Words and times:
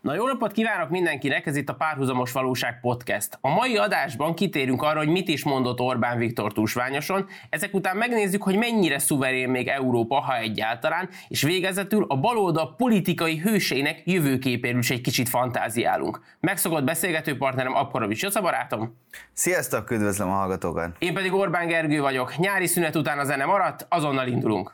Na 0.00 0.14
jó 0.14 0.26
napot 0.26 0.52
kívánok 0.52 0.90
mindenkinek, 0.90 1.46
ez 1.46 1.56
itt 1.56 1.68
a 1.68 1.74
Párhuzamos 1.74 2.32
Valóság 2.32 2.80
Podcast. 2.80 3.38
A 3.40 3.48
mai 3.48 3.76
adásban 3.76 4.34
kitérünk 4.34 4.82
arra, 4.82 4.98
hogy 4.98 5.08
mit 5.08 5.28
is 5.28 5.44
mondott 5.44 5.80
Orbán 5.80 6.18
Viktor 6.18 6.52
túlsványoson, 6.52 7.26
ezek 7.50 7.74
után 7.74 7.96
megnézzük, 7.96 8.42
hogy 8.42 8.56
mennyire 8.56 8.98
szuverén 8.98 9.48
még 9.48 9.68
Európa, 9.68 10.20
ha 10.20 10.36
egyáltalán, 10.36 11.08
és 11.28 11.42
végezetül 11.42 12.04
a 12.08 12.16
baloldal 12.16 12.74
politikai 12.76 13.38
hőseinek 13.38 14.02
jövőképéről 14.04 14.78
is 14.78 14.90
egy 14.90 15.00
kicsit 15.00 15.28
fantáziálunk. 15.28 16.20
Megszokott 16.40 16.84
beszélgető 16.84 17.36
partnerem 17.36 17.74
Apkorovics 17.74 18.22
Joca 18.22 18.40
barátom. 18.40 18.96
Sziasztok, 19.32 19.90
üdvözlöm 19.90 20.28
a 20.28 20.34
hallgatókat! 20.34 20.96
Én 20.98 21.14
pedig 21.14 21.32
Orbán 21.32 21.66
Gergő 21.66 22.00
vagyok. 22.00 22.36
Nyári 22.36 22.66
szünet 22.66 22.96
után 22.96 23.18
a 23.18 23.24
zene 23.24 23.44
maradt, 23.44 23.86
azonnal 23.88 24.26
indulunk. 24.26 24.72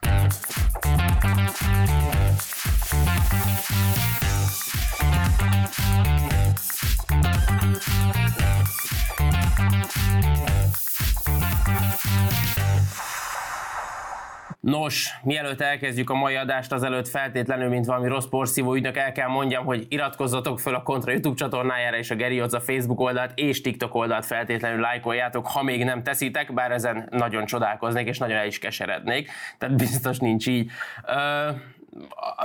Nos, 14.66 15.10
mielőtt 15.22 15.60
elkezdjük 15.60 16.10
a 16.10 16.14
mai 16.14 16.34
adást, 16.34 16.72
azelőtt 16.72 17.08
feltétlenül, 17.08 17.68
mint 17.68 17.86
valami 17.86 18.08
rossz 18.08 18.24
porszívó 18.24 18.74
ügynök, 18.74 18.96
el 18.96 19.12
kell 19.12 19.28
mondjam, 19.28 19.64
hogy 19.64 19.86
iratkozzatok 19.88 20.60
fel 20.60 20.74
a 20.74 20.82
Kontra 20.82 21.10
YouTube 21.10 21.36
csatornájára 21.36 21.96
és 21.96 22.10
a 22.10 22.14
Geri 22.14 22.40
a 22.40 22.60
Facebook 22.60 23.00
oldalt 23.00 23.32
és 23.34 23.60
TikTok 23.60 23.94
oldalt 23.94 24.26
feltétlenül 24.26 24.80
lájkoljátok, 24.80 25.46
ha 25.46 25.62
még 25.62 25.84
nem 25.84 26.02
teszitek, 26.02 26.54
bár 26.54 26.70
ezen 26.70 27.08
nagyon 27.10 27.44
csodálkoznék 27.44 28.08
és 28.08 28.18
nagyon 28.18 28.36
el 28.36 28.46
is 28.46 28.58
keserednék, 28.58 29.30
tehát 29.58 29.76
biztos 29.76 30.18
nincs 30.18 30.46
így. 30.46 30.70
Uh, 31.06 31.56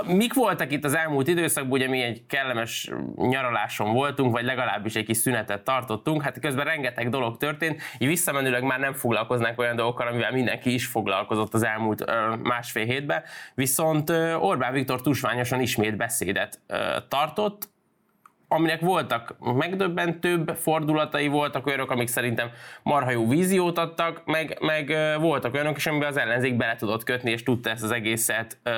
mik 0.06 0.34
voltak 0.34 0.72
itt 0.72 0.84
az 0.84 0.94
elmúlt 0.94 1.28
időszakban, 1.28 1.72
ugye 1.72 1.88
mi 1.88 2.02
egy 2.02 2.22
kellemes 2.26 2.90
nyaraláson 3.16 3.92
voltunk, 3.92 4.32
vagy 4.32 4.44
legalábbis 4.44 4.94
egy 4.94 5.04
kis 5.04 5.16
szünetet 5.16 5.62
tartottunk, 5.62 6.22
hát 6.22 6.38
közben 6.40 6.64
rengeteg 6.64 7.08
dolog 7.08 7.36
történt, 7.36 7.82
így 7.98 8.08
visszamenőleg 8.08 8.62
már 8.62 8.78
nem 8.78 8.92
foglalkoznánk 8.92 9.58
olyan 9.58 9.76
dolgokkal, 9.76 10.06
amivel 10.06 10.32
mindenki 10.32 10.72
is 10.72 10.86
foglalkozott 10.86 11.54
az 11.54 11.62
elmúlt 11.62 12.04
másfél 12.42 12.84
hétben, 12.84 13.22
viszont 13.54 14.10
Orbán 14.40 14.72
Viktor 14.72 15.00
tusványosan 15.00 15.60
ismét 15.60 15.96
beszédet 15.96 16.60
tartott, 17.08 17.71
aminek 18.52 18.80
voltak 18.80 19.34
megdöbbentőbb 19.38 20.56
fordulatai, 20.56 21.28
voltak 21.28 21.66
olyanok, 21.66 21.90
amik 21.90 22.08
szerintem 22.08 22.50
marha 22.82 23.10
jó 23.10 23.28
víziót 23.28 23.78
adtak, 23.78 24.22
meg, 24.24 24.56
meg 24.60 24.96
voltak 25.20 25.54
olyanok 25.54 25.76
is, 25.76 25.86
amiben 25.86 26.08
az 26.08 26.16
ellenzék 26.16 26.56
bele 26.56 26.76
tudott 26.76 27.04
kötni, 27.04 27.30
és 27.30 27.42
tudta 27.42 27.70
ezt 27.70 27.82
az 27.82 27.90
egészet 27.90 28.58
uh, 28.64 28.72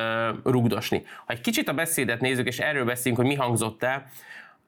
rugdosni. 0.45 1.03
Ha 1.27 1.33
egy 1.33 1.41
kicsit 1.41 1.69
a 1.69 1.73
beszédet 1.73 2.21
nézzük, 2.21 2.47
és 2.47 2.59
erről 2.59 2.85
beszélünk, 2.85 3.21
hogy 3.21 3.31
mi 3.31 3.35
hangzott 3.35 3.83
el, 3.83 4.07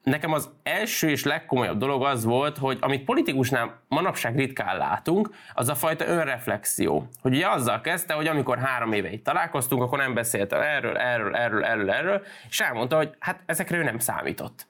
nekem 0.03 0.33
az 0.33 0.49
első 0.63 1.09
és 1.09 1.23
legkomolyabb 1.23 1.77
dolog 1.77 2.03
az 2.03 2.23
volt, 2.23 2.57
hogy 2.57 2.77
amit 2.81 3.03
politikusnál 3.03 3.81
manapság 3.87 4.35
ritkán 4.35 4.77
látunk, 4.77 5.29
az 5.53 5.69
a 5.69 5.75
fajta 5.75 6.05
önreflexió. 6.05 7.07
Hogy 7.21 7.33
ugye 7.33 7.47
azzal 7.47 7.81
kezdte, 7.81 8.13
hogy 8.13 8.27
amikor 8.27 8.57
három 8.57 8.93
éve 8.93 9.11
itt 9.11 9.23
találkoztunk, 9.23 9.81
akkor 9.81 9.97
nem 9.97 10.13
beszélt 10.13 10.53
erről, 10.53 10.97
erről, 10.97 11.35
erről, 11.35 11.65
erről, 11.65 11.91
erről, 11.91 12.21
és 12.49 12.59
elmondta, 12.59 12.95
hogy 12.95 13.09
hát 13.19 13.39
ezekre 13.45 13.77
ő 13.77 13.83
nem 13.83 13.99
számított. 13.99 14.65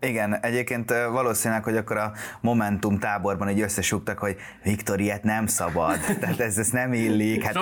Igen, 0.00 0.38
egyébként 0.40 0.90
valószínűleg, 0.90 1.64
hogy 1.64 1.76
akkor 1.76 1.96
a 1.96 2.12
Momentum 2.40 2.98
táborban 2.98 3.48
így 3.48 3.60
összesugtak, 3.60 4.18
hogy 4.18 4.36
Viktor, 4.62 5.00
ilyet 5.00 5.22
nem 5.22 5.46
szabad, 5.46 5.98
tehát 6.20 6.40
ez, 6.40 6.58
ez 6.58 6.68
nem 6.68 6.92
illik. 6.92 7.42
Hát 7.42 7.54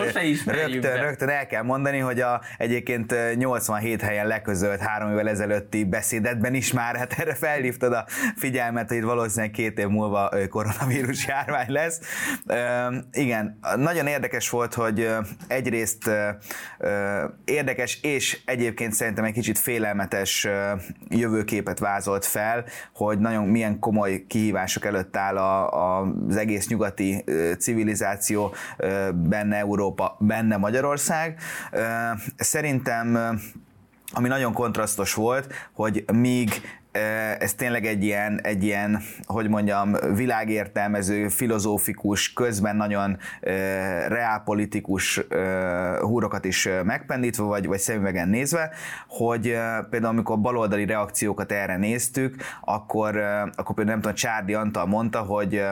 rögtön, 0.44 0.96
rögtön 0.96 1.28
el 1.28 1.46
kell 1.46 1.62
mondani, 1.62 1.98
hogy 1.98 2.20
a 2.20 2.40
egyébként 2.58 3.14
87 3.34 4.02
helyen 4.02 4.26
leközölt 4.26 4.80
három 4.80 5.10
évvel 5.10 5.28
ezelőtti 5.28 5.84
beszédetben 5.84 6.54
is 6.54 6.72
már, 6.72 6.96
hát 6.96 7.12
erre 7.12 7.34
felhívtad 7.34 7.92
a 7.92 8.04
figyelmet, 8.36 8.88
hogy 8.88 9.02
valószínűleg 9.02 9.50
két 9.50 9.78
év 9.78 9.86
múlva 9.86 10.32
koronavírus 10.48 11.26
járvány 11.28 11.70
lesz. 11.70 12.00
Igen, 13.12 13.58
nagyon 13.76 14.06
érdekes 14.06 14.50
volt, 14.50 14.74
hogy 14.74 15.10
egyrészt 15.48 16.10
érdekes 17.44 17.98
és 18.02 18.40
egyébként 18.44 18.92
szerintem 18.92 19.24
egy 19.24 19.32
kicsit 19.32 19.58
félelmetes 19.58 20.48
jövőképet 21.08 21.78
váz 21.78 22.01
vázolt 22.02 22.24
fel, 22.24 22.64
hogy 22.94 23.18
nagyon 23.18 23.44
milyen 23.46 23.78
komoly 23.78 24.24
kihívások 24.28 24.84
előtt 24.84 25.16
áll 25.16 25.36
a, 25.36 25.72
a, 25.72 26.12
az 26.28 26.36
egész 26.36 26.68
nyugati 26.68 27.24
civilizáció, 27.58 28.54
benne 29.14 29.56
Európa, 29.56 30.16
benne 30.18 30.56
Magyarország. 30.56 31.38
Szerintem 32.36 33.38
ami 34.14 34.28
nagyon 34.28 34.52
kontrasztos 34.52 35.14
volt, 35.14 35.54
hogy 35.72 36.04
míg 36.12 36.50
ez 37.38 37.54
tényleg 37.54 37.86
egy 37.86 38.04
ilyen, 38.04 38.40
egy 38.42 38.64
ilyen, 38.64 39.00
hogy 39.24 39.48
mondjam, 39.48 39.96
világértelmező, 40.14 41.28
filozófikus, 41.28 42.32
közben 42.32 42.76
nagyon 42.76 43.18
reálpolitikus 44.08 45.20
húrokat 46.00 46.44
is 46.44 46.68
megpendítve, 46.84 47.44
vagy, 47.44 47.66
vagy 47.66 47.78
szemüvegen 47.78 48.28
nézve, 48.28 48.70
hogy 49.08 49.42
például 49.90 50.12
amikor 50.12 50.40
baloldali 50.40 50.86
reakciókat 50.86 51.52
erre 51.52 51.76
néztük, 51.76 52.36
akkor, 52.60 53.16
akkor 53.54 53.74
például 53.74 53.84
nem 53.84 54.00
tudom, 54.00 54.14
Csárdi 54.14 54.54
Antal 54.54 54.86
mondta, 54.86 55.18
hogy 55.18 55.62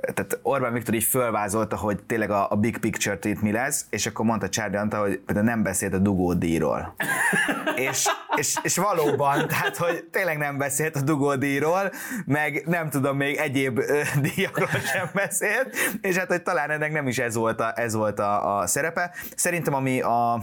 tehát 0.00 0.38
Orbán 0.42 0.72
Viktor 0.72 0.94
így 0.94 1.04
fölvázolta, 1.04 1.76
hogy 1.76 2.02
tényleg 2.02 2.30
a, 2.30 2.46
a 2.50 2.56
big 2.56 2.78
picture 2.78 3.18
itt 3.22 3.40
mi 3.40 3.52
lesz, 3.52 3.86
és 3.90 4.06
akkor 4.06 4.24
mondta 4.24 4.48
Csárdi 4.48 4.76
Antal, 4.76 5.00
hogy 5.00 5.18
például 5.18 5.46
nem 5.46 5.62
beszélt 5.62 5.94
a 5.94 5.98
dugódíjról. 5.98 6.94
és, 7.90 8.08
és, 8.38 8.56
és 8.62 8.76
valóban, 8.76 9.48
tehát 9.48 9.76
hogy 9.76 10.04
tényleg 10.04 10.38
nem 10.38 10.58
beszélt 10.58 10.96
a 10.96 11.00
dugódíjról, 11.00 11.92
meg 12.26 12.62
nem 12.66 12.90
tudom, 12.90 13.16
még 13.16 13.36
egyéb 13.36 13.78
ö, 13.78 14.00
díjakról 14.20 14.80
sem 14.92 15.10
beszélt, 15.14 15.76
és 16.00 16.16
hát 16.16 16.28
hogy 16.28 16.42
talán 16.42 16.70
ennek 16.70 16.92
nem 16.92 17.08
is 17.08 17.18
ez 17.18 17.34
volt 17.34 17.60
a, 17.60 17.72
ez 17.76 17.94
volt 17.94 18.18
a, 18.18 18.58
a 18.58 18.66
szerepe. 18.66 19.14
Szerintem 19.36 19.74
ami 19.74 20.00
a 20.00 20.42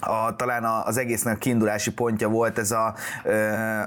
a, 0.00 0.36
talán 0.36 0.64
az 0.64 0.96
egésznek 0.96 1.34
a 1.34 1.38
kiindulási 1.38 1.92
pontja 1.92 2.28
volt 2.28 2.58
ez 2.58 2.70
a, 2.70 2.94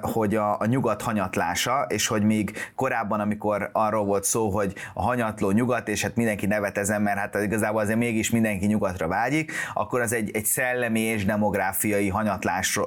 hogy 0.01 0.35
a, 0.35 0.59
a 0.59 0.65
nyugat 0.65 1.01
hanyatlása, 1.01 1.85
és 1.89 2.07
hogy 2.07 2.23
még 2.23 2.71
korábban, 2.75 3.19
amikor 3.19 3.69
arról 3.73 4.05
volt 4.05 4.23
szó, 4.23 4.49
hogy 4.49 4.73
a 4.93 5.01
hanyatló 5.01 5.51
nyugat, 5.51 5.87
és 5.87 6.01
hát 6.01 6.15
mindenki 6.15 6.45
nevet 6.45 6.77
ezen, 6.77 7.01
mert 7.01 7.17
hát 7.17 7.35
igazából 7.35 7.81
azért 7.81 7.97
mégis 7.97 8.29
mindenki 8.29 8.65
nyugatra 8.65 9.07
vágyik, 9.07 9.51
akkor 9.73 10.01
az 10.01 10.13
egy, 10.13 10.31
egy 10.33 10.45
szellemi 10.45 10.99
és 10.99 11.25
demográfiai 11.25 12.09
hanyatlás 12.09 12.79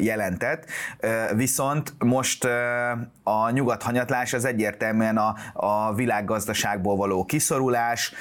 jelentett. 0.00 0.64
Viszont 1.34 1.94
most 1.98 2.48
a 3.22 3.50
nyugat 3.50 3.82
hanyatlás 3.82 4.32
az 4.32 4.44
egyértelműen 4.44 5.16
a, 5.16 5.34
a 5.52 5.94
világgazdaságból 5.94 6.96
való 6.96 7.24
kiszorulás 7.24 8.12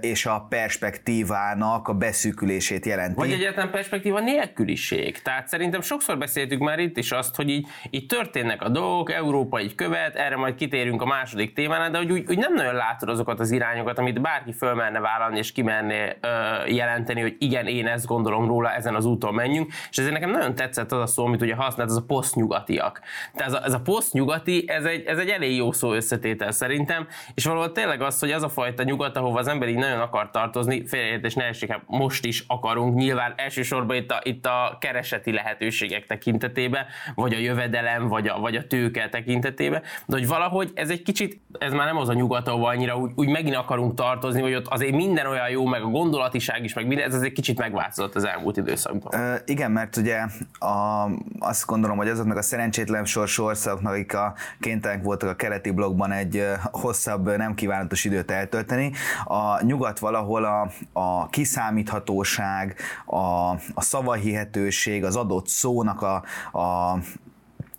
és 0.00 0.26
a 0.26 0.46
perspektívának 0.48 1.88
a 1.88 1.92
beszűkülését 1.92 2.86
jelenti. 2.86 3.14
Vagy 3.14 3.32
egyáltalán 3.32 3.70
perspektíva 3.96 4.20
nélküliség. 4.20 5.22
Tehát 5.22 5.48
szerintem 5.48 5.80
sokszor 5.80 6.18
beszéltük 6.18 6.60
már 6.60 6.78
itt 6.78 6.96
is 6.96 7.12
azt, 7.12 7.36
hogy 7.36 7.48
így, 7.48 7.66
így 7.90 8.06
történnek 8.06 8.62
a 8.62 8.68
dolgok, 8.68 9.12
Európa 9.12 9.60
így 9.60 9.74
követ, 9.74 10.16
erre 10.16 10.36
majd 10.36 10.54
kitérünk 10.54 11.02
a 11.02 11.04
második 11.04 11.52
témánál, 11.52 11.90
de 11.90 11.98
hogy 11.98 12.12
úgy, 12.12 12.24
úgy 12.28 12.38
nem 12.38 12.54
nagyon 12.54 12.74
látod 12.74 13.08
azokat 13.08 13.40
az 13.40 13.50
irányokat, 13.50 13.98
amit 13.98 14.20
bárki 14.20 14.52
fölmerne 14.52 15.00
vállalni 15.00 15.38
és 15.38 15.52
kimerné 15.52 16.16
ö, 16.20 16.28
jelenteni, 16.66 17.20
hogy 17.20 17.36
igen, 17.38 17.66
én 17.66 17.86
ezt 17.86 18.06
gondolom 18.06 18.46
róla, 18.46 18.74
ezen 18.74 18.94
az 18.94 19.04
úton 19.04 19.34
menjünk. 19.34 19.72
És 19.90 19.98
ezért 19.98 20.12
nekem 20.12 20.30
nagyon 20.30 20.54
tetszett 20.54 20.92
az 20.92 21.00
a 21.00 21.06
szó, 21.06 21.24
amit 21.24 21.42
ugye 21.42 21.54
használt, 21.54 21.90
az 21.90 21.96
a 21.96 22.04
posztnyugatiak. 22.06 23.00
Tehát 23.34 23.52
ez 23.52 23.58
a, 23.58 23.64
ez 23.64 23.72
a 23.72 23.80
posztnyugati, 23.80 24.64
ez 24.66 24.84
egy, 24.84 25.04
ez 25.06 25.18
egy 25.18 25.28
elég 25.28 25.56
jó 25.56 25.72
szó 25.72 25.92
összetétel 25.92 26.50
szerintem, 26.50 27.06
és 27.34 27.44
valahol 27.44 27.72
tényleg 27.72 28.02
az, 28.02 28.18
hogy 28.18 28.30
az 28.30 28.42
a 28.42 28.48
fajta 28.48 28.82
nyugat, 28.82 29.16
ahova 29.16 29.38
az 29.38 29.48
ember 29.48 29.68
így 29.68 29.76
nagyon 29.76 30.00
akar 30.00 30.30
tartozni, 30.30 30.86
félreértés 30.86 31.34
ne 31.34 31.44
hát 31.44 31.82
most 31.86 32.24
is 32.24 32.44
akarunk, 32.46 32.94
nyilván 32.96 33.34
elsősorban 33.36 33.85
elsősorban 33.92 33.96
itt 33.96 34.10
a, 34.10 34.20
itt 34.22 34.46
a 34.46 34.76
kereseti 34.80 35.32
lehetőségek 35.32 36.06
tekintetében, 36.06 36.84
vagy 37.14 37.34
a 37.34 37.38
jövedelem, 37.38 38.08
vagy 38.08 38.28
a, 38.28 38.38
vagy 38.38 38.56
a 38.56 38.66
tőke 38.66 39.08
tekintetében, 39.08 39.82
de 40.06 40.16
hogy 40.16 40.26
valahogy 40.26 40.70
ez 40.74 40.90
egy 40.90 41.02
kicsit, 41.02 41.40
ez 41.58 41.72
már 41.72 41.86
nem 41.86 41.96
az 41.96 42.08
a 42.08 42.12
nyugat, 42.12 42.48
ahol 42.48 42.68
annyira 42.68 42.96
úgy, 42.96 43.10
úgy 43.14 43.28
megint 43.28 43.56
akarunk 43.56 43.94
tartozni, 43.94 44.40
hogy 44.40 44.54
ott 44.54 44.66
azért 44.66 44.94
minden 44.94 45.26
olyan 45.26 45.48
jó, 45.48 45.66
meg 45.66 45.82
a 45.82 45.86
gondolatiság 45.86 46.64
is, 46.64 46.74
meg 46.74 46.86
minden, 46.86 47.12
ez 47.12 47.22
egy 47.22 47.32
kicsit 47.32 47.58
megváltozott 47.58 48.14
az 48.14 48.24
elmúlt 48.24 48.56
időszakban. 48.56 49.20
Ö, 49.20 49.34
igen, 49.44 49.70
mert 49.70 49.96
ugye 49.96 50.18
a, 50.58 51.08
azt 51.38 51.66
gondolom, 51.66 51.96
hogy 51.96 52.08
azoknak 52.08 52.36
a 52.36 52.42
szerencsétlen 52.42 53.04
sorsú 53.04 53.44
országoknak, 53.44 53.92
akik 53.92 54.14
a 54.14 54.34
kénytelenek 54.60 55.04
voltak 55.04 55.28
a 55.28 55.34
keleti 55.34 55.70
blogban 55.70 56.12
egy 56.12 56.44
hosszabb, 56.70 57.36
nem 57.36 57.54
kívánatos 57.54 58.04
időt 58.04 58.30
eltölteni, 58.30 58.92
a 59.24 59.64
nyugat 59.64 59.98
valahol 59.98 60.44
a, 60.44 60.70
a 60.92 61.28
kiszámíthatóság, 61.28 62.76
a, 63.06 63.54
a 63.78 63.82
szavahihetőség, 63.82 65.04
az 65.04 65.16
adott 65.16 65.48
szónak 65.48 66.02
a, 66.02 66.14
a 66.58 66.98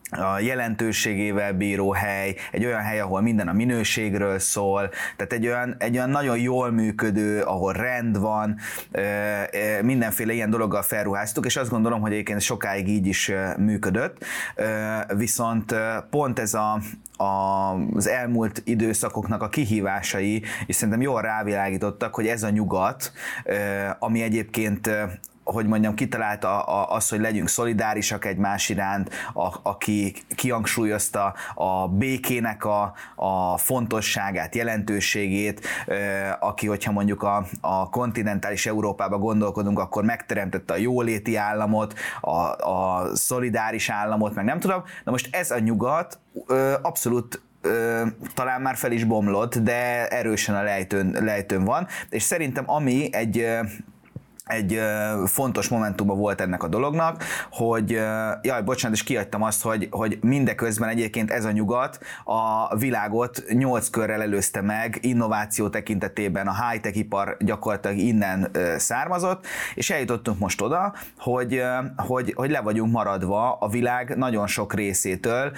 a 0.09 0.39
jelentőségével 0.39 1.53
bíró 1.53 1.91
hely, 1.91 2.35
egy 2.51 2.65
olyan 2.65 2.81
hely, 2.81 2.99
ahol 2.99 3.21
minden 3.21 3.47
a 3.47 3.53
minőségről 3.53 4.39
szól, 4.39 4.89
tehát 5.15 5.33
egy 5.33 5.47
olyan, 5.47 5.75
egy 5.79 5.95
olyan 5.95 6.09
nagyon 6.09 6.37
jól 6.37 6.71
működő, 6.71 7.41
ahol 7.41 7.73
rend 7.73 8.19
van, 8.19 8.57
mindenféle 9.81 10.33
ilyen 10.33 10.49
dologgal 10.49 10.81
felruháztuk, 10.81 11.45
és 11.45 11.55
azt 11.55 11.69
gondolom, 11.69 12.01
hogy 12.01 12.11
egyébként 12.11 12.41
sokáig 12.41 12.87
így 12.87 13.07
is 13.07 13.31
működött, 13.57 14.25
viszont 15.15 15.75
pont 16.09 16.39
ez 16.39 16.53
a, 16.53 16.81
az 17.93 18.07
elmúlt 18.07 18.61
időszakoknak 18.65 19.41
a 19.41 19.49
kihívásai, 19.49 20.43
és 20.65 20.75
szerintem 20.75 21.01
jól 21.01 21.21
rávilágítottak, 21.21 22.15
hogy 22.15 22.27
ez 22.27 22.43
a 22.43 22.49
nyugat, 22.49 23.11
ami 23.99 24.21
egyébként 24.21 24.89
hogy 25.51 25.65
mondjam, 25.65 25.93
kitalálta 25.93 26.61
az, 26.85 27.09
hogy 27.09 27.19
legyünk 27.19 27.47
szolidárisak 27.47 28.25
egymás 28.25 28.69
iránt, 28.69 29.13
a, 29.33 29.53
aki 29.61 30.13
kihangsúlyozta 30.35 31.33
a 31.55 31.87
békének 31.87 32.65
a, 32.65 32.93
a 33.15 33.57
fontosságát, 33.57 34.55
jelentőségét, 34.55 35.67
aki, 36.39 36.67
hogyha 36.67 36.91
mondjuk 36.91 37.23
a, 37.23 37.45
a 37.61 37.89
kontinentális 37.89 38.65
Európába 38.65 39.17
gondolkodunk, 39.17 39.79
akkor 39.79 40.03
megteremtette 40.03 40.73
a 40.73 40.77
jóléti 40.77 41.35
államot, 41.35 41.93
a, 42.21 42.31
a 42.69 43.09
szolidáris 43.15 43.89
államot, 43.89 44.33
meg 44.33 44.45
nem 44.45 44.59
tudom. 44.59 44.83
Na 45.03 45.11
most 45.11 45.35
ez 45.35 45.51
a 45.51 45.59
nyugat 45.59 46.19
abszolút 46.81 47.41
talán 48.33 48.61
már 48.61 48.75
fel 48.75 48.91
is 48.91 49.03
bomlott, 49.03 49.57
de 49.57 50.07
erősen 50.07 50.55
a 50.55 50.61
lejtőn, 50.61 51.17
lejtőn 51.23 51.63
van, 51.63 51.87
és 52.09 52.23
szerintem 52.23 52.63
ami 52.69 53.09
egy 53.11 53.45
egy 54.47 54.79
fontos 55.25 55.67
momentuma 55.67 56.13
volt 56.13 56.41
ennek 56.41 56.63
a 56.63 56.67
dolognak, 56.67 57.23
hogy, 57.51 57.89
jaj, 58.41 58.61
bocsánat, 58.65 58.97
és 58.97 59.03
kiadtam 59.03 59.41
azt, 59.41 59.63
hogy, 59.63 59.87
hogy 59.91 60.17
mindeközben 60.21 60.89
egyébként 60.89 61.31
ez 61.31 61.45
a 61.45 61.51
nyugat 61.51 61.99
a 62.23 62.77
világot 62.77 63.43
nyolc 63.49 63.89
körrel 63.89 64.21
előzte 64.21 64.61
meg, 64.61 64.97
innováció 65.01 65.69
tekintetében. 65.69 66.47
A 66.47 66.69
high-tech 66.69 66.97
ipar 66.97 67.37
gyakorlatilag 67.39 67.97
innen 67.97 68.51
származott, 68.77 69.45
és 69.75 69.89
eljutottunk 69.89 70.39
most 70.39 70.61
oda, 70.61 70.93
hogy, 71.17 71.63
hogy, 71.95 72.33
hogy 72.35 72.49
le 72.49 72.61
vagyunk 72.61 72.91
maradva 72.91 73.57
a 73.59 73.67
világ 73.67 74.17
nagyon 74.17 74.47
sok 74.47 74.73
részétől, 74.73 75.51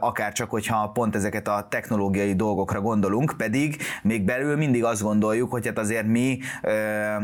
akár 0.00 0.32
csak, 0.32 0.50
hogyha 0.50 0.90
pont 0.94 1.14
ezeket 1.16 1.48
a 1.48 1.66
technológiai 1.70 2.34
dolgokra 2.34 2.80
gondolunk, 2.80 3.34
pedig 3.36 3.76
még 4.02 4.24
belül 4.24 4.56
mindig 4.56 4.84
azt 4.84 5.02
gondoljuk, 5.02 5.50
hogy 5.50 5.66
hát 5.66 5.78
azért 5.78 6.06
mi, 6.06 6.38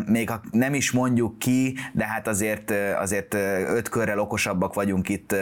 még 0.06 0.30
ha 0.30 0.40
nem 0.50 0.74
is 0.74 0.91
mondjuk 0.92 1.38
ki, 1.38 1.76
de 1.92 2.06
hát 2.06 2.28
azért, 2.28 2.72
azért 2.98 3.34
öt 3.68 3.88
körrel 3.88 4.18
okosabbak 4.18 4.74
vagyunk 4.74 5.08
itt 5.08 5.34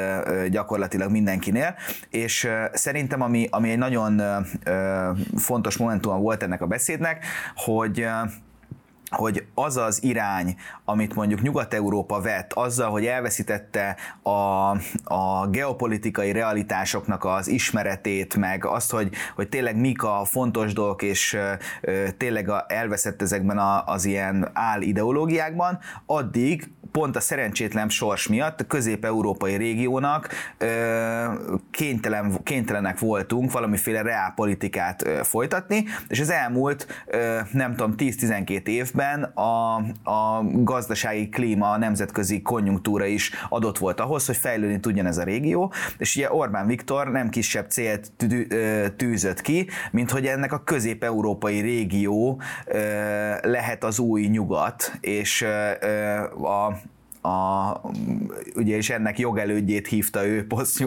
gyakorlatilag 0.49 1.11
mindenkinél, 1.11 1.75
és 2.11 2.49
szerintem 2.73 3.23
ami, 3.23 3.47
ami 3.51 3.71
egy 3.71 3.79
nagyon 3.79 4.23
fontos 5.37 5.77
momentuma 5.77 6.19
volt 6.19 6.43
ennek 6.43 6.63
a 6.63 6.67
beszédnek, 6.67 7.25
hogy 7.55 8.07
hogy 9.11 9.47
az 9.55 9.77
az 9.77 10.03
irány, 10.03 10.57
amit 10.85 11.15
mondjuk 11.15 11.43
Nyugat-Európa 11.43 12.21
vett, 12.21 12.53
azzal, 12.53 12.91
hogy 12.91 13.07
elveszítette 13.07 13.97
a, 14.23 14.31
a 15.15 15.47
geopolitikai 15.51 16.33
realitásoknak 16.33 17.25
az 17.25 17.49
ismeretét, 17.49 18.37
meg 18.37 18.65
azt, 18.65 18.91
hogy, 18.91 19.11
hogy 19.35 19.49
tényleg 19.49 19.77
mik 19.77 20.03
a 20.03 20.25
fontos 20.25 20.73
dolgok, 20.73 21.03
és 21.03 21.37
ö, 21.81 22.09
tényleg 22.17 22.49
a, 22.49 22.65
elveszett 22.69 23.23
ezekben 23.23 23.59
a, 23.59 23.85
az 23.85 24.05
ilyen 24.05 24.51
áll-ideológiákban, 24.53 25.79
addig 26.07 26.71
pont 26.93 27.17
a 27.17 27.21
szerencsétlen 27.21 27.89
sors 27.89 28.29
miatt 28.29 28.61
a 28.61 28.65
közép-európai 28.67 29.55
régiónak 29.55 30.29
kénytelen, 31.71 32.43
kénytelenek 32.43 32.99
voltunk 32.99 33.53
valamiféle 33.53 34.03
reálpolitikát 34.03 35.09
folytatni, 35.23 35.85
és 36.09 36.21
az 36.21 36.31
elmúlt, 36.31 37.05
nem 37.53 37.75
tudom, 37.75 37.95
10-12 37.97 38.67
évben 38.67 39.23
a, 39.23 39.75
a 40.11 40.43
gazdasági 40.53 41.29
klíma, 41.29 41.71
a 41.71 41.79
nemzetközi 41.79 42.43
konjunktúra 42.43 43.05
is 43.05 43.31
adott 43.49 43.79
volt 43.79 44.01
ahhoz, 44.01 44.27
hogy 44.27 44.37
fejlődni 44.37 44.81
tudjon 44.81 45.07
ez 45.07 45.19
a 45.19 45.23
régió, 45.23 45.73
és 45.99 46.17
ugye 46.17 46.33
Orbán 46.33 46.67
Viktor 46.67 47.11
nem 47.11 47.29
kisebb 47.29 47.71
célt 47.71 48.13
tűzött 48.97 49.41
ki, 49.41 49.69
mint 49.91 50.11
hogy 50.11 50.27
ennek 50.27 50.53
a 50.53 50.65
közép-európai 50.65 51.61
régió 51.61 52.41
lehet 53.43 53.85
az 53.85 53.99
új 53.99 54.27
nyugat, 54.27 54.93
és 55.01 55.43
a 56.43 56.79
a, 57.23 57.81
ugye 58.57 58.77
és 58.77 58.91
ennek 58.91 59.19
jogelődjét 59.19 59.87
hívta 59.87 60.27
ő 60.27 60.47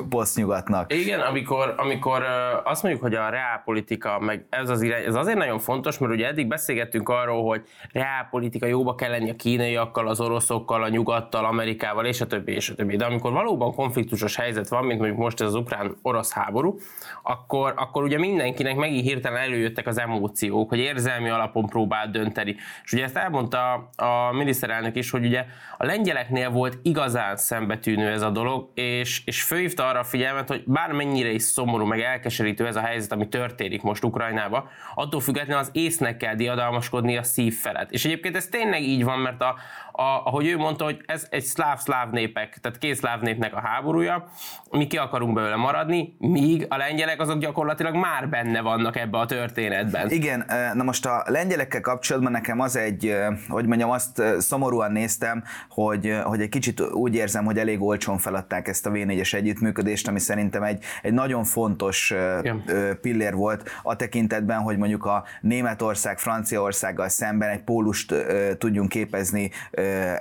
posztnyugatnak. 0.10 0.94
Igen, 0.94 1.20
amikor, 1.20 1.74
amikor 1.78 2.24
azt 2.64 2.84
mondjuk, 2.84 3.04
hogy 3.04 3.16
a 3.16 3.30
reálpolitika, 3.30 4.20
meg 4.20 4.46
ez 4.50 4.70
az 4.70 4.82
irány, 4.82 5.04
ez 5.04 5.16
azért 5.16 5.38
nagyon 5.38 5.60
fontos, 5.60 5.98
mert 5.98 6.14
ugye 6.14 6.28
eddig 6.28 6.48
beszélgettünk 6.48 7.10
arról, 7.10 7.44
hogy 7.44 7.62
reálpolitika 7.92 8.66
jóba 8.66 8.96
kell 8.96 9.10
lenni 9.10 9.30
a 9.30 9.36
kínaiakkal, 9.36 10.08
az 10.08 10.22
oroszokkal, 10.22 10.84
a 10.84 10.90
nyugattal, 10.90 11.46
Amerikával, 11.46 12.06
és 12.06 12.22
a 12.22 12.28
többi, 12.28 12.52
és 12.52 12.70
a 12.70 12.76
többi. 12.76 12.96
De 12.96 13.06
amikor 13.06 13.32
valóban 13.32 13.74
konfliktusos 13.74 14.36
helyzet 14.36 14.68
van, 14.68 14.86
mint 14.86 15.00
mondjuk 15.00 15.20
most 15.20 15.42
ez 15.42 15.48
az 15.48 15.56
ukrán-orosz 15.56 16.32
háború, 16.34 16.78
akkor, 17.24 17.74
akkor 17.78 18.04
ugye 18.04 18.18
mindenkinek 18.18 18.76
megint 18.76 19.06
hirtelen 19.06 19.42
előjöttek 19.42 19.88
az 19.88 20.00
emóciók, 20.00 20.70
hogy 20.70 20.80
érzelmi 20.80 21.30
alapon 21.30 21.66
próbál 21.66 22.10
dönteni. 22.10 22.56
És 22.84 22.94
ugye 22.94 23.04
ezt 23.04 23.18
elmondta 23.18 23.90
a 23.96 24.32
miniszterelnök 24.32 24.96
is, 24.96 25.10
hogy 25.10 25.26
ugye 25.26 25.46
a 25.78 25.86
lengyelek 25.86 26.23
lengyeleknél 26.24 26.50
volt 26.50 26.80
igazán 26.82 27.38
szembetűnő 27.38 28.12
ez 28.12 28.22
a 28.22 28.30
dolog, 28.30 28.70
és, 28.74 29.22
és 29.26 29.44
főhívta 29.44 29.88
arra 29.88 30.00
a 30.00 30.04
figyelmet, 30.04 30.48
hogy 30.48 30.64
bármennyire 30.66 31.30
is 31.30 31.44
szomorú, 31.44 31.86
meg 31.86 32.00
elkeserítő 32.00 32.68
ez 32.68 32.76
a 32.76 32.82
helyzet, 32.82 33.12
ami 33.12 33.28
történik 33.28 33.82
most 33.82 34.04
Ukrajnába, 34.04 34.70
attól 34.96 35.22
függetlenül 35.22 35.62
az 35.62 35.70
észnek 35.72 36.18
kell 36.18 36.36
diadalmaskodni 36.36 37.18
a 37.18 37.24
szív 37.24 37.56
felett. 37.56 37.92
És 37.92 38.06
egyébként 38.06 38.36
ez 38.36 38.48
tényleg 38.48 38.82
így 38.82 39.04
van, 39.04 39.20
mert 39.20 39.42
a, 39.42 39.56
a, 39.96 40.02
ahogy 40.02 40.48
ő 40.48 40.58
mondta, 40.58 40.84
hogy 40.84 41.02
ez 41.06 41.28
egy 41.30 41.44
szláv-szláv 41.44 42.10
népek, 42.10 42.58
tehát 42.62 42.78
két 42.78 42.96
szláv 42.96 43.22
népnek 43.22 43.56
a 43.56 43.60
háborúja, 43.60 44.28
mi 44.72 44.88
ki 44.88 44.98
akarunk 44.98 45.34
belőle 45.34 45.56
maradni, 45.56 46.16
míg 46.20 46.66
a 46.70 46.78
lengyelek 46.78 47.22
azok 47.22 47.38
gyakorlatilag 47.38 47.96
már 47.96 48.30
benne 48.30 48.62
vannak 48.62 48.98
ebbe 48.98 49.18
a 49.18 49.26
történetben. 49.26 50.10
Igen, 50.10 50.46
na 50.74 50.84
most 50.84 51.06
a 51.06 51.24
lengyelekkel 51.26 51.82
kapcsolatban 51.82 52.32
nekem 52.32 52.60
az 52.60 52.76
egy, 52.76 53.16
hogy 53.48 53.66
mondjam, 53.66 53.90
azt 53.90 54.22
szomorúan 54.40 54.92
néztem, 54.92 55.44
hogy, 55.70 56.20
hogy 56.24 56.42
egy 56.42 56.50
kicsit 56.50 56.82
úgy 56.82 57.16
érzem, 57.16 57.46
hogy 57.46 57.58
elég 57.58 57.82
olcsón 57.82 58.18
feladták 58.18 58.68
ezt 58.68 58.86
a 58.86 58.92
V4-es 58.92 59.34
együttműködést, 59.34 60.08
ami 60.08 60.20
szerintem 60.20 60.64
egy, 60.64 60.84
egy 61.02 61.14
nagyon 61.14 61.44
fontos 61.44 62.14
Igen. 62.40 62.64
pillér 63.02 63.34
volt 63.34 63.70
a 63.84 63.96
tekintetben, 63.96 64.60
hogy 64.60 64.78
mondjuk 64.78 65.06
a 65.06 65.24
Németország, 65.42 66.20
Franciaországgal 66.20 67.10
szemben 67.10 67.50
egy 67.50 67.64
pólust 67.64 68.14
tudjunk 68.58 68.90
képezni 68.90 69.52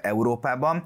Európában. 0.03 0.83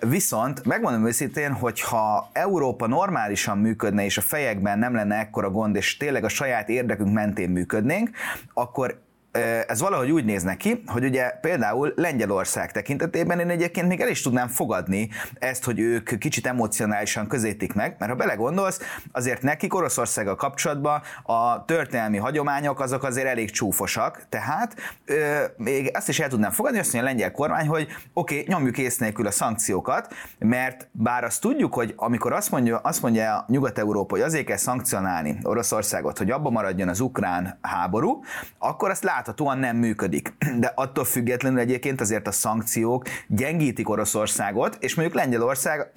Viszont 0.00 0.64
megmondom 0.64 1.06
őszintén, 1.06 1.52
hogy 1.52 1.80
ha 1.80 2.30
Európa 2.32 2.86
normálisan 2.86 3.58
működne, 3.58 4.04
és 4.04 4.18
a 4.18 4.20
fejekben 4.20 4.78
nem 4.78 4.94
lenne 4.94 5.16
ekkora 5.18 5.50
gond, 5.50 5.76
és 5.76 5.96
tényleg 5.96 6.24
a 6.24 6.28
saját 6.28 6.68
érdekünk 6.68 7.12
mentén 7.12 7.50
működnénk, 7.50 8.10
akkor 8.54 9.00
ez 9.66 9.80
valahogy 9.80 10.10
úgy 10.10 10.24
néz 10.24 10.42
neki, 10.42 10.82
hogy 10.86 11.04
ugye 11.04 11.30
például 11.30 11.92
Lengyelország 11.96 12.72
tekintetében 12.72 13.40
én 13.40 13.48
egyébként 13.48 13.88
még 13.88 14.00
el 14.00 14.08
is 14.08 14.22
tudnám 14.22 14.48
fogadni 14.48 15.08
ezt, 15.38 15.64
hogy 15.64 15.78
ők 15.78 16.18
kicsit 16.18 16.46
emocionálisan 16.46 17.26
közétik 17.26 17.72
meg, 17.72 17.96
mert 17.98 18.10
ha 18.10 18.16
belegondolsz, 18.16 18.80
azért 19.12 19.42
nekik 19.42 19.74
Oroszországgal 19.74 20.36
kapcsolatban 20.36 21.02
a 21.22 21.64
történelmi 21.64 22.16
hagyományok 22.16 22.80
azok 22.80 23.02
azért 23.02 23.26
elég 23.26 23.50
csúfosak, 23.50 24.26
tehát 24.28 24.76
ö, 25.04 25.44
még 25.56 25.90
azt 25.94 26.08
is 26.08 26.20
el 26.20 26.28
tudnám 26.28 26.50
fogadni, 26.50 26.78
azt 26.78 26.92
mondja 26.92 27.10
a 27.10 27.12
lengyel 27.12 27.32
kormány, 27.32 27.66
hogy 27.66 27.88
oké, 28.12 28.40
okay, 28.40 28.54
nyomjuk 28.54 28.78
ész 28.78 28.98
nélkül 28.98 29.26
a 29.26 29.30
szankciókat, 29.30 30.14
mert 30.38 30.88
bár 30.90 31.24
azt 31.24 31.40
tudjuk, 31.40 31.74
hogy 31.74 31.92
amikor 31.96 32.32
azt 32.32 32.50
mondja, 32.50 32.78
azt 32.78 33.02
mondja 33.02 33.36
a 33.36 33.44
Nyugat-Európa, 33.48 34.14
hogy 34.14 34.24
azért 34.24 34.46
kell 34.46 34.56
szankcionálni 34.56 35.38
Oroszországot, 35.42 36.18
hogy 36.18 36.30
abba 36.30 36.50
maradjon 36.50 36.88
az 36.88 37.00
ukrán 37.00 37.58
háború, 37.60 38.22
akkor 38.58 38.90
azt 38.90 39.02
lát 39.02 39.20
láthatóan 39.22 39.58
nem 39.58 39.76
működik. 39.76 40.34
De 40.60 40.72
attól 40.74 41.04
függetlenül 41.04 41.58
egyébként 41.58 42.00
azért 42.00 42.26
a 42.26 42.32
szankciók 42.32 43.04
gyengítik 43.28 43.88
Oroszországot, 43.88 44.76
és 44.80 44.94
mondjuk 44.94 45.16
Lengyelország 45.16 45.90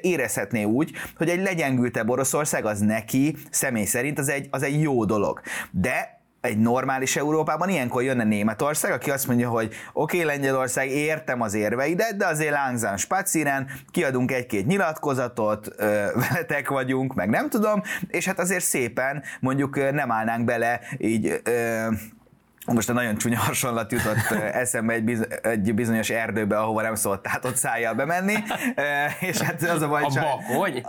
érezhetné 0.00 0.64
úgy, 0.64 0.92
hogy 1.16 1.28
egy 1.28 1.42
legyengültebb 1.42 2.08
Oroszország 2.08 2.64
az 2.64 2.80
neki 2.80 3.36
személy 3.50 3.84
szerint 3.84 4.18
az 4.18 4.28
egy, 4.28 4.48
az 4.50 4.62
egy 4.62 4.80
jó 4.80 5.04
dolog. 5.04 5.40
De 5.70 6.16
egy 6.40 6.58
normális 6.58 7.16
Európában 7.16 7.68
ilyenkor 7.68 8.02
jönne 8.02 8.24
Németország, 8.24 8.92
aki 8.92 9.10
azt 9.10 9.26
mondja, 9.26 9.48
hogy 9.48 9.74
oké, 9.92 10.16
okay, 10.22 10.36
Lengyelország, 10.36 10.90
értem 10.90 11.40
az 11.40 11.54
érveidet, 11.54 12.16
de 12.16 12.26
azért 12.26 12.50
lánzán 12.50 12.96
spacíren, 12.96 13.68
kiadunk 13.90 14.32
egy-két 14.32 14.66
nyilatkozatot, 14.66 15.74
veletek 16.28 16.68
vagyunk, 16.68 17.14
meg 17.14 17.28
nem 17.28 17.48
tudom, 17.48 17.82
és 18.08 18.26
hát 18.26 18.38
azért 18.38 18.64
szépen 18.64 19.22
mondjuk 19.40 19.92
nem 19.92 20.10
állnánk 20.10 20.44
bele 20.44 20.80
így 20.98 21.40
ö, 21.44 21.86
most 22.74 22.88
egy 22.88 22.94
nagyon 22.94 23.16
csúnya 23.16 23.38
hasonlat 23.38 23.92
jutott 23.92 24.30
eszembe 24.62 24.92
egy, 24.92 25.04
biz, 25.04 25.26
egy 25.42 25.74
bizonyos 25.74 26.10
erdőbe, 26.10 26.58
ahova 26.58 26.82
nem 26.82 26.94
szólt 26.94 27.20
tehát 27.20 27.44
ott 27.44 27.56
szájjal 27.56 27.94
bemenni, 27.94 28.34
és 29.20 29.40
hát 29.40 29.62
az 29.62 29.82
a 29.82 29.88
baj, 29.88 30.02
A 30.02 30.08
bakony? 30.20 30.82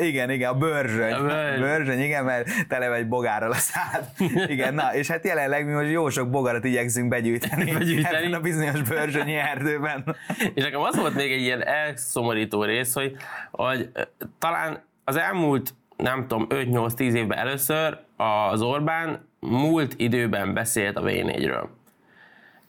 igen, 0.00 0.30
igen, 0.30 0.50
a 0.50 0.54
bőrzsöny. 0.54 1.12
A 1.12 1.58
bőrzsöny, 1.58 2.00
igen, 2.00 2.24
mert 2.24 2.48
tele 2.68 2.92
egy 2.92 3.08
bogárral 3.08 3.50
a 3.50 3.54
szád. 3.54 4.08
Igen, 4.54 4.74
na, 4.74 4.94
és 4.94 5.08
hát 5.08 5.24
jelenleg 5.24 5.66
mi 5.66 5.72
most 5.72 5.90
jó 5.90 6.08
sok 6.08 6.30
bogarat 6.30 6.64
igyekszünk 6.64 7.08
begyűjteni, 7.08 7.72
begyűjteni. 7.78 8.16
ebben 8.16 8.32
a 8.34 8.40
bizonyos 8.40 8.82
bőrzsönyi 8.82 9.34
erdőben. 9.34 10.16
És 10.54 10.62
nekem 10.62 10.80
az 10.80 10.96
volt 10.96 11.14
még 11.14 11.32
egy 11.32 11.40
ilyen 11.40 11.66
elszomorító 11.66 12.64
rész, 12.64 12.94
hogy, 12.94 13.16
hogy 13.50 13.90
talán 14.38 14.82
az 15.04 15.16
elmúlt 15.16 15.74
nem 15.96 16.26
tudom, 16.28 16.46
5-8-10 16.50 16.98
évben 16.98 17.38
először 17.38 17.98
az 18.16 18.62
Orbán 18.62 19.30
múlt 19.46 19.94
időben 19.96 20.54
beszélt 20.54 20.96
a 20.96 21.02
V4-ről. 21.02 21.66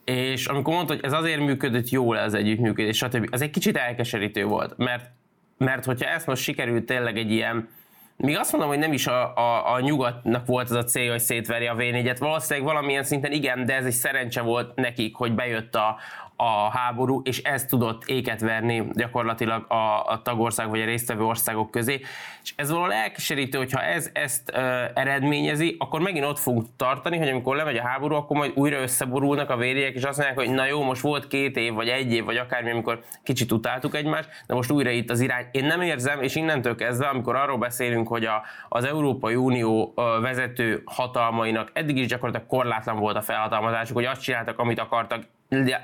És 0.04 0.46
amikor 0.46 0.74
mondta, 0.74 0.94
hogy 0.94 1.04
ez 1.04 1.12
azért 1.12 1.40
működött 1.40 1.88
jól 1.88 2.18
ez 2.18 2.34
együttműködés, 2.34 2.96
stb. 2.96 3.28
az 3.30 3.42
egy 3.42 3.50
kicsit 3.50 3.76
elkeserítő 3.76 4.44
volt, 4.44 4.76
mert, 4.76 5.10
mert 5.58 5.84
hogyha 5.84 6.10
ezt 6.10 6.26
most 6.26 6.42
sikerült 6.42 6.86
tényleg 6.86 7.18
egy 7.18 7.30
ilyen, 7.30 7.68
még 8.16 8.36
azt 8.36 8.52
mondom, 8.52 8.70
hogy 8.70 8.78
nem 8.78 8.92
is 8.92 9.06
a, 9.06 9.36
a, 9.36 9.72
a 9.72 9.80
nyugatnak 9.80 10.46
volt 10.46 10.70
az 10.70 10.76
a 10.76 10.84
cél, 10.84 11.10
hogy 11.10 11.20
szétveri 11.20 11.66
a 11.66 11.74
v 11.74 12.18
valószínűleg 12.18 12.68
valamilyen 12.68 13.04
szinten 13.04 13.32
igen, 13.32 13.64
de 13.64 13.74
ez 13.74 13.84
egy 13.84 13.92
szerencse 13.92 14.40
volt 14.40 14.74
nekik, 14.74 15.16
hogy 15.16 15.34
bejött 15.34 15.74
a, 15.74 15.96
a 16.36 16.70
háború, 16.70 17.20
és 17.24 17.42
ez 17.42 17.64
tudott 17.64 18.04
éket 18.06 18.40
verni 18.40 18.88
gyakorlatilag 18.92 19.72
a, 19.72 20.06
a 20.06 20.20
tagország 20.22 20.68
vagy 20.68 20.80
a 20.80 20.84
résztvevő 20.84 21.22
országok 21.22 21.70
közé. 21.70 22.00
És 22.42 22.52
ez 22.56 22.70
valahol 22.70 22.92
elkeserítő, 22.92 23.58
hogyha 23.58 23.82
ez 23.82 24.10
ezt 24.12 24.52
ö, 24.54 24.84
eredményezi, 24.94 25.76
akkor 25.78 26.00
megint 26.00 26.24
ott 26.24 26.38
fogunk 26.38 26.66
tartani, 26.76 27.18
hogy 27.18 27.28
amikor 27.28 27.56
lemegy 27.56 27.76
a 27.76 27.86
háború, 27.86 28.14
akkor 28.14 28.36
majd 28.36 28.52
újra 28.54 28.80
összeborulnak 28.80 29.50
a 29.50 29.56
vériek, 29.56 29.94
és 29.94 30.02
azt 30.02 30.18
mondják, 30.18 30.38
hogy 30.38 30.50
na 30.50 30.66
jó, 30.66 30.82
most 30.82 31.00
volt 31.00 31.26
két 31.26 31.56
év, 31.56 31.72
vagy 31.72 31.88
egy 31.88 32.12
év, 32.12 32.24
vagy 32.24 32.36
akármi, 32.36 32.70
amikor 32.70 33.02
kicsit 33.22 33.52
utáltuk 33.52 33.94
egymást, 33.94 34.28
de 34.46 34.54
most 34.54 34.70
újra 34.70 34.90
itt 34.90 35.10
az 35.10 35.20
irány. 35.20 35.46
Én 35.50 35.64
nem 35.64 35.80
érzem, 35.80 36.22
és 36.22 36.34
innentől 36.34 36.74
kezdve, 36.74 37.06
amikor 37.06 37.36
arról 37.36 37.58
beszélünk, 37.58 38.08
hogy 38.08 38.24
a, 38.24 38.42
az 38.68 38.84
Európai 38.84 39.34
Unió 39.34 39.92
vezető 40.20 40.82
hatalmainak 40.84 41.70
eddig 41.72 41.96
is 41.96 42.06
gyakorlatilag 42.06 42.48
korlátlan 42.48 42.98
volt 42.98 43.16
a 43.16 43.22
felhatalmazásuk, 43.22 43.96
hogy 43.96 44.04
azt 44.04 44.22
csináltak, 44.22 44.58
amit 44.58 44.80
akartak, 44.80 45.22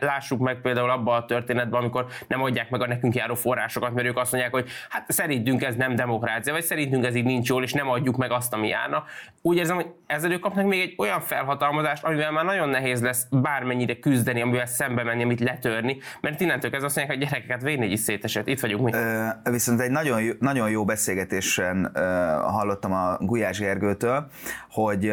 lássuk 0.00 0.40
meg 0.40 0.60
például 0.60 0.90
abban 0.90 1.16
a 1.16 1.24
történetben, 1.24 1.80
amikor 1.80 2.06
nem 2.28 2.42
adják 2.42 2.70
meg 2.70 2.80
a 2.80 2.86
nekünk 2.86 3.14
járó 3.14 3.34
forrásokat, 3.34 3.94
mert 3.94 4.06
ők 4.06 4.16
azt 4.16 4.32
mondják, 4.32 4.52
hogy 4.52 4.68
hát 4.88 5.12
szerintünk 5.12 5.62
ez 5.62 5.74
nem 5.74 5.94
demokrácia, 5.94 6.52
vagy 6.52 6.62
szerintünk 6.62 7.04
ez 7.04 7.14
így 7.14 7.24
nincs 7.24 7.48
jól, 7.48 7.62
és 7.62 7.72
nem 7.72 7.88
adjuk 7.88 8.16
meg 8.16 8.30
azt, 8.30 8.52
ami 8.52 8.68
járna. 8.68 9.04
Úgy 9.42 9.56
érzem, 9.56 9.76
hogy 9.76 9.86
ezzel 10.06 10.32
ők 10.32 10.40
kapnak 10.40 10.66
még 10.66 10.80
egy 10.80 10.94
olyan 10.98 11.20
felhatalmazást, 11.20 12.04
amivel 12.04 12.30
már 12.30 12.44
nagyon 12.44 12.68
nehéz 12.68 13.02
lesz 13.02 13.26
bármennyire 13.30 13.98
küzdeni, 13.98 14.42
amivel 14.42 14.66
szembe 14.66 15.02
menni, 15.02 15.22
amit 15.22 15.40
letörni, 15.40 15.98
mert 16.20 16.40
innentől 16.40 16.70
ez 16.74 16.82
azt 16.82 16.96
mondják, 16.96 17.18
hogy 17.18 17.28
gyerekeket 17.28 17.62
védni 17.62 17.86
is 17.86 18.00
szétesett. 18.00 18.48
Itt 18.48 18.60
vagyunk 18.60 18.84
mi. 18.84 18.92
Ö, 18.92 19.28
viszont 19.50 19.80
egy 19.80 19.90
nagyon 19.90 20.22
jó, 20.22 20.32
nagyon 20.38 20.70
jó 20.70 20.84
beszélgetésen 20.84 21.90
ö, 21.94 22.00
hallottam 22.42 22.92
a 22.92 23.16
Gulyás 23.20 23.58
Gergőtől, 23.58 24.30
hogy 24.70 25.12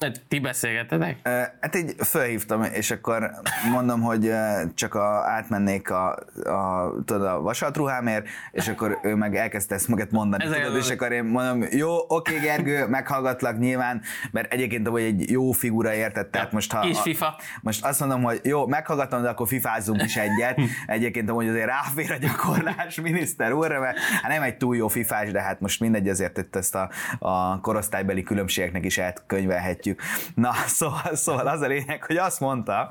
Hát 0.00 0.20
ti 0.28 0.38
beszélgetetek? 0.38 1.28
Hát 1.60 1.76
így 1.76 1.94
felhívtam, 1.98 2.62
és 2.62 2.90
akkor 2.90 3.30
mondom, 3.70 4.00
hogy 4.00 4.32
csak 4.74 4.94
a, 4.94 5.24
átmennék 5.26 5.90
a, 5.90 6.08
a, 6.44 6.92
tudod, 7.04 7.26
a 7.26 7.40
vasatruhámért, 7.40 8.26
és 8.52 8.68
akkor 8.68 8.98
ő 9.02 9.14
meg 9.14 9.36
elkezdte 9.36 9.74
ezt 9.74 9.88
magat 9.88 10.10
mondani, 10.10 10.44
Ez 10.44 10.50
tudod, 10.50 10.76
és 10.76 10.90
akkor 10.90 11.12
én 11.12 11.24
mondom, 11.24 11.68
jó, 11.70 11.96
oké 12.08 12.38
Gergő, 12.38 12.86
meghallgatlak 12.86 13.58
nyilván, 13.58 14.02
mert 14.30 14.52
egyébként 14.52 14.88
hogy 14.88 15.02
egy 15.02 15.30
jó 15.30 15.52
figura 15.52 15.94
érted, 15.94 16.26
tehát 16.26 16.52
most 16.52 16.72
ha... 16.72 16.86
És 16.86 17.00
FIFA. 17.00 17.36
Most 17.62 17.84
azt 17.84 18.00
mondom, 18.00 18.22
hogy 18.22 18.40
jó, 18.44 18.66
meghallgatom, 18.66 19.22
de 19.22 19.28
akkor 19.28 19.48
fifázzunk 19.48 20.02
is 20.02 20.16
egyet. 20.16 20.60
Egyébként 20.86 21.30
hogy 21.30 21.48
azért 21.48 21.66
ráfér 21.66 22.12
a 22.12 22.16
gyakorlás 22.16 23.00
miniszter 23.00 23.52
úrra, 23.52 23.80
mert 23.80 23.98
hát 23.98 24.30
nem 24.30 24.42
egy 24.42 24.56
túl 24.56 24.76
jó 24.76 24.88
fifás, 24.88 25.30
de 25.30 25.40
hát 25.42 25.60
most 25.60 25.80
mindegy, 25.80 26.08
azért 26.08 26.38
itt 26.38 26.56
ezt 26.56 26.74
a, 26.74 26.90
a 27.18 27.60
korosztálybeli 27.60 28.22
különbségeknek 28.22 28.84
is 28.84 28.98
elkönyvelhetjük 28.98 29.89
értjük. 29.90 30.02
Na, 30.34 30.52
szóval, 30.78 31.14
szóval 31.14 31.46
az 31.46 31.60
a 31.60 31.66
lényeg, 31.66 32.04
hogy 32.04 32.16
azt 32.16 32.40
mondta, 32.40 32.90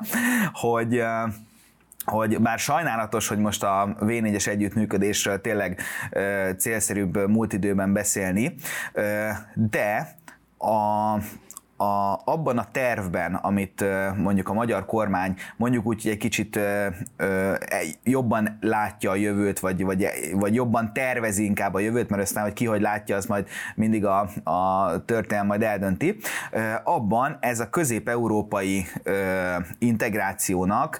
hogy 0.54 1.04
hogy 2.06 2.42
bár 2.42 2.60
sajnálatos, 2.60 3.28
hogy 3.28 3.38
most 3.38 3.64
a 3.64 3.96
V4-es 4.00 4.48
együttműködésről 4.48 5.42
tényleg 5.42 5.82
célszerűbb 6.58 7.30
múlt 7.30 7.54
időben 7.54 7.94
beszélni, 7.94 8.56
de 9.54 10.16
a, 10.58 11.14
a, 11.82 12.22
abban 12.26 12.58
a 12.58 12.68
tervben, 12.72 13.36
amit 13.36 13.86
mondjuk 14.18 14.50
a 14.50 14.54
magyar 14.54 14.86
kormány 14.86 15.36
mondjuk 15.58 15.86
úgy, 15.86 16.08
egy 16.08 16.18
kicsit 16.18 16.60
jobban 18.04 18.58
látja 18.62 19.12
a 19.12 19.16
jövőt, 19.16 19.60
vagy, 19.60 19.84
vagy, 19.84 20.08
vagy 20.34 20.54
jobban 20.54 20.94
tervezi 20.94 21.44
inkább 21.44 21.74
a 21.74 21.80
jövőt, 21.80 22.10
mert 22.10 22.22
aztán, 22.22 22.44
hogy 22.44 22.54
ki 22.54 22.66
hogy 22.66 22.82
látja, 22.82 23.16
az 23.16 23.26
majd 23.26 23.48
mindig 23.76 24.06
a, 24.06 24.30
a 24.44 25.06
történelem 25.06 25.48
majd 25.48 25.62
eldönti. 25.62 26.18
Abban 26.84 27.38
ez 27.40 27.60
a 27.60 27.70
közép-európai 27.70 28.86
integrációnak 29.78 31.00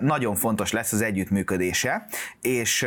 nagyon 0.00 0.34
fontos 0.34 0.72
lesz 0.72 0.92
az 0.92 1.02
együttműködése, 1.02 2.06
és 2.40 2.86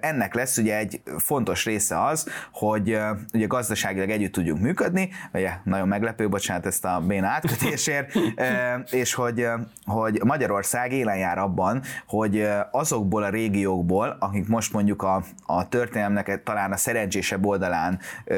ennek 0.00 0.34
lesz 0.34 0.56
ugye 0.56 0.76
egy 0.76 1.02
fontos 1.18 1.64
része 1.64 2.04
az, 2.04 2.28
hogy 2.52 2.98
ugye 3.32 3.46
gazdaságilag 3.46 4.10
együtt 4.10 4.32
tudjunk 4.32 4.60
működni, 4.60 5.08
ugye 5.32 5.50
nagyon 5.64 5.88
meglepő, 5.88 6.25
bocsánat 6.28 6.66
ezt 6.66 6.84
a 6.84 7.02
béna 7.06 7.26
átkötésért, 7.26 8.12
és 8.90 9.14
hogy, 9.14 9.46
hogy 9.84 10.20
Magyarország 10.24 10.92
élen 10.92 11.16
jár 11.16 11.38
abban, 11.38 11.82
hogy 12.06 12.48
azokból 12.70 13.22
a 13.22 13.28
régiókból, 13.28 14.16
akik 14.20 14.48
most 14.48 14.72
mondjuk 14.72 15.02
a, 15.02 15.22
a 15.46 15.68
történelmnek 15.68 16.42
talán 16.42 16.72
a 16.72 16.76
szerencsésebb 16.76 17.46
oldalán 17.46 17.98
ö, 18.24 18.36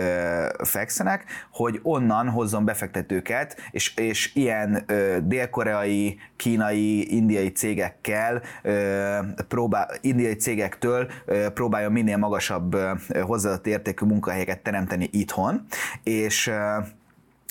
fekszenek, 0.65 1.25
hogy 1.53 1.81
onnan 1.83 2.29
hozzon 2.29 2.65
befektetőket, 2.65 3.57
és, 3.71 3.97
és 3.97 4.35
ilyen 4.35 4.85
ö, 4.87 5.17
dél-koreai, 5.23 6.19
kínai, 6.37 7.17
indiai 7.17 7.53
cégekkel, 7.53 8.43
ö, 8.63 9.19
próbál, 9.49 9.89
indiai 10.01 10.35
cégektől 10.35 11.11
ö, 11.25 11.51
próbálja 11.51 11.91
minél 11.91 12.17
magasabb 12.17 12.75
ö, 12.75 12.93
hozzáadott 13.21 13.67
értékű 13.67 14.07
munkahelyeket 14.07 14.63
teremteni 14.63 15.09
itthon, 15.13 15.67
és 16.03 16.47
ö, 16.47 16.77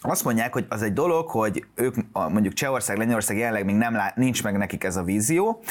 azt 0.09 0.23
mondják, 0.23 0.53
hogy 0.53 0.65
az 0.69 0.81
egy 0.81 0.93
dolog, 0.93 1.29
hogy 1.29 1.65
ők 1.75 1.95
mondjuk 2.11 2.53
Csehország, 2.53 2.97
Lengyelország 2.97 3.37
jelenleg 3.37 3.65
még 3.65 3.75
nem 3.75 3.93
lát, 3.93 4.15
nincs 4.15 4.43
meg 4.43 4.57
nekik 4.57 4.83
ez 4.83 4.95
a 4.95 5.03
vízió, 5.03 5.61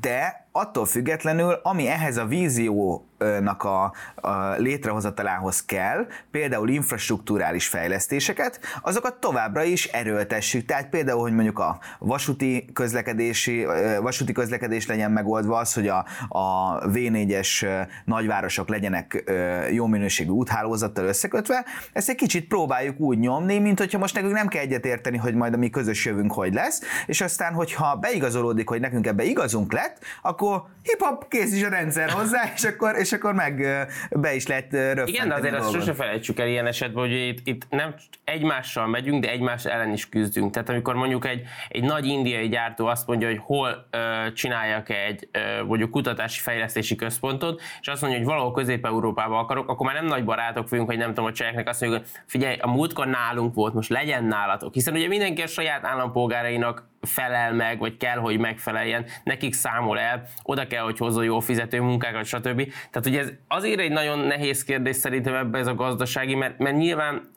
de 0.00 0.41
attól 0.52 0.86
függetlenül, 0.86 1.52
ami 1.62 1.88
ehhez 1.88 2.16
a 2.16 2.24
víziónak 2.24 3.64
a, 3.64 3.92
a 4.14 4.50
létrehozatalához 4.56 5.64
kell, 5.64 6.06
például 6.30 6.68
infrastruktúrális 6.68 7.66
fejlesztéseket, 7.66 8.60
azokat 8.82 9.14
továbbra 9.14 9.62
is 9.62 9.86
erőltessük. 9.86 10.64
Tehát 10.64 10.88
például, 10.88 11.20
hogy 11.20 11.32
mondjuk 11.32 11.58
a 11.58 11.78
vasúti 11.98 12.64
közlekedési, 12.72 13.66
vasúti 14.00 14.32
közlekedés 14.32 14.86
legyen 14.86 15.10
megoldva, 15.10 15.58
az, 15.58 15.74
hogy 15.74 15.88
a, 15.88 16.04
a 16.28 16.78
V4-es 16.80 17.86
nagyvárosok 18.04 18.68
legyenek 18.68 19.32
jó 19.70 19.86
minőségű 19.86 20.30
úthálózattal 20.30 21.04
összekötve, 21.04 21.64
ezt 21.92 22.08
egy 22.08 22.16
kicsit 22.16 22.48
próbáljuk 22.48 23.00
úgy 23.00 23.18
nyomni, 23.18 23.58
mint 23.58 23.78
hogyha 23.78 23.98
most 23.98 24.14
nekünk 24.14 24.32
nem 24.32 24.48
kell 24.48 24.62
egyetérteni, 24.62 25.16
hogy 25.16 25.34
majd 25.34 25.54
a 25.54 25.56
mi 25.56 25.70
közös 25.70 26.04
jövünk 26.04 26.32
hogy 26.32 26.54
lesz, 26.54 26.80
és 27.06 27.20
aztán, 27.20 27.52
hogyha 27.52 27.96
beigazolódik, 27.96 28.68
hogy 28.68 28.80
nekünk 28.80 29.06
ebbe 29.06 29.22
igazunk 29.22 29.72
lett, 29.72 29.98
akkor 30.22 30.40
akkor 30.42 30.62
hip-hop, 30.82 31.28
kész 31.28 31.52
is 31.52 31.62
a 31.62 31.68
rendszer 31.68 32.10
hozzá, 32.10 32.42
és 32.56 32.64
akkor, 32.64 32.96
és 32.96 33.12
akkor 33.12 33.34
meg 33.34 33.66
be 34.10 34.34
is 34.34 34.46
lehet 34.46 34.72
rögtön. 34.72 35.06
Igen, 35.06 35.28
de 35.28 35.34
azért 35.34 35.54
azt 35.54 35.72
sose 35.72 35.94
felejtsük 35.94 36.38
el 36.38 36.48
ilyen 36.48 36.66
esetben, 36.66 37.02
hogy 37.02 37.12
itt, 37.12 37.46
itt 37.46 37.66
nem 37.70 37.94
egymással 38.24 38.86
megyünk, 38.86 39.24
de 39.24 39.30
egymás 39.30 39.64
ellen 39.64 39.92
is 39.92 40.08
küzdünk. 40.08 40.52
Tehát 40.52 40.68
amikor 40.68 40.94
mondjuk 40.94 41.26
egy, 41.26 41.42
egy 41.68 41.82
nagy 41.82 42.06
indiai 42.06 42.48
gyártó 42.48 42.86
azt 42.86 43.06
mondja, 43.06 43.28
hogy 43.28 43.38
hol 43.42 43.86
ö, 43.90 44.32
csináljak 44.32 44.88
egy 44.88 45.28
ö, 45.32 45.64
mondjuk 45.64 45.90
kutatási 45.90 46.40
fejlesztési 46.40 46.94
központot, 46.94 47.60
és 47.80 47.88
azt 47.88 48.00
mondja, 48.00 48.18
hogy 48.18 48.28
valahol 48.28 48.52
Közép-Európába 48.52 49.38
akarok, 49.38 49.68
akkor 49.68 49.86
már 49.86 49.94
nem 49.94 50.06
nagy 50.06 50.24
barátok 50.24 50.68
vagyunk, 50.68 50.88
hogy 50.88 50.98
nem 50.98 51.08
tudom, 51.08 51.24
a 51.24 51.32
cseheknek 51.32 51.68
azt 51.68 51.80
mondjuk, 51.80 52.02
hogy 52.02 52.20
figyelj, 52.26 52.56
a 52.60 52.70
múltkor 52.70 53.06
nálunk 53.06 53.54
volt, 53.54 53.74
most 53.74 53.90
legyen 53.90 54.24
nálatok. 54.24 54.74
Hiszen 54.74 54.94
ugye 54.94 55.08
mindenki 55.08 55.42
a 55.42 55.46
saját 55.46 55.84
állampolgárainak 55.84 56.90
felel 57.06 57.52
meg, 57.52 57.78
vagy 57.78 57.96
kell, 57.96 58.16
hogy 58.16 58.38
megfeleljen, 58.38 59.04
nekik 59.24 59.54
számol 59.54 59.98
el, 59.98 60.24
oda 60.42 60.66
kell, 60.66 60.82
hogy 60.82 60.98
hozzon 60.98 61.24
jó 61.24 61.40
fizető 61.40 61.80
munkákat, 61.80 62.24
stb. 62.24 62.72
Tehát 62.90 63.06
ugye 63.06 63.20
ez 63.20 63.32
azért 63.48 63.80
egy 63.80 63.92
nagyon 63.92 64.18
nehéz 64.18 64.64
kérdés 64.64 64.96
szerintem 64.96 65.34
ebbe 65.34 65.58
ez 65.58 65.66
a 65.66 65.74
gazdasági, 65.74 66.34
mert, 66.34 66.58
mert 66.58 66.76
nyilván 66.76 67.30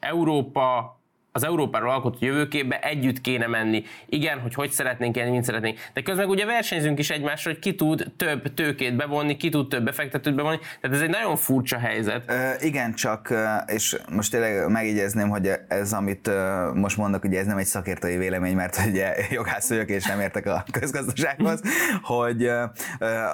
Európa 0.00 0.97
az 1.38 1.44
Európáról 1.44 1.90
alkotott 1.90 2.20
jövőképbe 2.20 2.78
együtt 2.78 3.20
kéne 3.20 3.46
menni. 3.46 3.84
Igen, 4.06 4.40
hogy 4.40 4.54
hogy 4.54 4.70
szeretnénk 4.70 5.16
élni, 5.16 5.30
mint 5.30 5.44
szeretnénk. 5.44 5.78
De 5.94 6.02
közben 6.02 6.28
ugye 6.28 6.44
versenyzünk 6.44 6.98
is 6.98 7.10
egymásra, 7.10 7.50
hogy 7.50 7.60
ki 7.60 7.74
tud 7.74 8.12
több 8.16 8.54
tőkét 8.54 8.96
bevonni, 8.96 9.36
ki 9.36 9.48
tud 9.48 9.68
több 9.68 9.84
befektetőt 9.84 10.34
bevonni. 10.34 10.58
Tehát 10.80 10.96
ez 10.96 11.02
egy 11.02 11.10
nagyon 11.10 11.36
furcsa 11.36 11.78
helyzet. 11.78 12.22
Ö, 12.26 12.50
igen, 12.60 12.94
csak, 12.94 13.34
és 13.66 13.96
most 14.10 14.30
tényleg 14.30 14.68
megjegyezném, 14.68 15.28
hogy 15.28 15.50
ez, 15.68 15.92
amit 15.92 16.30
most 16.74 16.96
mondok, 16.96 17.24
ugye 17.24 17.38
ez 17.38 17.46
nem 17.46 17.56
egy 17.56 17.66
szakértői 17.66 18.16
vélemény, 18.16 18.54
mert 18.54 18.80
ugye 18.88 19.14
jogász 19.30 19.68
vagyok, 19.68 19.88
és 19.88 20.06
nem 20.06 20.20
értek 20.20 20.46
a 20.46 20.64
közgazdasághoz, 20.80 21.60
hogy 22.02 22.50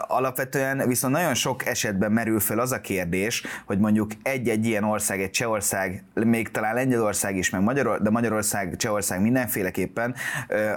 alapvetően 0.07 0.89
viszont 0.89 1.15
nagyon 1.15 1.35
sok 1.35 1.67
esetben 1.67 2.13
merül 2.13 2.41
fel 2.41 2.59
az 2.59 2.73
a 2.73 2.81
kérdés, 2.81 3.43
hogy 3.67 3.79
mondjuk 3.79 4.11
egy-egy 4.23 4.67
ilyen 4.67 4.85
ország, 4.85 5.21
egy 5.21 5.31
Csehország, 5.31 6.05
még 6.15 6.51
talán 6.51 6.75
Lengyelország 6.75 7.37
is, 7.37 7.51
meg 7.51 7.61
Magyarország, 7.61 7.94
de 8.03 8.11
Magyarország, 8.11 8.77
Csehország 8.77 9.21
mindenféleképpen, 9.21 10.15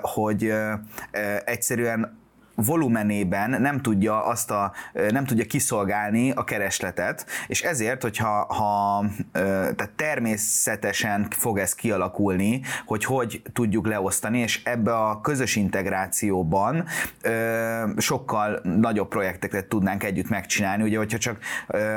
hogy 0.01 0.53
egyszerűen 1.45 2.25
volumenében 2.65 3.61
nem 3.61 3.81
tudja 3.81 4.25
azt 4.25 4.51
a, 4.51 4.71
nem 5.11 5.25
tudja 5.25 5.45
kiszolgálni 5.45 6.31
a 6.31 6.43
keresletet, 6.43 7.25
és 7.47 7.61
ezért, 7.61 8.01
hogyha 8.01 8.53
ha, 8.53 9.05
tehát 9.31 9.91
természetesen 9.95 11.27
fog 11.29 11.57
ez 11.57 11.75
kialakulni, 11.75 12.61
hogy 12.85 13.05
hogy 13.05 13.41
tudjuk 13.53 13.87
leosztani, 13.87 14.39
és 14.39 14.63
ebbe 14.63 14.95
a 14.95 15.21
közös 15.21 15.55
integrációban 15.55 16.85
sokkal 17.97 18.59
nagyobb 18.63 19.07
projekteket 19.07 19.65
tudnánk 19.65 20.03
együtt 20.03 20.29
megcsinálni, 20.29 20.83
ugye, 20.83 20.97
hogyha 20.97 21.17
csak 21.17 21.37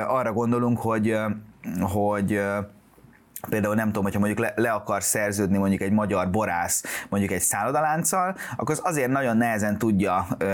arra 0.07 0.33
gondolunk, 0.33 0.79
hogy 0.79 1.17
hogy 1.79 2.41
például 3.49 3.75
nem 3.75 3.85
tudom, 3.85 4.03
hogyha 4.03 4.19
mondjuk 4.19 4.39
le, 4.39 4.53
le 4.55 4.71
akar 4.71 5.03
szerződni 5.03 5.57
mondjuk 5.57 5.81
egy 5.81 5.91
magyar 5.91 6.29
borász 6.29 6.83
mondjuk 7.09 7.31
egy 7.31 7.41
szállodalánccal, 7.41 8.35
akkor 8.57 8.75
az 8.75 8.81
azért 8.83 9.09
nagyon 9.09 9.37
nehezen 9.37 9.77
tudja 9.77 10.27
ö, 10.37 10.45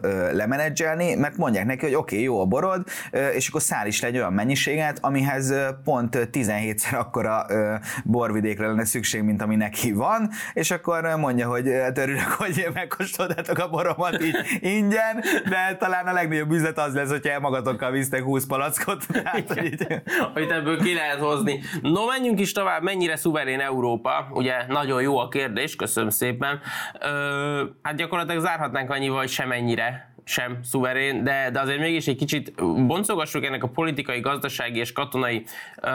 ö, 0.00 0.32
lemenedzselni, 0.32 1.14
mert 1.14 1.36
mondják 1.36 1.64
neki, 1.64 1.84
hogy 1.84 1.94
oké, 1.94 2.14
okay, 2.14 2.26
jó 2.26 2.40
a 2.40 2.44
borod, 2.44 2.86
ö, 3.10 3.28
és 3.28 3.48
akkor 3.48 3.62
száll 3.62 3.86
is 3.86 4.00
le 4.00 4.08
egy 4.08 4.16
olyan 4.16 4.32
mennyiséget, 4.32 4.98
amihez 5.00 5.54
pont 5.84 6.28
17-szer 6.32 6.98
akkora 6.98 7.46
ö, 7.48 7.74
borvidékre 8.04 8.66
lenne 8.66 8.84
szükség, 8.84 9.22
mint 9.22 9.42
ami 9.42 9.56
neki 9.56 9.92
van, 9.92 10.30
és 10.52 10.70
akkor 10.70 11.16
mondja, 11.16 11.48
hogy 11.48 11.68
hát 11.82 11.98
örülök, 11.98 12.28
hogy 12.38 12.66
megkóstoltátok 12.74 13.58
a 13.58 13.68
boromat 13.68 14.22
így 14.22 14.36
ingyen, 14.60 15.24
de 15.48 15.76
talán 15.78 16.06
a 16.06 16.12
legnagyobb 16.12 16.50
üzlet 16.50 16.78
az 16.78 16.94
lesz, 16.94 17.08
hogyha 17.08 17.40
magatokkal 17.40 17.90
visztek 17.90 18.22
20 18.22 18.46
palackot. 18.46 19.06
Tehát, 19.12 19.52
hogy, 19.52 19.64
így... 19.64 19.86
hogy 20.32 20.48
ebből 20.50 20.78
ki 20.78 20.94
lehet 20.94 21.18
hozni. 21.18 21.60
No, 21.82 22.06
menjünk 22.06 22.31
menjünk 22.32 22.48
is 22.48 22.52
tovább, 22.52 22.82
mennyire 22.82 23.16
szuverén 23.16 23.60
Európa? 23.60 24.28
Ugye 24.30 24.66
nagyon 24.68 25.02
jó 25.02 25.18
a 25.18 25.28
kérdés, 25.28 25.76
köszönöm 25.76 26.10
szépen. 26.10 26.60
Ö, 27.00 27.64
hát 27.82 27.96
gyakorlatilag 27.96 28.42
zárhatnánk 28.42 28.90
annyival, 28.90 29.18
hogy 29.18 29.28
semennyire 29.28 30.14
sem 30.24 30.58
szuverén, 30.62 31.24
de, 31.24 31.50
de 31.52 31.60
azért 31.60 31.78
mégis 31.78 32.06
egy 32.06 32.16
kicsit 32.16 32.54
boncogassuk 32.86 33.44
ennek 33.44 33.62
a 33.62 33.68
politikai, 33.68 34.20
gazdasági 34.20 34.78
és 34.78 34.92
katonai 34.92 35.44
ö, 35.80 35.90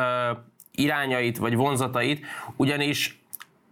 irányait 0.72 1.38
vagy 1.38 1.56
vonzatait, 1.56 2.26
ugyanis 2.56 3.20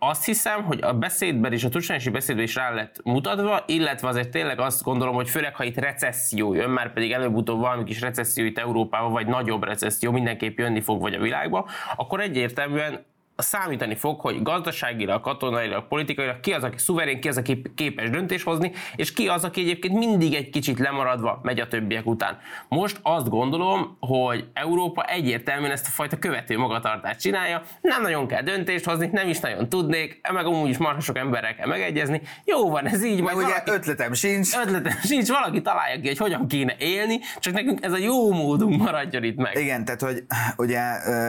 azt 0.09 0.25
hiszem, 0.25 0.63
hogy 0.63 0.79
a 0.81 0.93
beszédben 0.93 1.53
és 1.53 1.63
a 1.63 1.69
tudományosi 1.69 2.09
beszédben 2.09 2.43
is 2.43 2.55
rá 2.55 2.71
lett 2.71 3.00
mutatva, 3.03 3.63
illetve 3.65 4.07
azért 4.07 4.29
tényleg 4.29 4.59
azt 4.59 4.83
gondolom, 4.83 5.15
hogy 5.15 5.29
főleg 5.29 5.55
ha 5.55 5.63
itt 5.63 5.77
recesszió 5.77 6.53
jön, 6.53 6.69
már 6.69 6.93
pedig 6.93 7.12
előbb-utóbb 7.12 7.59
valami 7.59 7.83
kis 7.83 8.01
recesszió 8.01 8.45
itt 8.45 8.57
Európában, 8.57 9.12
vagy 9.12 9.27
nagyobb 9.27 9.63
recesszió 9.63 10.12
mindenképp 10.12 10.57
jönni 10.57 10.81
fog, 10.81 11.01
vagy 11.01 11.13
a 11.13 11.19
világba, 11.19 11.69
akkor 11.95 12.19
egyértelműen 12.19 13.05
számítani 13.38 13.96
fog, 13.96 14.20
hogy 14.20 14.42
gazdaságilag, 14.42 15.22
katonailag, 15.22 15.88
politikailag 15.88 16.39
ki 16.39 16.51
az, 16.51 16.63
aki 16.63 16.77
szuverén, 16.77 17.20
ki 17.20 17.27
az, 17.27 17.38
aki 17.38 17.62
képes 17.75 18.10
döntés 18.10 18.44
hozni, 18.44 18.72
és 18.96 19.13
ki 19.13 19.27
az, 19.27 19.44
aki 19.44 19.62
egyébként 19.62 19.98
mindig 19.98 20.34
egy 20.34 20.50
kicsit 20.50 20.80
lemaradva 20.80 21.39
megy 21.44 21.60
a 21.60 21.68
többiek 21.68 22.06
után. 22.06 22.38
Most 22.68 23.00
azt 23.01 23.30
gondolom, 23.30 23.98
hogy 24.00 24.46
Európa 24.54 25.04
egyértelműen 25.04 25.72
ezt 25.72 25.88
a 25.88 25.89
fajta 25.89 26.20
követő 26.20 26.58
magatartást 26.58 27.20
csinálja, 27.20 27.62
nem 27.82 28.01
nagyon 28.01 28.27
kell 28.27 28.42
döntést 28.42 28.86
hozni, 28.86 29.10
nem 29.12 29.27
is 29.27 29.39
nagyon 29.39 29.70
tudnék, 29.70 30.22
meg 30.34 30.46
amúgy 30.46 30.70
is 30.70 30.77
marha 30.77 31.00
sok 31.00 31.18
emberrel 31.18 31.56
kell 31.56 31.68
megegyezni. 31.68 32.22
Jó 32.46 32.70
van, 32.70 32.88
ez 32.88 33.04
így. 33.04 33.22
Meg 33.22 33.36
ugye 33.36 33.46
valaki, 33.46 33.72
ötletem 33.72 34.13
sincs. 34.13 34.56
Ötletem 34.65 34.98
sincs, 35.04 35.27
valaki 35.27 35.62
találja 35.62 36.01
ki, 36.01 36.08
hogy 36.08 36.18
hogyan 36.18 36.48
kéne 36.48 36.75
élni, 36.77 37.20
csak 37.39 37.54
nekünk 37.54 37.84
ez 37.84 37.92
a 37.92 37.98
jó 37.98 38.34
módunk 38.34 38.82
maradjon 38.82 39.24
itt 39.24 39.38
meg. 39.38 39.58
Igen, 39.58 39.86
tehát 39.86 40.01
hogy 40.01 40.24
ugye 40.58 40.82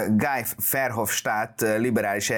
Guy 0.09 0.45
Verhofstadt 0.71 1.65
liberális 1.97 2.33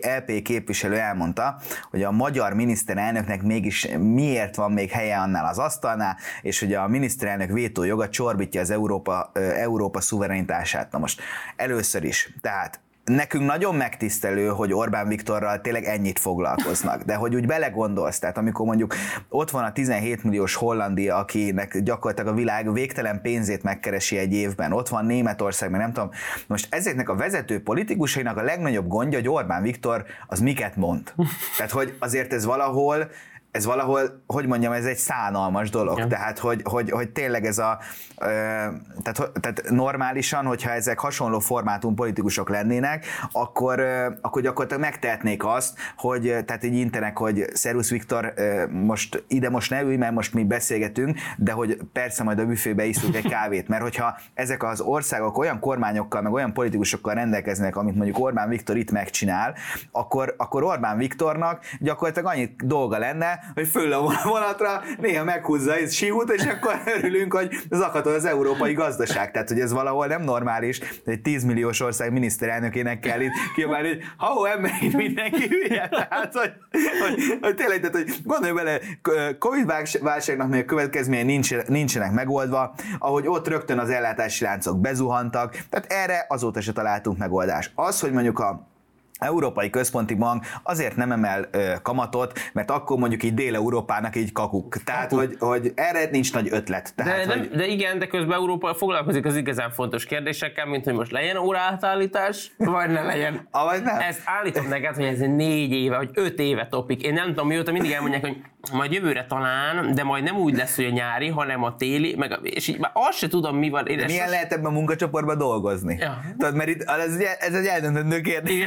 LP 0.00 0.42
képviselő 0.42 0.98
elmondta, 0.98 1.56
hogy 1.90 2.02
a 2.02 2.10
magyar 2.10 2.52
miniszterelnöknek 2.52 3.42
mégis 3.42 3.88
miért 3.98 4.56
van 4.56 4.72
még 4.72 4.90
helye 4.90 5.18
annál 5.18 5.46
az 5.46 5.58
asztalnál, 5.58 6.16
és 6.42 6.60
hogy 6.60 6.74
a 6.74 6.88
miniszterelnök 6.88 7.50
vétójoga 7.50 8.08
csorbítja 8.08 8.60
az 8.60 8.70
Európa, 8.70 9.30
Európa 9.34 10.00
szuverenitását. 10.00 10.92
Na 10.92 10.98
most 10.98 11.20
először 11.56 12.04
is, 12.04 12.34
tehát 12.40 12.83
nekünk 13.04 13.44
nagyon 13.44 13.74
megtisztelő, 13.74 14.48
hogy 14.48 14.72
Orbán 14.72 15.08
Viktorral 15.08 15.60
tényleg 15.60 15.84
ennyit 15.84 16.18
foglalkoznak, 16.18 17.02
de 17.02 17.14
hogy 17.14 17.34
úgy 17.34 17.46
belegondolsz, 17.46 18.18
tehát 18.18 18.38
amikor 18.38 18.66
mondjuk 18.66 18.94
ott 19.28 19.50
van 19.50 19.64
a 19.64 19.72
17 19.72 20.24
milliós 20.24 20.54
Hollandia, 20.54 21.16
akinek 21.16 21.82
gyakorlatilag 21.82 22.32
a 22.32 22.36
világ 22.36 22.72
végtelen 22.72 23.20
pénzét 23.20 23.62
megkeresi 23.62 24.16
egy 24.18 24.32
évben, 24.32 24.72
ott 24.72 24.88
van 24.88 25.06
Németország, 25.06 25.70
meg 25.70 25.80
nem 25.80 25.92
tudom, 25.92 26.10
most 26.46 26.66
ezeknek 26.70 27.08
a 27.08 27.14
vezető 27.14 27.62
politikusainak 27.62 28.36
a 28.36 28.42
legnagyobb 28.42 28.88
gondja, 28.88 29.18
hogy 29.18 29.28
Orbán 29.28 29.62
Viktor 29.62 30.04
az 30.26 30.40
miket 30.40 30.76
mond. 30.76 31.12
Tehát, 31.56 31.72
hogy 31.72 31.96
azért 31.98 32.32
ez 32.32 32.44
valahol 32.44 33.10
ez 33.54 33.64
valahol, 33.64 34.22
hogy 34.26 34.46
mondjam, 34.46 34.72
ez 34.72 34.84
egy 34.84 34.96
szánalmas 34.96 35.70
dolog. 35.70 35.98
Ja. 35.98 36.06
Tehát, 36.06 36.38
hogy, 36.38 36.60
hogy, 36.64 36.90
hogy 36.90 37.08
tényleg 37.10 37.46
ez 37.46 37.58
a, 37.58 37.78
ö, 38.18 38.26
tehát, 39.02 39.30
tehát 39.40 39.62
normálisan, 39.68 40.44
hogyha 40.44 40.70
ezek 40.70 40.98
hasonló 40.98 41.38
formátum 41.38 41.94
politikusok 41.94 42.48
lennének, 42.48 43.06
akkor, 43.32 43.78
ö, 43.78 44.10
akkor 44.20 44.42
gyakorlatilag 44.42 44.82
megtehetnék 44.82 45.44
azt, 45.44 45.78
hogy 45.96 46.22
tehát 46.46 46.64
így 46.64 46.74
intenek, 46.74 47.18
hogy 47.18 47.44
Szerusz 47.52 47.90
Viktor, 47.90 48.32
ö, 48.36 48.66
most 48.70 49.24
ide 49.28 49.50
most 49.50 49.70
ne 49.70 49.82
ülj, 49.82 49.96
mert 49.96 50.12
most 50.12 50.34
mi 50.34 50.44
beszélgetünk, 50.44 51.18
de 51.36 51.52
hogy 51.52 51.78
persze 51.92 52.22
majd 52.22 52.38
a 52.38 52.46
büfébe 52.46 52.84
iszunk 52.84 53.16
egy 53.16 53.28
kávét, 53.28 53.68
mert 53.68 53.82
hogyha 53.82 54.16
ezek 54.34 54.62
az 54.62 54.80
országok 54.80 55.38
olyan 55.38 55.60
kormányokkal, 55.60 56.22
meg 56.22 56.32
olyan 56.32 56.52
politikusokkal 56.52 57.14
rendelkeznek, 57.14 57.76
amit 57.76 57.94
mondjuk 57.94 58.18
Orbán 58.18 58.48
Viktor 58.48 58.76
itt 58.76 58.90
megcsinál, 58.90 59.54
akkor, 59.92 60.34
akkor 60.36 60.62
Orbán 60.62 60.96
Viktornak 60.96 61.64
gyakorlatilag 61.80 62.32
annyi 62.32 62.54
dolga 62.58 62.98
lenne, 62.98 63.42
hogy 63.54 63.66
föl 63.68 63.92
a 63.92 64.20
vonatra, 64.24 64.82
néha 65.00 65.24
meghúzza 65.24 65.74
egy 65.74 65.92
siút, 65.92 66.30
és 66.30 66.44
akkor 66.44 66.80
örülünk, 66.96 67.32
hogy 67.32 67.56
zakatol 67.70 68.14
az 68.14 68.24
európai 68.24 68.72
gazdaság. 68.72 69.30
Tehát, 69.30 69.48
hogy 69.48 69.60
ez 69.60 69.72
valahol 69.72 70.06
nem 70.06 70.22
normális, 70.22 70.80
egy 71.04 71.20
10 71.20 71.44
milliós 71.44 71.80
ország 71.80 72.12
miniszterelnökének 72.12 73.00
kell 73.00 73.20
itt 73.20 73.32
kiabálni, 73.54 73.88
hogy 73.88 74.02
ha 74.16 74.48
ember, 74.48 74.70
itt 74.80 74.92
mindenki 74.92 75.48
hülye. 75.48 75.88
Tehát, 75.88 76.34
hogy, 76.34 76.52
hogy, 76.70 77.38
hogy 77.40 77.54
tényleg, 77.54 77.80
tehát, 77.80 77.96
hogy 77.96 78.14
gondolj 78.24 78.52
bele, 78.52 78.80
Covid 79.38 79.72
válságnak 80.00 80.48
még 80.48 80.62
a 80.62 80.64
következményei 80.64 81.24
nincs, 81.24 81.54
nincsenek 81.66 82.12
megoldva, 82.12 82.74
ahogy 82.98 83.26
ott 83.26 83.48
rögtön 83.48 83.78
az 83.78 83.90
ellátási 83.90 84.44
láncok 84.44 84.80
bezuhantak, 84.80 85.56
tehát 85.70 85.92
erre 85.92 86.26
azóta 86.28 86.60
se 86.60 86.72
találtunk 86.72 87.18
megoldást. 87.18 87.72
Az, 87.74 88.00
hogy 88.00 88.12
mondjuk 88.12 88.38
a 88.38 88.72
Európai 89.18 89.70
Központi 89.70 90.14
Bank 90.14 90.46
azért 90.62 90.96
nem 90.96 91.12
emel 91.12 91.48
ö, 91.50 91.72
kamatot, 91.82 92.38
mert 92.52 92.70
akkor 92.70 92.98
mondjuk 92.98 93.22
így 93.22 93.34
Dél-Európának 93.34 94.16
így 94.16 94.32
kakuk. 94.32 94.76
Tehát, 94.84 95.08
kakuk. 95.08 95.18
Hogy, 95.18 95.36
hogy 95.38 95.72
erre 95.74 96.08
nincs 96.10 96.32
nagy 96.32 96.48
ötlet. 96.50 96.94
Tehát, 96.94 97.26
de, 97.26 97.38
hogy... 97.38 97.48
de 97.48 97.66
igen, 97.66 97.98
de 97.98 98.06
közben 98.06 98.36
Európa 98.36 98.74
foglalkozik 98.74 99.24
az 99.24 99.36
igazán 99.36 99.70
fontos 99.70 100.04
kérdésekkel, 100.04 100.66
mint 100.66 100.84
hogy 100.84 100.94
most 100.94 101.10
legyen 101.10 101.36
óraátállítás, 101.36 102.52
vagy 102.56 102.90
ne 102.90 103.02
legyen. 103.02 103.48
Ah, 103.50 103.64
vagy 103.64 103.82
nem. 103.82 103.98
Ezt 104.00 104.22
állítom 104.24 104.68
neked, 104.68 104.94
hogy 104.94 105.04
ez 105.04 105.18
négy 105.18 105.72
éve, 105.72 105.96
vagy 105.96 106.10
öt 106.14 106.38
éve 106.38 106.66
topik. 106.66 107.02
Én 107.02 107.12
nem 107.12 107.26
tudom, 107.26 107.46
mióta 107.46 107.72
mindig 107.72 107.90
elmondják, 107.90 108.24
hogy 108.26 108.36
majd 108.72 108.92
jövőre 108.92 109.26
talán, 109.28 109.94
de 109.94 110.04
majd 110.04 110.24
nem 110.24 110.36
úgy 110.36 110.56
lesz, 110.56 110.76
hogy 110.76 110.84
a 110.84 110.90
nyári, 110.90 111.28
hanem 111.28 111.62
a 111.62 111.76
téli, 111.76 112.14
meg, 112.18 112.38
és 112.42 112.68
így 112.68 112.78
már 112.78 112.90
azt 112.94 113.18
se 113.18 113.28
tudom, 113.28 113.56
mi 113.56 113.70
van. 113.70 113.86
Én 113.86 113.96
milyen 113.96 114.22
sos... 114.22 114.30
lehet 114.30 114.52
ebben 114.52 114.64
a 114.64 114.70
munkacsoportban 114.70 115.38
dolgozni? 115.38 115.96
Ja. 116.00 116.20
Tehát, 116.38 116.54
mert 116.54 116.68
itt, 116.68 116.82
ez, 116.82 117.16
ez 117.38 117.54
egy 117.54 117.66
eldöntendő 117.66 118.20
kérdés. 118.20 118.64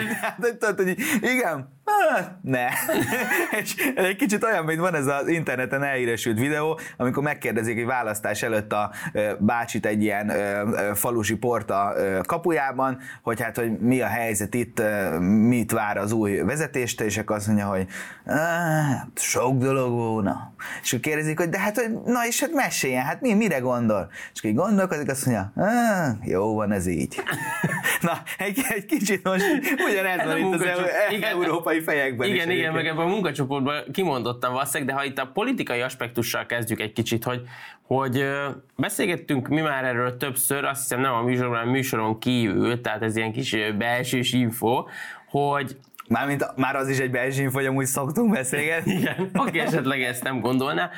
Tehát, 0.60 0.76
hogy 0.82 0.96
igen, 1.22 1.77
ne. 2.42 2.68
és 3.62 3.76
egy 3.96 4.16
kicsit 4.16 4.44
olyan, 4.44 4.66
mint 4.66 4.80
van 4.80 4.96
ez 4.96 5.08
az 5.08 5.28
interneten 5.28 5.84
elhíresült 5.84 6.40
videó, 6.40 6.80
amikor 6.98 7.24
megkérdezik 7.24 7.78
egy 7.78 7.86
választás 7.86 8.44
előtt 8.44 8.74
a 8.74 8.92
bácsit 9.40 9.86
egy 9.86 10.04
ilyen 10.04 10.32
falusi 10.96 11.36
porta 11.36 11.94
kapujában, 12.26 13.00
hogy 13.22 13.42
hát, 13.42 13.56
hogy 13.56 13.80
mi 13.80 14.02
a 14.02 14.08
helyzet 14.08 14.54
itt, 14.54 14.82
mit 15.20 15.72
vár 15.72 15.98
az 15.98 16.12
új 16.12 16.38
vezetést, 16.38 17.02
és 17.02 17.18
akkor 17.18 17.36
azt 17.36 17.48
mondja, 17.48 17.66
hogy 17.66 17.88
sok 19.16 19.58
dolog 19.58 19.92
volna. 19.92 20.54
És 20.82 20.90
akkor 20.94 21.00
kérdezik, 21.00 21.40
hogy 21.40 21.50
de 21.50 21.60
hát, 21.60 21.78
hogy 21.78 21.92
na 22.06 22.26
és 22.28 22.40
hát 22.40 22.52
meséljen, 22.54 23.04
hát 23.04 23.22
mi, 23.22 23.34
mire 23.34 23.60
gondol? 23.60 24.10
És 24.34 24.40
akkor 24.40 24.54
gondolkozik, 24.54 25.10
azt 25.10 25.26
mondja, 25.26 25.54
jó 26.24 26.56
van 26.56 26.72
ez 26.72 26.88
így. 26.88 27.22
Na, 28.02 28.22
egy, 28.38 28.66
egy 28.70 28.86
kicsit 28.86 29.24
most 29.24 29.46
ugyanez 29.90 30.26
van 30.26 30.38
itt 30.38 30.54
az 30.54 30.66
igen, 31.10 31.32
európai 31.32 31.77
fejekben 31.80 32.28
Igen, 32.28 32.50
is 32.50 32.58
igen, 32.58 32.74
meg 32.74 32.88
ebben 32.88 33.06
a 33.06 33.10
munkacsoportban 33.10 33.84
kimondottam 33.92 34.54
valószínűleg, 34.54 34.94
de 34.94 35.00
ha 35.00 35.06
itt 35.06 35.18
a 35.18 35.32
politikai 35.34 35.82
aspektussal 35.82 36.46
kezdjük 36.46 36.80
egy 36.80 36.94
kicsit, 36.94 37.24
hogy, 37.24 37.42
hogy 37.82 38.26
beszélgettünk 38.76 39.48
mi 39.48 39.62
már 39.62 39.84
erről 39.84 40.18
többször, 40.18 40.64
azt 40.64 40.82
hiszem 40.82 41.00
nem 41.00 41.14
a 41.14 41.22
műsorban, 41.22 41.68
a 41.68 41.72
műsoron 41.72 42.20
kívül, 42.20 42.82
tehát 42.82 43.02
ez 43.02 43.16
ilyen 43.16 43.32
kis 43.32 43.56
belsős 43.78 44.34
info, 44.34 44.86
hogy 45.30 45.78
Mármint 46.08 46.56
már 46.56 46.76
az 46.76 46.90
is 46.90 46.98
egy 46.98 47.12
belső 47.12 47.44
hogy 47.46 47.66
amúgy 47.66 47.86
szoktunk 47.86 48.32
beszélgetni. 48.32 48.94
Igen, 48.94 49.30
aki 49.34 49.60
esetleg 49.60 50.02
ezt 50.02 50.24
nem 50.24 50.40
gondolná, 50.40 50.90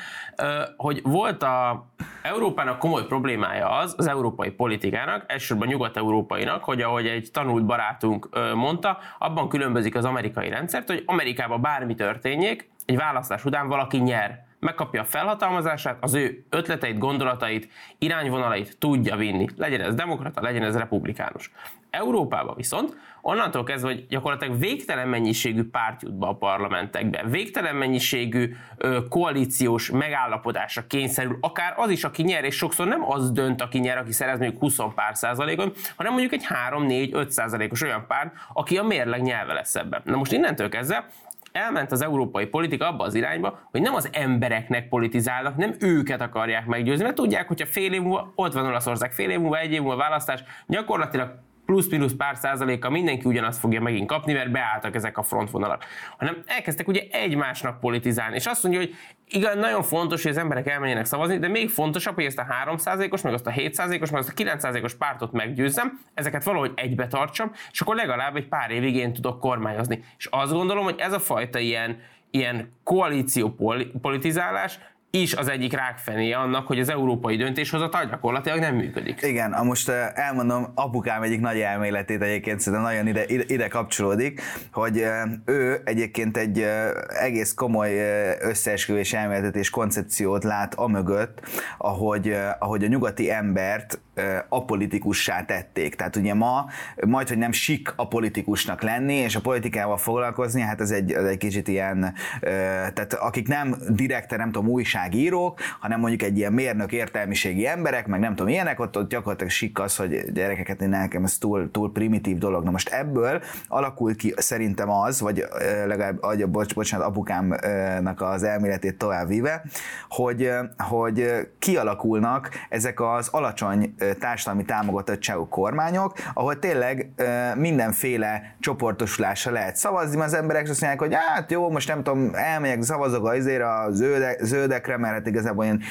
hogy 0.76 1.00
volt 1.02 1.42
a 1.42 1.86
Európának 2.22 2.78
komoly 2.78 3.06
problémája 3.06 3.70
az, 3.70 3.94
az 3.96 4.06
európai 4.06 4.50
politikának, 4.50 5.24
elsősorban 5.26 5.68
nyugat-európainak, 5.68 6.64
hogy 6.64 6.82
ahogy 6.82 7.06
egy 7.06 7.28
tanult 7.32 7.64
barátunk 7.64 8.28
mondta, 8.54 8.98
abban 9.18 9.48
különbözik 9.48 9.94
az 9.94 10.04
amerikai 10.04 10.48
rendszert, 10.48 10.88
hogy 10.88 11.02
Amerikában 11.06 11.60
bármi 11.60 11.94
történjék, 11.94 12.70
egy 12.86 12.96
választás 12.96 13.44
után 13.44 13.68
valaki 13.68 13.96
nyer 13.96 14.48
megkapja 14.60 15.00
a 15.00 15.04
felhatalmazását, 15.04 15.96
az 16.00 16.14
ő 16.14 16.44
ötleteit, 16.50 16.98
gondolatait, 16.98 17.68
irányvonalait 17.98 18.78
tudja 18.78 19.16
vinni. 19.16 19.46
Legyen 19.56 19.80
ez 19.80 19.94
demokrata, 19.94 20.42
legyen 20.42 20.62
ez 20.62 20.76
republikánus. 20.76 21.50
Európában 21.90 22.54
viszont 22.56 22.96
onnantól 23.20 23.64
kezdve, 23.64 23.88
hogy 23.88 24.06
gyakorlatilag 24.08 24.58
végtelen 24.58 25.08
mennyiségű 25.08 25.62
párt 25.62 26.02
jut 26.02 26.18
be 26.18 26.26
a 26.26 26.34
parlamentekbe, 26.34 27.24
végtelen 27.26 27.76
mennyiségű 27.76 28.54
ö, 28.76 29.08
koalíciós 29.08 29.90
megállapodásra 29.90 30.86
kényszerül, 30.86 31.38
akár 31.40 31.74
az 31.76 31.90
is, 31.90 32.04
aki 32.04 32.22
nyer, 32.22 32.44
és 32.44 32.56
sokszor 32.56 32.86
nem 32.86 33.10
az 33.10 33.30
dönt, 33.30 33.62
aki 33.62 33.78
nyer, 33.78 33.98
aki 33.98 34.12
szerez 34.12 34.38
mondjuk 34.38 34.60
20 34.60 34.76
pár 34.94 35.16
százalékon, 35.16 35.72
hanem 35.96 36.12
mondjuk 36.12 36.32
egy 36.32 36.46
3-4-5 36.70 37.28
százalékos 37.28 37.82
olyan 37.82 38.04
pár, 38.08 38.32
aki 38.52 38.76
a 38.76 38.82
mérleg 38.82 39.22
nyelve 39.22 39.52
lesz 39.52 39.74
ebben. 39.74 40.02
Na 40.04 40.16
most 40.16 40.32
innentől 40.32 40.68
kezdve 40.68 41.06
elment 41.52 41.92
az 41.92 42.02
európai 42.02 42.46
politika 42.46 42.86
abba 42.86 43.04
az 43.04 43.14
irányba, 43.14 43.58
hogy 43.70 43.80
nem 43.80 43.94
az 43.94 44.08
embereknek 44.12 44.88
politizálnak, 44.88 45.56
nem 45.56 45.74
őket 45.80 46.20
akarják 46.20 46.66
meggyőzni, 46.66 47.04
mert 47.04 47.16
tudják, 47.16 47.48
hogyha 47.48 47.66
fél 47.66 47.92
év 47.92 48.02
múlva, 48.02 48.32
ott 48.34 48.52
van 48.52 48.66
Olaszország, 48.66 49.12
fél 49.12 49.30
év 49.30 49.38
múlva, 49.38 49.58
egy 49.58 49.72
év 49.72 49.80
múlva 49.80 49.96
választás, 49.96 50.42
gyakorlatilag 50.66 51.34
plusz-minusz 51.70 52.14
pár 52.16 52.36
százaléka 52.36 52.90
mindenki 52.90 53.28
ugyanazt 53.28 53.58
fogja 53.58 53.80
megint 53.80 54.06
kapni, 54.06 54.32
mert 54.32 54.50
beálltak 54.50 54.94
ezek 54.94 55.18
a 55.18 55.22
frontvonalak. 55.22 55.84
Hanem 56.18 56.42
elkezdtek 56.46 56.88
ugye 56.88 57.02
egymásnak 57.10 57.80
politizálni, 57.80 58.34
és 58.34 58.46
azt 58.46 58.62
mondja, 58.62 58.80
hogy 58.80 58.94
igen, 59.28 59.58
nagyon 59.58 59.82
fontos, 59.82 60.22
hogy 60.22 60.30
az 60.30 60.36
emberek 60.36 60.68
elmenjenek 60.68 61.04
szavazni, 61.04 61.38
de 61.38 61.48
még 61.48 61.68
fontosabb, 61.68 62.14
hogy 62.14 62.24
ezt 62.24 62.38
a 62.38 62.46
3%-os, 62.66 63.22
meg 63.22 63.32
azt 63.32 63.46
a 63.46 63.50
7%-os, 63.50 64.10
meg 64.10 64.20
azt 64.20 64.28
a 64.28 64.42
9%-os 64.42 64.94
pártot 64.94 65.32
meggyőzzem, 65.32 66.00
ezeket 66.14 66.44
valahogy 66.44 66.72
egybe 66.74 67.06
tartsam, 67.06 67.50
és 67.72 67.80
akkor 67.80 67.94
legalább 67.94 68.36
egy 68.36 68.48
pár 68.48 68.70
évig 68.70 68.96
én 68.96 69.12
tudok 69.12 69.40
kormányozni. 69.40 70.04
És 70.18 70.26
azt 70.30 70.52
gondolom, 70.52 70.84
hogy 70.84 70.98
ez 70.98 71.12
a 71.12 71.18
fajta 71.18 71.58
ilyen, 71.58 72.00
ilyen 72.30 72.72
koalíció 72.84 73.54
politizálás 74.00 74.78
is 75.10 75.34
az 75.34 75.48
egyik 75.48 75.72
rákfené 75.72 76.32
annak, 76.32 76.66
hogy 76.66 76.78
az 76.78 76.90
európai 76.90 77.36
döntéshozatal 77.36 78.04
gyakorlatilag 78.04 78.58
nem 78.58 78.74
működik. 78.74 79.22
Igen, 79.22 79.52
a 79.52 79.62
most 79.62 79.88
elmondom 80.14 80.72
apukám 80.74 81.22
egyik 81.22 81.40
nagy 81.40 81.60
elméletét 81.60 82.22
egyébként 82.22 82.60
szerintem 82.60 82.88
nagyon 82.88 83.06
ide, 83.06 83.24
ide, 83.26 83.44
ide 83.46 83.68
kapcsolódik, 83.68 84.40
hogy 84.72 85.04
ő 85.44 85.80
egyébként 85.84 86.36
egy 86.36 86.66
egész 87.08 87.54
komoly 87.54 87.98
összeesküvés 88.40 89.12
elméletet 89.12 89.56
és 89.56 89.70
koncepciót 89.70 90.44
lát 90.44 90.74
amögött, 90.74 91.40
ahogy, 91.78 92.36
ahogy 92.58 92.84
a 92.84 92.86
nyugati 92.86 93.30
embert 93.30 94.00
apolitikussá 94.48 95.44
tették. 95.44 95.94
Tehát 95.94 96.16
ugye 96.16 96.34
ma 96.34 96.66
majd, 97.06 97.28
hogy 97.28 97.38
nem 97.38 97.52
sik 97.52 97.92
a 97.96 98.08
politikusnak 98.08 98.82
lenni, 98.82 99.14
és 99.14 99.36
a 99.36 99.40
politikával 99.40 99.96
foglalkozni, 99.96 100.60
hát 100.60 100.80
ez 100.80 100.90
egy, 100.90 101.12
ez 101.12 101.24
egy 101.24 101.38
kicsit 101.38 101.68
ilyen, 101.68 102.14
tehát 102.40 103.14
akik 103.14 103.48
nem 103.48 103.76
direkte, 103.88 104.36
nem 104.36 104.52
tudom, 104.52 104.68
újságírók, 104.68 105.60
hanem 105.80 106.00
mondjuk 106.00 106.22
egy 106.22 106.36
ilyen 106.36 106.52
mérnök 106.52 106.92
értelmiségi 106.92 107.66
emberek, 107.66 108.06
meg 108.06 108.20
nem 108.20 108.34
tudom, 108.34 108.52
ilyenek, 108.52 108.80
ott, 108.80 108.96
ott 108.96 109.10
gyakorlatilag 109.10 109.52
sik 109.52 109.78
az, 109.78 109.96
hogy 109.96 110.32
gyerekeket 110.32 110.82
én 110.82 110.88
nekem 110.88 111.24
ez 111.24 111.38
túl, 111.38 111.70
túl 111.70 111.92
primitív 111.92 112.38
dolog. 112.38 112.64
Na 112.64 112.70
most 112.70 112.88
ebből 112.88 113.42
alakult 113.68 114.16
ki 114.16 114.34
szerintem 114.36 114.90
az, 114.90 115.20
vagy 115.20 115.44
legalább, 115.86 116.46
bocs, 116.48 116.74
bocsánat, 116.74 117.06
apukámnak 117.06 118.20
az 118.20 118.42
elméletét 118.42 118.98
továbbvíve, 118.98 119.64
hogy, 120.08 120.50
hogy 120.78 121.48
kialakulnak 121.58 122.50
ezek 122.68 123.00
az 123.00 123.28
alacsony 123.28 123.94
társadalmi 124.18 124.64
támogatottságú 124.64 125.48
kormányok, 125.48 126.12
ahol 126.34 126.58
tényleg 126.58 127.10
mindenféle 127.56 128.54
csoportosulásra 128.60 129.52
lehet 129.52 129.76
szavazni, 129.76 130.20
az 130.20 130.34
emberek 130.34 130.68
azt 130.68 130.80
mondják, 130.80 131.00
hogy 131.00 131.14
hát 131.34 131.50
jó, 131.50 131.70
most 131.70 131.88
nem 131.88 132.02
tudom, 132.02 132.30
elmegyek, 132.34 132.82
szavazok 132.82 133.28
azért 133.28 133.62
a 133.62 133.86
zöldek, 133.90 134.38
zöldekre, 134.42 134.96
mert 134.96 135.14
hát 135.14 135.26
igazából 135.26 135.64
én 135.64 135.82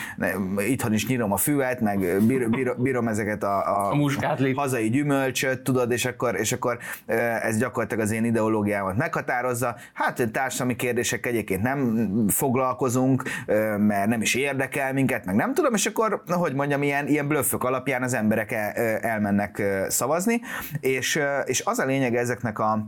itthon 0.67 0.93
is 0.93 1.07
nyírom 1.07 1.31
a 1.31 1.37
füvet, 1.37 1.79
meg 1.79 1.99
bír, 2.21 2.49
bír, 2.49 2.75
bírom 2.77 3.07
ezeket 3.07 3.43
a, 3.43 3.57
a, 3.57 3.91
a 3.91 3.97
hazai 4.55 4.89
gyümölcsöt, 4.89 5.61
tudod, 5.61 5.91
és 5.91 6.05
akkor, 6.05 6.35
és 6.39 6.51
akkor 6.51 6.77
ez 7.41 7.57
gyakorlatilag 7.57 8.03
az 8.03 8.11
én 8.11 8.25
ideológiámat 8.25 8.97
meghatározza. 8.97 9.75
Hát 9.93 10.29
társadalmi 10.31 10.75
kérdések 10.75 11.25
egyébként 11.25 11.61
nem 11.61 12.07
foglalkozunk, 12.27 13.23
mert 13.77 14.07
nem 14.07 14.21
is 14.21 14.35
érdekel 14.35 14.93
minket, 14.93 15.25
meg 15.25 15.35
nem 15.35 15.53
tudom, 15.53 15.73
és 15.73 15.85
akkor, 15.85 16.23
hogy 16.27 16.53
mondjam, 16.53 16.83
ilyen, 16.83 17.07
ilyen 17.07 17.27
blöffök 17.27 17.63
alapján 17.99 18.03
az 18.03 18.13
emberek 18.13 18.51
el, 18.51 18.71
elmennek 18.97 19.61
szavazni, 19.87 20.41
és, 20.79 21.19
és 21.45 21.61
az 21.65 21.79
a 21.79 21.85
lényeg 21.85 22.15
ezeknek 22.15 22.59
a 22.59 22.87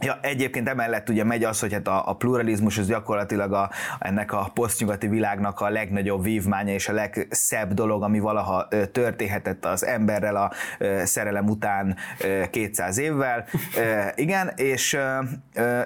Ja, 0.00 0.18
egyébként 0.22 0.68
emellett 0.68 1.08
ugye 1.08 1.24
megy 1.24 1.44
az, 1.44 1.60
hogy 1.60 1.72
hát 1.72 1.88
a, 1.88 2.08
a 2.08 2.14
pluralizmus 2.14 2.78
az 2.78 2.86
gyakorlatilag 2.86 3.52
a, 3.52 3.70
ennek 3.98 4.32
a 4.32 4.50
posztnyugati 4.54 5.06
világnak 5.06 5.60
a 5.60 5.68
legnagyobb 5.68 6.22
vívmánya 6.22 6.72
és 6.72 6.88
a 6.88 6.92
legszebb 6.92 7.72
dolog, 7.72 8.02
ami 8.02 8.18
valaha 8.18 8.68
történhetett 8.92 9.64
az 9.64 9.86
emberrel 9.86 10.36
a 10.36 10.52
szerelem 11.04 11.48
után 11.48 11.96
ö, 12.20 12.42
200 12.50 12.98
évvel. 12.98 13.44
Igen, 14.14 14.52
és, 14.56 14.98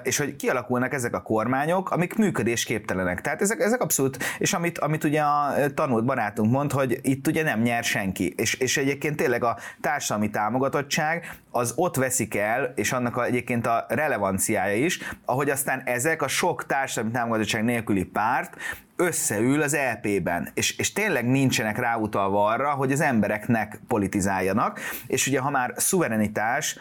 és 0.03 0.17
hogy 0.17 0.35
kialakulnak 0.35 0.93
ezek 0.93 1.13
a 1.13 1.21
kormányok, 1.21 1.91
amik 1.91 2.15
működésképtelenek. 2.15 3.21
Tehát 3.21 3.41
ezek, 3.41 3.59
ezek 3.59 3.81
abszolút, 3.81 4.17
és 4.37 4.53
amit, 4.53 4.77
amit 4.77 5.03
ugye 5.03 5.21
a 5.21 5.53
tanult 5.73 6.05
barátunk 6.05 6.51
mond, 6.51 6.71
hogy 6.71 6.99
itt 7.01 7.27
ugye 7.27 7.43
nem 7.43 7.61
nyer 7.61 7.83
senki. 7.83 8.33
És, 8.37 8.53
és 8.53 8.77
egyébként 8.77 9.15
tényleg 9.15 9.43
a 9.43 9.57
társadalmi 9.81 10.29
támogatottság 10.29 11.37
az 11.51 11.73
ott 11.75 11.95
veszik 11.95 12.35
el, 12.35 12.73
és 12.75 12.91
annak 12.91 13.17
a, 13.17 13.25
egyébként 13.25 13.67
a 13.67 13.85
relevanciája 13.99 14.85
is, 14.85 14.99
ahogy 15.25 15.49
aztán 15.49 15.81
ezek 15.85 16.21
a 16.21 16.27
sok 16.27 16.65
társadalmi 16.65 17.15
támogatottság 17.15 17.63
nélküli 17.63 18.03
párt 18.03 18.57
összeül 19.01 19.61
az 19.61 19.77
LP-ben, 19.93 20.49
és, 20.53 20.77
és 20.77 20.93
tényleg 20.93 21.27
nincsenek 21.27 21.77
ráutalva 21.77 22.45
arra, 22.45 22.69
hogy 22.69 22.91
az 22.91 23.01
embereknek 23.01 23.79
politizáljanak, 23.87 24.79
és 25.07 25.27
ugye 25.27 25.39
ha 25.39 25.49
már 25.49 25.73
szuverenitás, 25.75 26.77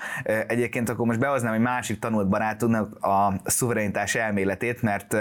egyébként 0.47 0.89
akkor 0.89 1.07
most 1.07 1.19
behoznám 1.19 1.53
egy 1.53 1.61
másik 1.61 1.99
tanult 1.99 2.29
barátunknak 2.29 3.05
a 3.05 3.33
szuverenitás 3.45 4.15
elméletét, 4.15 4.83
mert 4.83 5.17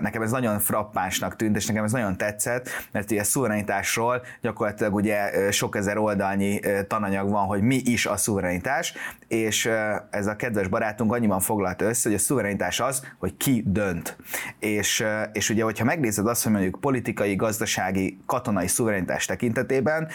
nekem 0.00 0.22
ez 0.22 0.30
nagyon 0.30 0.58
frappánsnak 0.58 1.36
tűnt, 1.36 1.56
és 1.56 1.66
nekem 1.66 1.84
ez 1.84 1.92
nagyon 1.92 2.16
tetszett, 2.16 2.68
mert 2.92 3.10
ugye 3.10 3.22
szuverenitásról 3.22 4.22
gyakorlatilag 4.40 4.94
ugye 4.94 5.50
sok 5.50 5.76
ezer 5.76 5.96
oldalnyi 5.96 6.60
tananyag 6.88 7.30
van, 7.30 7.46
hogy 7.46 7.62
mi 7.62 7.80
is 7.84 8.06
a 8.06 8.16
szuverenitás, 8.16 8.94
és 9.28 9.70
ez 10.10 10.26
a 10.26 10.36
kedves 10.36 10.68
barátunk 10.68 11.12
annyiban 11.12 11.40
foglalta 11.40 11.84
össze, 11.84 12.08
hogy 12.08 12.18
a 12.18 12.22
szuverenitás 12.22 12.80
az, 12.80 13.06
hogy 13.18 13.36
ki 13.36 13.62
dönt. 13.66 14.16
És, 14.58 15.04
és 15.32 15.50
ugye, 15.50 15.62
hogyha 15.62 15.84
megnézed 15.94 16.26
azt, 16.26 16.42
hogy 16.42 16.52
mondjuk 16.52 16.80
politikai, 16.80 17.36
gazdasági, 17.36 18.18
katonai 18.26 18.66
szuverenitás 18.66 19.26
tekintetében, 19.26 20.08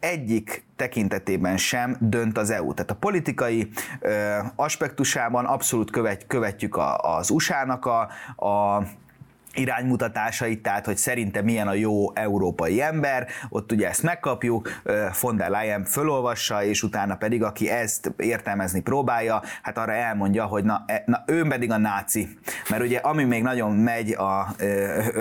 egyik 0.00 0.64
tekintetében 0.76 1.56
sem 1.56 1.96
dönt 2.00 2.38
az 2.38 2.50
EU. 2.50 2.74
Tehát 2.74 2.90
a 2.90 2.94
politikai 2.94 3.68
ö, 4.00 4.38
aspektusában 4.56 5.44
abszolút 5.44 5.90
követ, 5.90 6.26
követjük 6.26 6.76
a, 6.76 6.96
az 6.96 7.30
USA-nak 7.30 7.86
a, 7.86 8.00
a 8.46 8.82
iránymutatásait, 9.54 10.62
tehát 10.62 10.86
hogy 10.86 10.96
szerinte 10.96 11.42
milyen 11.42 11.68
a 11.68 11.72
jó 11.72 12.14
európai 12.14 12.82
ember, 12.82 13.26
ott 13.48 13.72
ugye 13.72 13.88
ezt 13.88 14.02
megkapjuk, 14.02 14.80
von 15.20 15.36
der 15.36 15.50
Leyen 15.50 15.84
fölolvassa, 15.84 16.64
és 16.64 16.82
utána 16.82 17.16
pedig 17.16 17.42
aki 17.42 17.70
ezt 17.70 18.12
értelmezni 18.16 18.80
próbálja, 18.80 19.42
hát 19.62 19.78
arra 19.78 19.92
elmondja, 19.92 20.44
hogy 20.44 20.64
na, 20.64 20.84
e, 20.86 21.02
na 21.06 21.22
ő 21.26 21.46
pedig 21.48 21.70
a 21.70 21.78
náci. 21.78 22.38
Mert 22.68 22.82
ugye 22.82 22.98
ami 22.98 23.24
még 23.24 23.42
nagyon 23.42 23.72
megy 23.72 24.10
a 24.12 24.54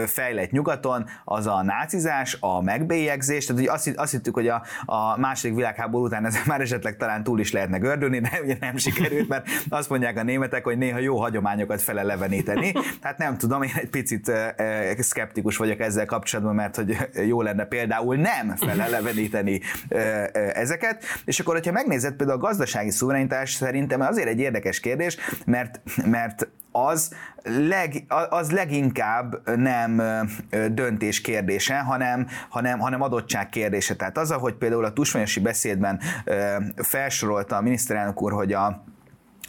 fejlett 0.08 0.52
nyugaton, 0.52 1.10
az 1.26 1.48
a 1.48 1.64
nácizás, 1.64 2.38
a 2.40 2.62
megbélyegzés, 2.62 3.46
tehát 3.46 3.62
ugye 3.62 3.72
azt, 3.72 3.92
azt 3.96 4.12
hittük, 4.12 4.34
hogy 4.34 4.48
a, 4.48 4.64
a 4.86 5.20
második 5.20 5.56
világháború 5.56 6.06
után 6.06 6.26
ez 6.26 6.36
már 6.46 6.62
esetleg 6.62 6.98
talán 6.98 7.24
túl 7.24 7.40
is 7.40 7.52
lehetne 7.52 7.78
gördülni, 7.78 8.20
de 8.20 8.40
ugye 8.44 8.58
nem 8.60 8.78
sikerült, 8.78 9.28
mert 9.28 9.48
azt 9.70 9.90
mondják 9.90 10.18
a 10.18 10.24
németek, 10.24 10.64
hogy 10.64 10.78
néha 10.78 11.00
jó 11.00 11.20
hagyományokat 11.20 11.82
fele 11.82 12.04
leveníteni. 12.04 12.72
Tehát 13.02 13.18
nem 13.18 13.38
tudom, 13.38 13.62
én 13.62 13.72
egy 13.76 13.90
picit 13.90 14.21
picit 14.22 15.04
szkeptikus 15.04 15.58
vagyok 15.58 15.80
ezzel 15.80 16.06
kapcsolatban, 16.06 16.56
mert 16.56 16.76
hogy 16.76 16.98
jó 17.28 17.42
lenne 17.42 17.66
például 17.66 18.16
nem 18.16 18.56
feleleveníteni 18.56 19.62
ezeket. 20.54 21.04
És 21.26 21.40
akkor, 21.40 21.54
hogyha 21.54 21.72
megnézed 21.72 22.14
például 22.14 22.38
a 22.40 22.42
gazdasági 22.42 22.90
szuverenitás, 22.90 23.54
szerintem 23.54 24.02
azért 24.02 24.28
egy 24.28 24.40
érdekes 24.40 24.80
kérdés, 24.80 25.18
mert, 25.46 25.80
mert 26.06 26.48
az, 26.72 27.14
leg, 27.44 28.04
az 28.30 28.52
leginkább 28.52 29.58
nem 29.58 30.02
döntés 30.72 31.22
kérdése, 31.22 31.80
hanem, 31.80 32.28
hanem, 32.50 32.80
hanem 32.80 33.02
adottság 33.02 33.50
kérdése. 33.50 33.96
Tehát 33.96 34.18
az, 34.18 34.32
ahogy 34.32 34.54
például 34.54 34.86
a 34.86 34.94
tusványosi 34.94 35.40
beszédben 35.40 36.00
felsorolta 36.76 37.56
a 37.56 37.62
miniszterelnök 37.62 38.22
úr, 38.22 38.32
hogy 38.32 38.54
a 38.54 38.84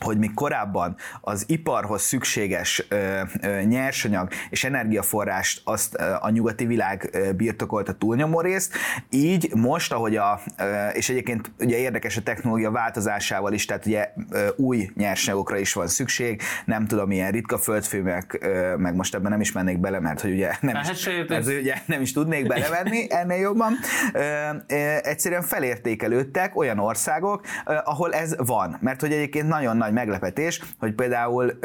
hogy 0.03 0.19
még 0.19 0.35
korábban 0.35 0.97
az 1.21 1.45
iparhoz 1.47 2.03
szükséges 2.03 2.85
ö, 2.89 3.21
ö, 3.41 3.61
nyersanyag 3.63 4.29
és 4.51 4.65
energiaforrást 4.65 5.61
azt 5.65 5.97
ö, 5.99 6.15
a 6.21 6.31
nyugati 6.31 6.65
világ 6.67 7.09
ö, 7.13 7.33
birtokolta 7.33 7.93
túlnyomó 7.93 8.41
részt, 8.41 8.77
így 9.11 9.51
most, 9.55 9.93
ahogy 9.93 10.17
a, 10.17 10.41
ö, 10.59 10.89
és 10.89 11.09
egyébként 11.09 11.51
ugye 11.59 11.79
érdekes 11.79 12.17
a 12.17 12.23
technológia 12.23 12.71
változásával 12.71 13.53
is, 13.53 13.65
tehát 13.65 13.87
ugye 13.87 14.13
ö, 14.31 14.49
új 14.57 14.91
nyersanyagokra 14.95 15.57
is 15.57 15.73
van 15.73 15.89
szükség, 15.89 16.43
nem 16.65 16.87
tudom, 16.87 17.09
milyen 17.09 17.31
ritka 17.31 17.59
földfémek, 17.59 18.39
ö, 18.41 18.77
meg 18.77 18.95
most 18.95 19.15
ebben 19.15 19.31
nem 19.31 19.41
is 19.41 19.53
mennék 19.53 19.79
bele, 19.79 20.01
mert 20.01 20.21
hogy 20.21 20.31
ugye 20.33 20.51
nem, 20.61 20.75
hát 20.75 20.91
is, 20.91 21.07
ez, 21.07 21.49
ugye 21.49 21.75
nem 21.87 22.01
is 22.01 22.13
tudnék 22.13 22.47
belevenni 22.47 23.07
ennél 23.09 23.39
jobban. 23.41 23.73
Ö, 24.13 24.21
ö, 24.67 24.75
egyszerűen 25.03 25.43
felértékelődtek 25.43 26.57
olyan 26.57 26.79
országok, 26.79 27.47
ö, 27.67 27.75
ahol 27.85 28.15
ez 28.15 28.35
van, 28.37 28.77
mert 28.81 29.01
hogy 29.01 29.13
egyébként 29.13 29.49
nagyon 29.49 29.77
nagy 29.77 29.92
nagy 29.93 30.07
meglepetés, 30.07 30.61
hogy 30.79 30.95
például 30.95 31.59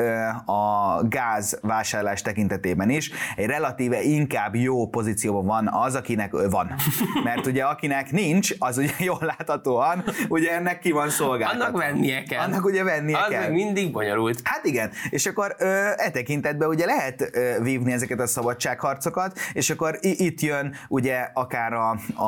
a 0.45 1.01
gáz 1.07 1.59
vásárlás 1.61 2.21
tekintetében 2.21 2.89
is 2.89 3.11
egy 3.35 3.45
relatíve 3.45 4.01
inkább 4.01 4.55
jó 4.55 4.87
pozícióban 4.87 5.45
van 5.45 5.69
az, 5.71 5.95
akinek 5.95 6.31
van. 6.31 6.75
Mert 7.23 7.45
ugye 7.45 7.63
akinek 7.63 8.11
nincs, 8.11 8.51
az 8.59 8.77
ugye 8.77 8.91
jól 9.09 9.19
láthatóan, 9.21 10.03
ugye 10.29 10.51
ennek 10.51 10.79
ki 10.79 10.91
van 10.91 11.09
szolgáltatva. 11.09 11.65
Annak 11.65 11.77
vennie 11.77 12.23
kell. 12.23 12.43
Annak 12.43 12.65
ugye 12.65 12.83
vennie 12.83 13.17
az 13.17 13.29
kell. 13.29 13.43
Az 13.43 13.49
mindig 13.49 13.91
bonyolult. 13.91 14.39
Hát 14.43 14.65
igen, 14.65 14.91
és 15.09 15.25
akkor 15.25 15.55
e 15.97 16.09
tekintetben 16.11 16.69
ugye 16.69 16.85
lehet 16.85 17.31
vívni 17.61 17.91
ezeket 17.91 18.19
a 18.19 18.27
szabadságharcokat, 18.27 19.39
és 19.53 19.69
akkor 19.69 19.97
itt 20.01 20.41
jön 20.41 20.75
ugye 20.87 21.27
akár 21.33 21.73
a, 21.73 21.97
a, 22.13 22.25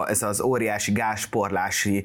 a, 0.00 0.08
ez 0.08 0.22
az 0.22 0.40
óriási 0.40 0.92
gázsporlási 0.92 2.04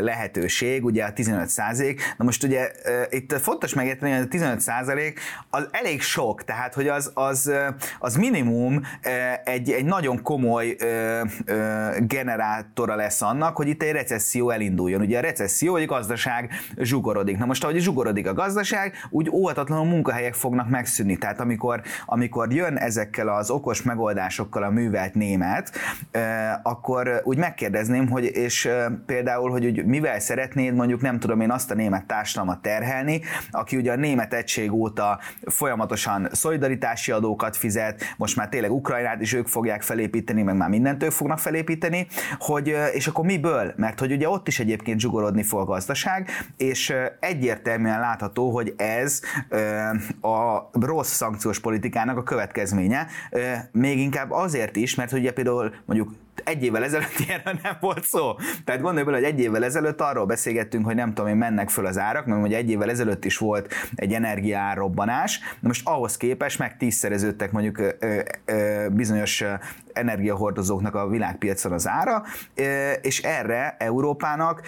lehetőség, 0.00 0.84
ugye 0.84 1.04
a 1.04 1.12
15 1.12 1.48
százalék. 1.82 2.14
Na 2.16 2.24
most 2.24 2.42
ugye 2.42 2.70
itt 3.10 3.32
fontos 3.32 3.74
megérteni, 3.74 4.12
hogy 4.12 4.22
a 4.22 4.28
15 4.28 4.60
százalék 4.60 5.20
az 5.50 5.68
elég 5.70 6.02
sok, 6.02 6.44
tehát 6.44 6.74
hogy 6.74 6.88
az, 6.88 7.10
az, 7.14 7.52
az 7.98 8.16
minimum 8.16 8.80
egy, 9.44 9.70
egy 9.70 9.84
nagyon 9.84 10.22
komoly 10.22 10.76
generátora 11.98 12.94
lesz 12.94 13.22
annak, 13.22 13.56
hogy 13.56 13.68
itt 13.68 13.82
egy 13.82 13.92
recesszió 13.92 14.50
elinduljon. 14.50 15.00
Ugye 15.00 15.18
a 15.18 15.20
recesszió, 15.20 15.72
hogy 15.72 15.82
a 15.82 15.86
gazdaság 15.86 16.50
zsugorodik. 16.76 17.38
Na 17.38 17.44
most, 17.44 17.64
ahogy 17.64 17.78
zsugorodik 17.78 18.28
a 18.28 18.32
gazdaság, 18.32 18.94
úgy 19.10 19.28
óhatatlanul 19.30 19.86
munkahelyek 19.86 20.34
fognak 20.34 20.68
megszűnni. 20.68 21.16
Tehát 21.16 21.40
amikor, 21.40 21.82
amikor 22.06 22.52
jön 22.52 22.76
ezekkel 22.76 23.28
az 23.28 23.50
okos 23.50 23.82
megoldásokkal 23.82 24.62
a 24.62 24.70
művelt 24.70 25.14
német, 25.14 25.72
akkor 26.62 27.20
úgy 27.24 27.36
megkérdezném, 27.36 28.08
hogy 28.08 28.24
és 28.24 28.68
például, 29.06 29.50
hogy 29.50 29.66
úgy 29.66 29.84
mivel 29.84 30.18
szeretnéd 30.20 30.74
mondjuk 30.74 31.00
nem 31.00 31.18
tudom 31.18 31.40
én 31.40 31.50
azt 31.50 31.70
a 31.72 31.74
német 31.74 32.06
társadalmat 32.06 32.62
terhelni, 32.62 33.20
aki 33.50 33.76
ugye 33.76 33.92
a 33.92 33.96
német 33.96 34.34
egység 34.34 34.72
óta 34.72 35.20
folyamatosan 35.44 36.28
szolidaritási 36.32 37.12
adókat 37.12 37.56
fizet, 37.56 38.02
most 38.16 38.36
már 38.36 38.48
tényleg 38.48 38.72
Ukrajnát 38.72 39.20
is 39.20 39.32
ők 39.32 39.46
fogják 39.46 39.82
felépíteni, 39.82 40.42
meg 40.42 40.56
már 40.56 40.68
mindent 40.68 41.02
ők 41.02 41.10
fognak 41.10 41.38
felépíteni, 41.38 42.06
hogy, 42.38 42.76
és 42.92 43.06
akkor 43.06 43.24
miből? 43.24 43.72
Mert 43.76 43.98
hogy 43.98 44.12
ugye 44.12 44.28
ott 44.28 44.48
is 44.48 44.58
egyébként 44.58 45.00
zsugorodni 45.00 45.42
fog 45.42 45.60
a 45.60 45.64
gazdaság, 45.64 46.28
és 46.56 46.94
egyértelműen 47.20 48.00
látható, 48.00 48.50
hogy 48.50 48.74
ez 48.76 49.20
a 50.20 50.68
rossz 50.72 51.12
szankciós 51.12 51.60
politikának 51.60 52.16
a 52.16 52.22
következménye, 52.22 53.06
még 53.72 53.98
inkább 53.98 54.30
azért 54.30 54.76
is, 54.76 54.94
mert 54.94 55.12
ugye 55.12 55.32
például 55.32 55.74
mondjuk 55.84 56.14
egy 56.44 56.64
évvel 56.64 56.84
ezelőtt 56.84 57.18
ilyenről 57.26 57.58
nem 57.62 57.76
volt 57.80 58.04
szó. 58.04 58.34
Tehát 58.64 58.80
gondolj 58.80 59.04
bele, 59.04 59.16
hogy 59.16 59.26
egy 59.26 59.40
évvel 59.40 59.64
ezelőtt 59.64 60.00
arról 60.00 60.26
beszélgettünk, 60.26 60.84
hogy 60.84 60.94
nem 60.94 61.14
tudom 61.14 61.30
én, 61.30 61.36
mennek 61.36 61.70
föl 61.70 61.86
az 61.86 61.98
árak, 61.98 62.26
mert 62.26 62.40
hogy 62.40 62.54
egy 62.54 62.70
évvel 62.70 62.90
ezelőtt 62.90 63.24
is 63.24 63.36
volt 63.36 63.74
egy 63.94 64.12
energiárobbanás, 64.12 65.38
de 65.38 65.68
most 65.68 65.88
ahhoz 65.88 66.16
képest 66.16 66.58
meg 66.58 66.76
tízszereződtek 66.76 67.52
mondjuk 67.52 67.78
ö, 67.78 68.20
ö, 68.44 68.86
bizonyos 68.90 69.44
energiahordozóknak 69.92 70.94
a 70.94 71.08
világpiacon 71.08 71.72
az 71.72 71.88
ára, 71.88 72.22
és 73.02 73.22
erre 73.22 73.76
Európának 73.78 74.62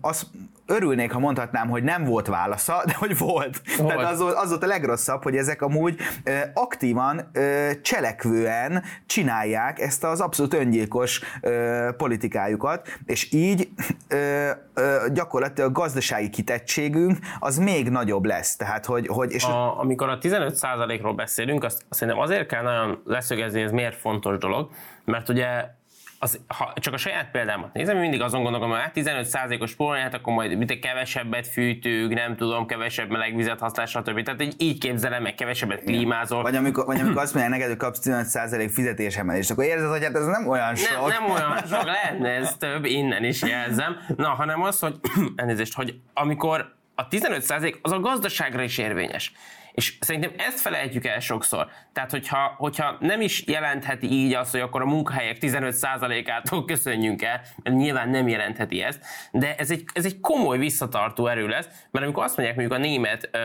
az 0.00 0.26
örülnék, 0.68 1.12
ha 1.12 1.18
mondhatnám, 1.18 1.68
hogy 1.68 1.82
nem 1.82 2.04
volt 2.04 2.26
válasza, 2.26 2.82
de 2.86 2.94
hogy 2.94 3.18
volt. 3.18 3.60
volt. 3.78 3.96
Tehát 3.96 4.12
az, 4.12 4.20
az 4.20 4.48
volt 4.48 4.62
a 4.62 4.66
legrosszabb, 4.66 5.22
hogy 5.22 5.36
ezek 5.36 5.62
amúgy 5.62 5.96
ö, 6.24 6.38
aktívan, 6.54 7.30
ö, 7.32 7.70
cselekvően 7.82 8.82
csinálják 9.06 9.80
ezt 9.80 10.04
az 10.04 10.20
abszolút 10.20 10.54
öngyilkos 10.54 11.20
ö, 11.40 11.88
politikájukat, 11.96 12.88
és 13.06 13.32
így 13.32 13.68
ö, 14.08 14.50
ö, 14.74 14.96
gyakorlatilag 15.12 15.70
a 15.70 15.80
gazdasági 15.80 16.30
kitettségünk 16.30 17.18
az 17.38 17.58
még 17.58 17.88
nagyobb 17.88 18.24
lesz. 18.24 18.56
Tehát, 18.56 18.86
hogy, 18.86 19.06
hogy 19.06 19.32
és 19.32 19.44
a, 19.44 19.80
amikor 19.80 20.08
a 20.08 20.18
15%-ról 20.18 21.14
beszélünk, 21.14 21.64
azt, 21.64 21.84
azt 21.88 22.00
szerintem 22.00 22.22
azért 22.22 22.46
kell 22.46 22.62
nagyon 22.62 23.02
leszögezni, 23.04 23.62
ez 23.62 23.70
miért 23.70 23.96
fontos 23.96 24.38
dolog, 24.38 24.70
mert 25.04 25.28
ugye 25.28 25.76
az, 26.18 26.40
ha 26.46 26.72
csak 26.80 26.94
a 26.94 26.96
saját 26.96 27.30
példámat 27.30 27.72
nézem, 27.72 27.98
mindig 27.98 28.20
azon 28.20 28.42
gondolom, 28.42 28.70
hogy 28.70 28.80
hát 28.80 28.92
15%-os 28.94 29.70
spórolni, 29.70 30.00
hát 30.00 30.14
akkor 30.14 30.32
majd 30.34 30.56
mit 30.56 30.78
kevesebbet 30.78 31.46
fűtünk, 31.46 32.14
nem 32.14 32.36
tudom, 32.36 32.66
kevesebb 32.66 33.10
melegvizet 33.10 33.60
használ, 33.60 33.86
stb. 33.86 34.22
Tehát 34.22 34.42
így, 34.42 34.54
így 34.58 34.78
képzelem 34.78 35.22
meg, 35.22 35.34
kevesebbet 35.34 35.82
klímázol. 35.84 36.42
Vagy 36.42 36.56
amikor, 36.56 36.86
vagy 36.86 37.00
amikor 37.00 37.22
azt 37.22 37.34
mondják 37.34 37.54
neked, 37.54 37.68
hogy 37.68 37.76
kapsz 37.76 38.00
15% 38.04 38.70
fizetésemelést, 38.72 39.50
akkor 39.50 39.64
érzed, 39.64 39.90
hogy 39.90 40.04
hát 40.04 40.14
ez 40.16 40.26
nem 40.26 40.48
olyan 40.48 40.74
sok. 40.74 41.08
Nem, 41.08 41.22
nem 41.22 41.30
olyan 41.30 41.56
sok, 41.66 41.84
lehetne 41.84 42.28
ez 42.28 42.56
több, 42.58 42.84
innen 42.84 43.24
is 43.24 43.42
jelzem. 43.42 43.96
Na, 44.16 44.28
hanem 44.28 44.62
az, 44.62 44.78
hogy 44.78 44.94
elnézést, 45.36 45.74
hogy 45.74 46.00
amikor 46.14 46.76
a 46.94 47.08
15% 47.08 47.80
az 47.82 47.92
a 47.92 48.00
gazdaságra 48.00 48.62
is 48.62 48.78
érvényes. 48.78 49.32
És 49.78 49.96
szerintem 50.00 50.32
ezt 50.36 50.60
felejtjük 50.60 51.06
el 51.06 51.20
sokszor. 51.20 51.68
Tehát, 51.92 52.10
hogyha, 52.10 52.54
hogyha 52.56 52.96
nem 53.00 53.20
is 53.20 53.46
jelentheti 53.46 54.10
így 54.10 54.34
azt, 54.34 54.50
hogy 54.50 54.60
akkor 54.60 54.82
a 54.82 54.86
munkahelyek 54.86 55.36
15%-ától 55.40 56.64
köszönjünk 56.64 57.22
el, 57.22 57.40
mert 57.62 57.76
nyilván 57.76 58.08
nem 58.08 58.28
jelentheti 58.28 58.82
ezt, 58.82 59.00
de 59.32 59.54
ez 59.54 59.70
egy, 59.70 59.84
ez 59.92 60.04
egy 60.04 60.20
komoly 60.20 60.58
visszatartó 60.58 61.26
erő 61.26 61.46
lesz, 61.46 61.68
mert 61.90 62.04
amikor 62.04 62.24
azt 62.24 62.36
mondják 62.36 62.58
mondjuk 62.58 62.78
a 62.78 62.82
német 62.82 63.28
ö, 63.32 63.38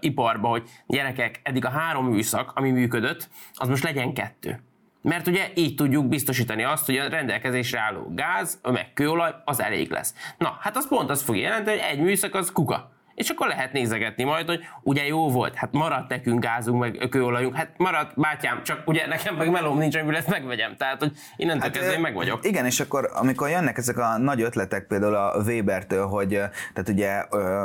iparba, 0.00 0.48
hogy 0.48 0.68
gyerekek, 0.86 1.40
eddig 1.42 1.64
a 1.64 1.70
három 1.70 2.06
műszak, 2.06 2.52
ami 2.54 2.70
működött, 2.70 3.28
az 3.54 3.68
most 3.68 3.84
legyen 3.84 4.12
kettő. 4.12 4.60
Mert 5.02 5.26
ugye 5.26 5.50
így 5.54 5.74
tudjuk 5.74 6.08
biztosítani 6.08 6.64
azt, 6.64 6.86
hogy 6.86 6.96
a 6.96 7.08
rendelkezésre 7.08 7.80
álló 7.80 8.12
gáz, 8.14 8.60
meg 8.62 8.92
kőolaj, 8.94 9.34
az 9.44 9.60
elég 9.60 9.90
lesz. 9.90 10.14
Na, 10.38 10.58
hát 10.60 10.76
az 10.76 10.88
pont 10.88 11.10
azt 11.10 11.22
fogja 11.22 11.42
jelenteni, 11.42 11.78
hogy 11.78 11.88
egy 11.90 12.00
műszak 12.00 12.34
az 12.34 12.52
kuka 12.52 12.94
és 13.16 13.28
akkor 13.28 13.48
lehet 13.48 13.72
nézegetni 13.72 14.24
majd, 14.24 14.46
hogy 14.46 14.60
ugye 14.82 15.06
jó 15.06 15.30
volt, 15.30 15.54
hát 15.54 15.72
maradt 15.72 16.08
nekünk 16.08 16.44
gázunk, 16.44 16.80
meg 16.80 17.06
kőolajunk, 17.10 17.56
hát 17.56 17.68
maradt 17.76 18.12
bátyám, 18.14 18.62
csak 18.62 18.82
ugye 18.84 19.06
nekem 19.06 19.34
meg 19.34 19.50
melóm 19.50 19.78
nincs, 19.78 19.96
amiből 19.96 20.16
ezt 20.16 20.28
megvegyem, 20.28 20.76
tehát 20.76 20.98
hogy 20.98 21.12
innentől 21.36 21.62
hát, 21.62 21.72
kezdve 21.72 21.92
én 21.92 22.00
meg 22.00 22.14
vagyok. 22.14 22.44
Igen, 22.44 22.64
és 22.64 22.80
akkor 22.80 23.10
amikor 23.14 23.48
jönnek 23.48 23.78
ezek 23.78 23.98
a 23.98 24.18
nagy 24.18 24.42
ötletek 24.42 24.86
például 24.86 25.14
a 25.14 25.42
Webertől, 25.46 26.06
hogy 26.06 26.28
tehát 26.72 26.88
ugye 26.88 27.08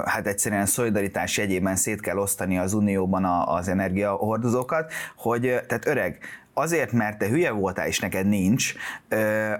hát 0.06 0.28
egyszerűen 0.28 0.66
szolidaritás 0.66 1.38
jegyében 1.38 1.76
szét 1.76 2.02
kell 2.02 2.18
osztani 2.18 2.58
az 2.58 2.74
Unióban 2.74 3.26
az 3.46 3.68
energiahordozókat, 3.68 4.94
hogy 5.16 5.42
tehát 5.42 5.88
öreg, 5.88 6.18
azért, 6.54 6.92
mert 6.92 7.18
te 7.18 7.28
hülye 7.28 7.52
voltál, 7.52 7.88
és 7.88 8.00
neked 8.00 8.28
nincs, 8.28 8.74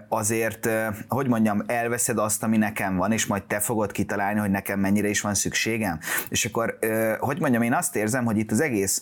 azért, 0.08 0.70
hogy 1.08 1.28
mondjam, 1.28 1.64
elveszed 1.66 2.18
azt, 2.18 2.44
ami 2.44 2.58
nekem 2.58 2.96
van, 2.96 3.12
és 3.12 3.26
majd 3.26 3.44
te 3.44 3.60
fogod 3.60 3.92
kitalálni, 3.92 4.40
hogy 4.40 4.50
nekem 4.50 4.80
mennyire 4.80 5.08
is 5.08 5.22
van 5.22 5.34
szükségem. 5.34 6.00
És 6.30 6.46
akkor, 6.46 6.78
hogy 7.20 7.40
mondjam, 7.40 7.62
én 7.62 7.74
azt 7.74 7.96
érzem, 7.96 8.26
hogy 8.26 8.38
itt 8.38 8.52
az 8.52 8.60
egész 8.60 9.02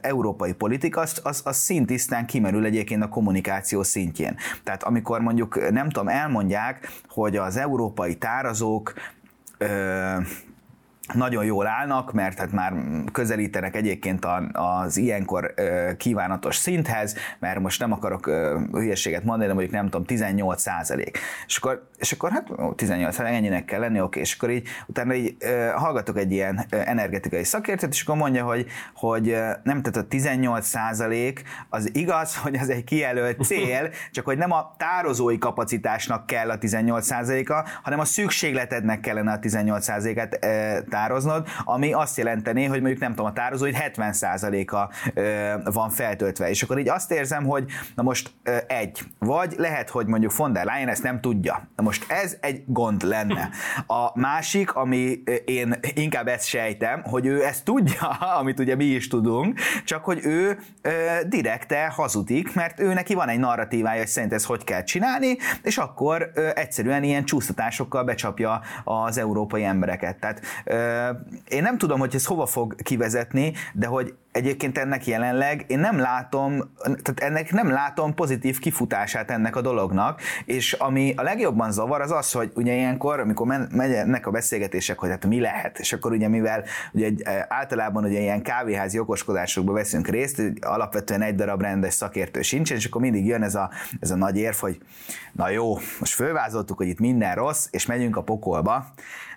európai 0.00 0.52
politika, 0.52 1.00
az, 1.00 1.20
az, 1.22 1.40
az 1.44 1.56
szintisztán 1.56 2.26
kimerül 2.26 2.64
egyébként 2.64 3.02
a 3.02 3.08
kommunikáció 3.08 3.82
szintjén. 3.82 4.36
Tehát 4.64 4.82
amikor 4.82 5.20
mondjuk, 5.20 5.70
nem 5.70 5.90
tudom, 5.90 6.08
elmondják, 6.08 6.88
hogy 7.08 7.36
az 7.36 7.56
európai 7.56 8.14
tárazók 8.14 8.92
nagyon 11.12 11.44
jól 11.44 11.66
állnak, 11.66 12.12
mert 12.12 12.38
hát 12.38 12.52
már 12.52 12.72
közelítenek 13.12 13.76
egyébként 13.76 14.26
az 14.52 14.96
ilyenkor 14.96 15.54
kívánatos 15.96 16.56
szinthez, 16.56 17.14
mert 17.38 17.60
most 17.60 17.80
nem 17.80 17.92
akarok 17.92 18.30
hülyeséget 18.72 19.24
mondani, 19.24 19.46
de 19.46 19.52
mondjuk 19.52 19.74
nem 19.74 19.84
tudom, 19.84 20.04
18 20.04 20.60
százalék. 20.60 21.18
És 21.46 21.56
akkor, 21.56 21.88
és 21.98 22.12
akkor 22.12 22.30
hát 22.30 22.48
18 22.76 23.14
százalék, 23.14 23.36
ennyinek 23.36 23.64
kell 23.64 23.80
lenni, 23.80 24.00
oké, 24.00 24.20
és 24.20 24.34
akkor 24.34 24.50
így 24.50 24.68
utána 24.86 25.14
így 25.14 25.36
hallgatok 25.74 26.18
egy 26.18 26.32
ilyen 26.32 26.66
energetikai 26.70 27.44
szakértőt, 27.44 27.92
és 27.92 28.02
akkor 28.02 28.16
mondja, 28.16 28.44
hogy, 28.44 28.66
hogy 28.94 29.24
nem, 29.62 29.82
tehát 29.82 29.96
a 29.96 30.06
18 30.08 30.66
százalék 30.66 31.42
az 31.68 31.94
igaz, 31.94 32.36
hogy 32.36 32.56
az 32.56 32.70
egy 32.70 32.84
kijelölt 32.84 33.44
cél, 33.44 33.90
csak 34.12 34.24
hogy 34.24 34.38
nem 34.38 34.52
a 34.52 34.74
tározói 34.78 35.38
kapacitásnak 35.38 36.26
kell 36.26 36.50
a 36.50 36.58
18 36.58 37.06
százaléka, 37.06 37.64
hanem 37.82 37.98
a 37.98 38.04
szükségletednek 38.04 39.00
kellene 39.00 39.32
a 39.32 39.38
18 39.38 39.84
százalékát 39.84 40.38
tároznod, 41.00 41.48
ami 41.64 41.92
azt 41.92 42.16
jelenteni, 42.16 42.64
hogy 42.64 42.80
mondjuk 42.80 43.00
nem 43.00 43.10
tudom, 43.10 43.26
a 43.26 43.32
tározóid 43.32 43.76
70%-a 43.78 44.90
van 45.70 45.90
feltöltve. 45.90 46.50
És 46.50 46.62
akkor 46.62 46.78
így 46.78 46.88
azt 46.88 47.10
érzem, 47.12 47.44
hogy 47.44 47.64
na 47.94 48.02
most 48.02 48.30
egy, 48.66 49.00
vagy 49.18 49.54
lehet, 49.56 49.90
hogy 49.90 50.06
mondjuk 50.06 50.36
von 50.36 50.52
der 50.52 50.64
Leyen 50.64 50.88
ezt 50.88 51.02
nem 51.02 51.20
tudja. 51.20 51.68
Na 51.76 51.82
most 51.82 52.10
ez 52.10 52.36
egy 52.40 52.62
gond 52.66 53.02
lenne. 53.02 53.48
A 53.86 54.18
másik, 54.18 54.74
ami 54.74 55.22
én 55.44 55.78
inkább 55.94 56.26
ezt 56.26 56.46
sejtem, 56.46 57.02
hogy 57.02 57.26
ő 57.26 57.44
ezt 57.44 57.64
tudja, 57.64 58.08
amit 58.40 58.58
ugye 58.58 58.74
mi 58.74 58.84
is 58.84 59.08
tudunk, 59.08 59.58
csak 59.84 60.04
hogy 60.04 60.20
ő 60.22 60.58
direkte 61.26 61.86
hazudik, 61.86 62.54
mert 62.54 62.80
ő 62.80 62.92
neki 62.92 63.14
van 63.14 63.28
egy 63.28 63.38
narratívája, 63.38 63.98
hogy 63.98 64.08
szerint 64.08 64.32
ezt 64.32 64.46
hogy 64.46 64.64
kell 64.64 64.82
csinálni, 64.82 65.36
és 65.62 65.78
akkor 65.78 66.30
egyszerűen 66.54 67.02
ilyen 67.02 67.24
csúsztatásokkal 67.24 68.04
becsapja 68.04 68.60
az 68.84 69.18
európai 69.18 69.64
embereket. 69.64 70.18
Tehát 70.18 70.40
én 71.48 71.62
nem 71.62 71.78
tudom, 71.78 71.98
hogy 71.98 72.14
ez 72.14 72.26
hova 72.26 72.46
fog 72.46 72.74
kivezetni, 72.82 73.52
de 73.72 73.86
hogy 73.86 74.14
egyébként 74.32 74.78
ennek 74.78 75.06
jelenleg 75.06 75.64
én 75.66 75.78
nem 75.78 75.98
látom, 75.98 76.74
tehát 76.82 77.20
ennek 77.20 77.52
nem 77.52 77.70
látom 77.70 78.14
pozitív 78.14 78.58
kifutását 78.58 79.30
ennek 79.30 79.56
a 79.56 79.60
dolognak, 79.60 80.20
és 80.44 80.72
ami 80.72 81.14
a 81.16 81.22
legjobban 81.22 81.72
zavar 81.72 82.00
az 82.00 82.10
az, 82.10 82.32
hogy 82.32 82.52
ugye 82.54 82.74
ilyenkor, 82.74 83.20
amikor 83.20 83.46
mennek 83.70 84.26
a 84.26 84.30
beszélgetések, 84.30 84.98
hogy 84.98 85.10
hát 85.10 85.26
mi 85.26 85.40
lehet, 85.40 85.78
és 85.78 85.92
akkor 85.92 86.12
ugye 86.12 86.28
mivel 86.28 86.64
ugye 86.92 87.10
e, 87.22 87.46
általában 87.48 88.04
ugye 88.04 88.20
ilyen 88.20 88.42
kávéházi 88.42 88.98
okoskodásokba 88.98 89.72
veszünk 89.72 90.08
részt, 90.08 90.42
alapvetően 90.60 91.22
egy 91.22 91.34
darab 91.34 91.62
rendes 91.62 91.94
szakértő 91.94 92.42
sincsen, 92.42 92.76
és 92.76 92.84
akkor 92.84 93.00
mindig 93.00 93.26
jön 93.26 93.42
ez 93.42 93.54
a, 93.54 93.70
ez 94.00 94.10
a 94.10 94.16
nagy 94.16 94.36
érv, 94.36 94.56
hogy 94.56 94.78
na 95.32 95.48
jó, 95.48 95.74
most 95.98 96.14
fölvázoltuk, 96.14 96.76
hogy 96.76 96.88
itt 96.88 96.98
minden 96.98 97.34
rossz, 97.34 97.66
és 97.70 97.86
megyünk 97.86 98.16
a 98.16 98.22
pokolba, 98.22 98.86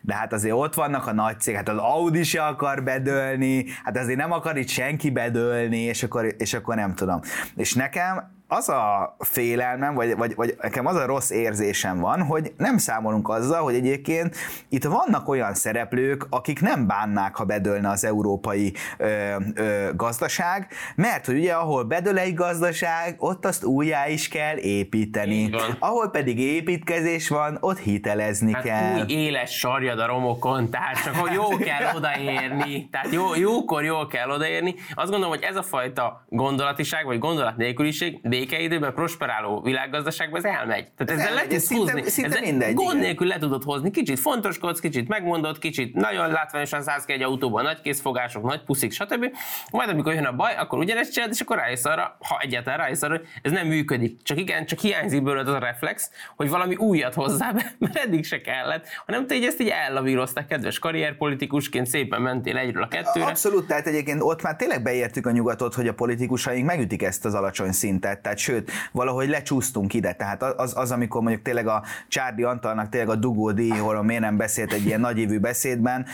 de 0.06 0.16
hát 0.16 0.34
azért 0.34 0.56
ott 0.56 0.74
vannak 0.74 1.08
a 1.08 1.14
nagy 1.14 1.40
cég, 1.40 1.56
hát 1.56 1.70
az 1.70 1.78
Audi 1.78 2.24
se 2.24 2.46
akar 2.46 2.84
bedőlni, 2.84 3.66
hát 3.84 3.98
azért 3.98 4.18
nem 4.18 4.32
akar 4.32 4.58
itt 4.58 4.68
senki 4.84 5.10
bedőlni, 5.10 5.80
és 5.80 6.04
akkor, 6.04 6.36
és 6.38 6.54
akkor 6.54 6.76
nem 6.76 6.96
tudom. 6.96 7.20
És 7.56 7.74
nekem 7.74 8.32
az 8.56 8.70
a 8.70 9.16
félelmem, 9.20 9.94
vagy, 9.94 10.18
vagy, 10.18 10.36
vagy 10.36 10.56
nekem 10.62 10.86
az 10.86 10.96
a 10.96 11.06
rossz 11.06 11.30
érzésem 11.30 12.00
van, 12.00 12.22
hogy 12.22 12.54
nem 12.58 12.78
számolunk 12.78 13.30
azzal, 13.30 13.62
hogy 13.62 13.76
egyébként 13.76 14.36
itt 14.70 14.84
vannak 14.84 15.30
olyan 15.30 15.54
szereplők, 15.54 16.26
akik 16.30 16.62
nem 16.62 16.88
bánnák, 16.88 17.36
ha 17.36 17.44
bedőlne 17.44 17.90
az 17.90 18.06
európai 18.06 18.74
ö, 18.98 19.36
ö, 19.56 19.90
gazdaság, 19.96 20.68
mert 20.96 21.26
hogy 21.26 21.38
ugye 21.38 21.54
ahol 21.54 21.84
bedől 21.84 22.18
egy 22.18 22.34
gazdaság, 22.34 23.16
ott 23.18 23.46
azt 23.46 23.64
újjá 23.64 24.08
is 24.08 24.28
kell 24.28 24.58
építeni. 24.58 25.50
Ahol 25.80 26.10
pedig 26.10 26.40
építkezés 26.40 27.30
van, 27.30 27.58
ott 27.60 27.80
hitelezni 27.80 28.54
hát 28.54 28.64
kell. 28.64 29.02
Új 29.02 29.14
éles 29.14 29.58
sarjad 29.60 30.00
a 30.00 30.06
romokon, 30.06 30.70
tehát 30.70 31.04
csak 31.04 31.16
hogy 31.16 31.34
jó 31.34 31.48
kell 31.48 31.96
odaérni, 31.96 32.90
tehát 32.92 33.12
jó, 33.12 33.36
jókor 33.36 33.84
jól 33.84 34.08
kell 34.08 34.30
odaérni. 34.30 34.76
Azt 34.94 35.10
gondolom, 35.10 35.30
hogy 35.30 35.44
ez 35.44 35.56
a 35.56 35.64
fajta 35.64 36.26
gondolatiság, 36.30 37.06
vagy 37.06 37.20
gondolat 37.20 37.58
nélküliség 37.58 38.20
békeidőben 38.44 38.94
prosperáló 38.94 39.62
világgazdaságban 39.62 40.46
ez 40.46 40.52
elmegy. 40.52 40.88
Tehát 40.98 41.22
ezzel 41.22 41.34
le 41.34 41.48
tudsz 41.48 41.72
húzni. 41.74 42.04
Szinte 42.10 42.40
mindegy, 42.40 42.74
gond 42.74 43.00
nélkül 43.00 43.28
le 43.28 43.38
tudod 43.38 43.64
hozni. 43.64 43.92
Kicsit 43.92 44.20
fontoskodsz, 44.20 44.80
kicsit 44.80 45.08
megmondod, 45.08 45.58
kicsit 45.58 45.96
nagyon 45.96 46.32
látványosan 46.32 46.82
szállsz 46.82 47.04
egy 47.08 47.22
autóban, 47.22 47.64
nagy 47.64 47.82
készfogások, 47.82 48.44
nagy 48.44 48.64
puszik, 48.64 48.92
stb. 48.92 49.26
Majd 49.72 49.90
amikor 49.90 50.14
jön 50.14 50.26
a 50.26 50.36
baj, 50.36 50.56
akkor 50.56 50.80
ugyanezt 50.80 51.12
csinálod, 51.12 51.34
és 51.34 51.42
akkor 51.42 51.58
rájössz 51.58 51.86
arra, 51.86 52.18
ha 52.20 52.40
egyáltalán 52.40 52.80
rájössz 52.80 53.02
arra, 53.02 53.18
hogy 53.18 53.28
ez 53.42 53.52
nem 53.52 53.68
működik. 53.68 54.22
Csak 54.24 54.40
igen, 54.40 54.66
csak 54.66 54.80
hiányzik 54.80 55.24
belőled 55.24 55.48
az 55.48 55.54
a 55.54 55.60
reflex, 55.60 56.12
hogy 56.36 56.50
valami 56.50 56.76
újat 56.76 57.14
hozzá 57.14 57.52
mert 57.80 57.96
eddig 57.96 58.26
se 58.26 58.42
kellett, 58.42 58.88
hanem 59.06 59.28
te 59.28 59.36
így 59.36 59.46
ezt 59.46 59.62
így 59.62 59.68
ellavírozták, 59.88 60.48
kedves 60.48 60.80
karrierpolitikusként 60.80 61.88
szépen 61.88 62.22
mentél 62.22 62.58
egyről 62.58 62.84
a 62.84 62.88
kettőre. 62.88 63.26
Abszolút, 63.26 63.68
tehát 63.68 63.88
egyébként 63.88 64.22
ott 64.22 64.42
már 64.42 64.56
tényleg 64.56 64.84
beértük 64.84 65.26
a 65.26 65.32
nyugatot, 65.32 65.74
hogy 65.74 65.88
a 65.88 65.94
politikusaink 65.94 66.66
megütik 66.66 67.04
ezt 67.04 67.26
az 67.26 67.34
alacsony 67.34 67.72
szintet 67.72 68.22
tehát 68.24 68.38
sőt, 68.38 68.72
valahogy 68.92 69.30
lecsúsztunk 69.30 69.94
ide, 69.94 70.14
tehát 70.14 70.44
az, 70.44 70.78
az 70.78 70.92
amikor 70.92 71.22
mondjuk 71.22 71.44
tényleg 71.44 71.68
a 71.68 71.84
Csárdi 72.08 72.44
Antalnak 72.44 72.90
tényleg 72.90 73.10
a 73.10 73.16
dugó 73.16 73.52
díjról 73.52 74.04
miért 74.04 74.22
nem 74.22 74.38
beszélt 74.38 74.74
egy 74.74 74.86
ilyen 74.86 75.00
nagyévű 75.00 75.40
beszédben, 75.40 76.06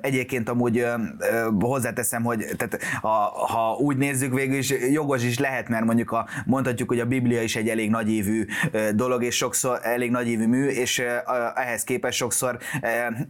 egyébként 0.00 0.48
amúgy 0.48 0.86
hozzáteszem, 1.60 2.22
hogy 2.22 2.46
tehát 2.56 2.82
ha, 3.00 3.46
ha 3.48 3.76
úgy 3.76 3.96
nézzük 3.96 4.34
végül 4.34 4.56
is 4.56 4.70
jogos 4.90 5.24
is 5.24 5.38
lehet, 5.38 5.68
mert 5.68 5.84
mondjuk 5.84 6.10
a, 6.10 6.26
mondhatjuk, 6.44 6.88
hogy 6.88 7.00
a 7.00 7.06
Biblia 7.06 7.42
is 7.42 7.56
egy 7.56 7.68
elég 7.68 7.90
nagyévű 7.90 8.46
dolog, 8.94 9.22
és 9.22 9.36
sokszor 9.36 9.78
elég 9.82 10.10
nagyévű 10.10 10.46
mű, 10.46 10.66
és 10.66 11.02
ehhez 11.54 11.84
képest 11.84 12.18
sokszor 12.18 12.58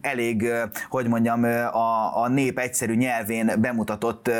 elég, 0.01 0.51
hogy 0.89 1.07
mondjam, 1.07 1.43
a, 1.43 2.21
a 2.21 2.27
nép 2.27 2.59
egyszerű 2.59 2.95
nyelvén 2.95 3.51
bemutatott 3.59 4.31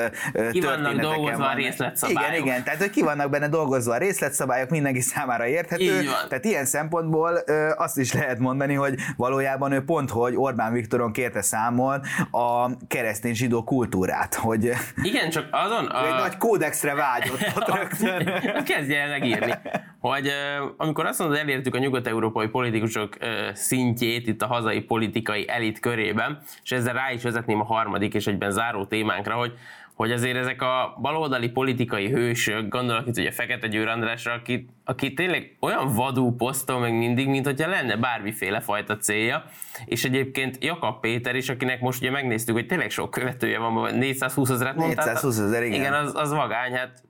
ki 0.52 0.62
vannak 0.62 0.96
dolgozva 0.96 1.38
van. 1.38 1.48
a 1.48 1.56
részletszabályok. 1.56 2.32
Igen, 2.32 2.46
igen, 2.46 2.64
tehát 2.64 2.80
hogy 2.80 2.90
ki 2.90 3.02
vannak 3.02 3.30
benne 3.30 3.48
dolgozva 3.48 3.59
a 3.88 3.98
részletszabályok, 3.98 4.70
mindenki 4.70 5.00
számára 5.00 5.48
érthető. 5.48 6.02
Tehát 6.28 6.46
ilyen 6.46 6.66
szempontból 6.66 7.40
ö, 7.46 7.70
azt 7.78 7.98
is 7.98 8.14
lehet 8.14 8.40
mondani, 8.40 8.74
hogy 8.74 8.96
valójában 9.18 9.72
ő 9.72 9.84
pont, 9.84 10.10
hogy 10.10 10.36
Orbán 10.36 10.74
Viktoron 10.74 11.12
kérte 11.12 11.42
számon 11.42 12.02
a 12.32 12.70
keresztény 12.88 13.34
zsidó 13.34 13.64
kultúrát, 13.64 14.36
hogy 14.36 14.72
igen, 15.04 15.30
csak 15.30 15.48
azon 15.52 15.86
a... 15.86 16.08
egy 16.08 16.14
nagy 16.14 16.38
kódexre 16.38 16.96
vágyott 16.96 17.40
ott 17.56 17.76
rögtön. 17.78 18.64
Kezdje 18.64 19.00
el 19.00 19.10
megírni, 19.10 19.54
hogy 20.00 20.32
amikor 20.78 21.06
azt 21.06 21.20
mondod, 21.20 21.38
elértük 21.38 21.76
a 21.76 21.80
nyugat-európai 21.80 22.48
politikusok 22.48 23.18
szintjét 23.54 24.28
itt 24.28 24.42
a 24.42 24.48
hazai 24.48 24.82
politikai 24.82 25.50
elit 25.50 25.80
körében, 25.80 26.40
és 26.64 26.72
ezzel 26.72 26.94
rá 26.94 27.12
is 27.12 27.24
vezetném 27.24 27.60
a 27.60 27.64
harmadik 27.64 28.14
és 28.14 28.28
egyben 28.28 28.52
záró 28.52 28.86
témánkra, 28.86 29.36
hogy 29.36 29.54
hogy 30.00 30.12
azért 30.12 30.38
ezek 30.38 30.62
a 30.62 30.98
baloldali 31.02 31.50
politikai 31.50 32.10
hősök, 32.10 32.68
gondolok 32.68 33.08
itt 33.08 33.18
ugye 33.18 33.32
Fekete 33.32 33.68
Győr 33.68 33.88
Andrásra, 33.88 34.34
aki, 34.34 34.66
aki 34.86 35.14
tényleg 35.14 35.58
olyan 35.60 35.94
vadú 35.94 36.36
posztol 36.36 36.80
meg 36.80 36.94
mindig, 36.98 37.28
mint 37.28 37.46
hogyha 37.46 37.70
lenne 37.70 37.96
bármiféle 37.96 38.60
fajta 38.60 38.98
célja, 38.98 39.44
és 39.86 40.04
egyébként 40.04 40.64
Jakab 40.64 41.00
Péter 41.00 41.36
is, 41.36 41.50
akinek 41.50 41.82
most 41.82 42.02
ugye 42.02 42.12
megnéztük, 42.12 42.56
hogy 42.56 42.66
tényleg 42.66 42.90
sok 42.90 43.12
követője 43.12 43.58
van, 43.58 43.96
420 43.96 44.50
ezeret 44.50 44.76
mondtál. 44.76 45.06
420 45.06 45.40
ezer, 45.40 45.64
igen. 45.64 45.80
Igen, 45.80 45.94
az, 45.94 46.16
az 46.16 46.34
vagány, 46.34 46.74
hát 46.74 47.04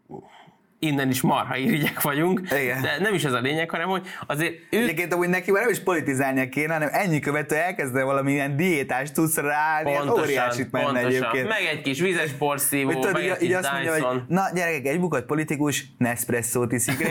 innen 0.80 1.10
is 1.10 1.22
marha 1.22 1.56
irigyek 1.56 2.02
vagyunk, 2.02 2.42
Igen. 2.62 2.82
de 2.82 2.98
nem 3.00 3.13
is 3.13 3.24
ez 3.24 3.34
a 3.34 3.39
lényeg, 3.39 3.70
hanem 3.70 3.88
hogy 3.88 4.08
azért 4.28 4.54
ő... 4.70 4.78
Egyébként 4.78 5.13
amúgy 5.13 5.30
neki 5.30 5.52
már 5.52 5.62
nem 5.62 5.72
is 5.72 5.80
politizálnia 5.80 6.50
kéne, 6.50 6.74
hanem 6.74 6.89
ennyi 6.92 7.20
követő 7.20 7.56
elkezdve 7.56 8.04
valamilyen 8.04 8.56
diétás 8.56 9.12
tudsz 9.12 9.38
ráállni, 9.38 9.92
pontosan, 9.92 10.24
óriásit 10.24 10.72
menne 10.72 10.86
pontosan. 10.86 11.10
egyébként. 11.10 11.48
Meg 11.48 11.63
egy 11.72 11.82
kis 11.82 12.00
vizes 12.00 12.32
porszívó, 12.32 12.88
meg 12.88 13.00
tudod, 13.00 13.15
egy 13.15 13.38
kis 13.38 13.54
azt 13.54 13.72
mondja, 13.72 13.94
hogy 13.94 14.22
na 14.28 14.44
gyerekek, 14.54 14.86
egy 14.88 15.00
bukott 15.00 15.26
politikus 15.26 15.86
Nespresso-t 15.98 16.72
iszik 16.72 16.98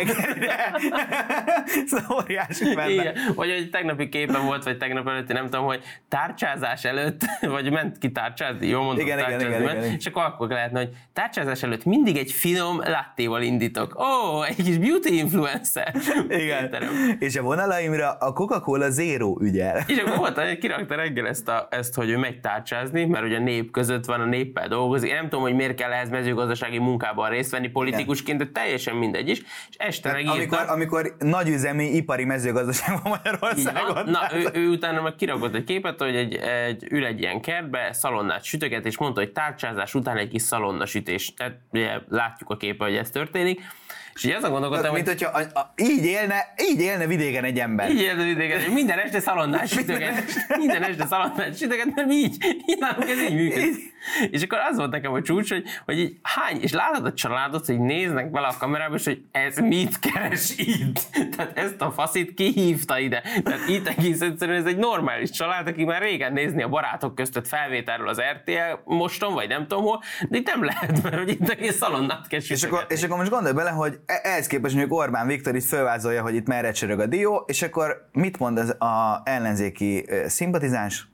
szóval 1.87 2.23
óriásit 2.23 2.75
menne. 2.75 2.91
Igen. 2.91 3.15
Vagy 3.35 3.51
egy 3.51 3.71
tegnapi 3.71 4.09
képen 4.09 4.45
volt, 4.45 4.65
vagy 4.65 4.79
tegnap 4.79 5.09
előtti, 5.09 5.33
nem 5.33 5.45
tudom, 5.45 5.65
hogy 5.65 5.83
tárcsázás 6.09 6.85
előtt, 6.85 7.21
vagy 7.41 7.71
ment 7.71 7.99
ki 7.99 8.13
tárcsázni, 8.13 8.67
jó 8.67 8.83
mondom, 8.83 9.07
igen, 9.07 9.19
igen, 9.19 9.41
igen, 9.41 9.63
igen, 9.63 9.63
igen, 9.63 9.95
és 9.99 10.07
akkor 10.07 10.23
akkor 10.23 10.49
lehetne, 10.49 10.79
hogy 10.79 10.91
tárcsázás 11.13 11.63
előtt 11.63 11.85
mindig 11.85 12.17
egy 12.17 12.33
finom 12.33 12.79
lattéval 12.79 13.43
indítok. 13.59 13.99
Ó, 14.01 14.37
oh, 14.37 14.49
egy 14.49 14.57
kis 14.57 14.79
beauty 14.79 15.19
influencer. 15.19 15.95
Igen. 16.29 16.63
Értelem. 16.63 17.17
És 17.19 17.37
a 17.37 17.43
vonalaimra 17.43 18.11
a 18.11 18.33
Coca-Cola 18.33 18.91
Zero 18.91 19.37
ügyel. 19.41 19.85
És 19.87 19.99
akkor 19.99 20.17
volt, 20.17 20.39
hogy 20.39 20.59
kirakta 20.59 20.95
reggel 20.95 21.27
ezt, 21.27 21.49
a, 21.49 21.67
ezt, 21.71 21.95
hogy 21.95 22.11
ő 22.11 22.17
megy 22.17 22.41
tárcsázni, 22.41 23.05
mert 23.05 23.25
ugye 23.25 23.37
a 23.37 23.41
nép 23.41 23.71
között 23.71 24.05
van, 24.05 24.21
a 24.21 24.25
néppel 24.25 24.69
dolgozik. 24.69 25.09
Én 25.09 25.15
nem 25.15 25.29
tudom, 25.29 25.41
hogy 25.41 25.55
miért 25.55 25.75
kell 25.75 25.93
ehhez 25.93 26.11
mezőgazdasági 26.11 26.79
munkában 26.79 27.31
részt 27.31 27.51
venni 27.51 27.69
politikusként, 27.69 28.39
de 28.39 28.47
teljesen 28.53 28.97
mindegy 28.97 29.29
is. 29.29 29.39
És 29.69 29.77
este 29.77 30.13
megírta. 30.13 30.33
Amikor, 30.33 30.65
amikor 30.69 31.15
nagyüzemi 31.19 31.85
ipari 31.85 32.25
mezőgazdaság 32.25 32.99
van 33.03 33.13
Magyarországon. 33.17 34.11
Na, 34.11 34.21
ő, 34.35 34.49
ő, 34.53 34.69
utána 34.69 35.03
meg 35.03 35.15
kirakott 35.15 35.55
egy 35.55 35.65
képet, 35.65 36.01
hogy 36.01 36.17
egy, 36.17 36.35
egy, 36.35 36.87
ül 36.91 37.05
egy 37.05 37.21
ilyen 37.21 37.41
kertbe, 37.41 37.93
szalonnát 37.93 38.43
sütöget, 38.45 38.87
és 38.87 38.99
mondta, 38.99 39.21
hogy 39.21 39.33
tárcsázás 39.33 39.95
után 39.95 40.17
egy 40.17 40.29
kis 40.29 40.43
szalonna 40.43 40.87
sütés. 40.87 41.35
Tehát 41.35 41.57
ugye, 41.73 41.99
látjuk 42.09 42.51
a 42.51 42.57
képe, 42.57 42.85
hogy 42.85 42.97
ez 42.97 43.11
történik 43.11 43.48
történik, 43.55 43.77
És 44.15 44.25
így 44.25 44.31
azon 44.31 44.51
gondolkodtam, 44.51 44.95
Mint 44.95 45.07
hogy... 45.09 45.23
hogyha 45.23 45.39
a, 45.39 45.59
a, 45.59 45.73
így, 45.77 46.05
élne, 46.05 46.55
így 46.71 46.81
élne 46.81 47.07
vidéken 47.07 47.45
egy 47.45 47.59
ember. 47.59 47.91
Így 47.91 48.01
élne 48.01 48.23
vidéken, 48.23 48.71
minden 48.71 48.99
este 48.99 49.21
szalonnás 49.21 49.71
sütöget. 49.71 50.25
minden 50.59 50.83
este 50.83 51.07
szalonnás 51.07 51.57
sütöget, 51.57 51.95
nem 51.95 52.11
így. 52.11 52.37
Így 52.67 52.79
ez 53.01 53.21
így 53.31 53.35
működik. 53.35 53.95
És 54.31 54.43
akkor 54.43 54.59
az 54.71 54.77
volt 54.77 54.91
nekem 54.91 55.13
a 55.13 55.23
csúcs, 55.23 55.53
hogy, 55.53 55.65
hogy 55.85 55.99
így 55.99 56.19
hány, 56.23 56.61
és 56.61 56.73
látod 56.73 57.07
a 57.07 57.13
családot, 57.13 57.67
hogy 57.67 57.81
néznek 57.81 58.31
bele 58.31 58.47
a 58.47 58.55
kamerába, 58.59 58.95
és 58.95 59.05
hogy 59.05 59.23
ez 59.31 59.59
mit 59.59 59.99
keres 59.99 60.59
itt? 60.59 61.01
Tehát 61.37 61.59
ezt 61.59 61.81
a 61.81 61.91
faszit 61.91 62.35
kihívta 62.35 62.99
ide. 62.99 63.23
Tehát 63.45 63.69
itt 63.69 63.89
egész 63.89 64.21
egyszerűen 64.21 64.59
ez 64.59 64.67
egy 64.67 64.77
normális 64.77 65.31
család, 65.31 65.67
aki 65.67 65.85
már 65.85 66.03
régen 66.03 66.33
nézni 66.33 66.63
a 66.63 66.69
barátok 66.69 67.15
között 67.15 67.49
felvételről 67.49 68.09
az 68.09 68.21
RTL 68.21 68.81
moston, 68.85 69.35
vagy 69.35 69.49
nem 69.49 69.67
tudom 69.67 69.85
hol, 69.85 70.03
de 70.29 70.37
itt 70.37 70.47
nem 70.47 70.65
lehet, 70.65 71.03
mert 71.03 71.17
hogy 71.17 71.29
itt 71.29 71.49
egész 71.49 71.77
szalonnát 71.77 72.27
kell 72.27 72.41
és 72.49 72.63
akkor, 72.63 72.87
és 72.89 73.03
akkor 73.03 73.17
most 73.17 73.31
gondolj 73.31 73.55
bele, 73.55 73.71
hogy 73.71 73.99
e- 74.07 74.21
ehhez 74.23 74.47
képest 74.47 74.75
mondjuk 74.75 74.99
Orbán 74.99 75.27
Viktor 75.27 75.55
itt 75.55 75.65
fölvázolja, 75.65 76.23
hogy 76.23 76.35
itt 76.35 76.47
merre 76.47 76.71
csörög 76.73 77.01
a 77.01 77.07
dió, 77.07 77.45
és 77.47 77.63
akkor 77.63 78.09
mit 78.13 78.39
mond 78.39 78.59
az 78.59 78.71
a 78.71 79.23
ellenzéki 79.25 80.07
szimpatizáns? 80.27 81.09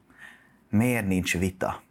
Miért 0.70 1.06
nincs 1.06 1.38
vita? 1.38 1.82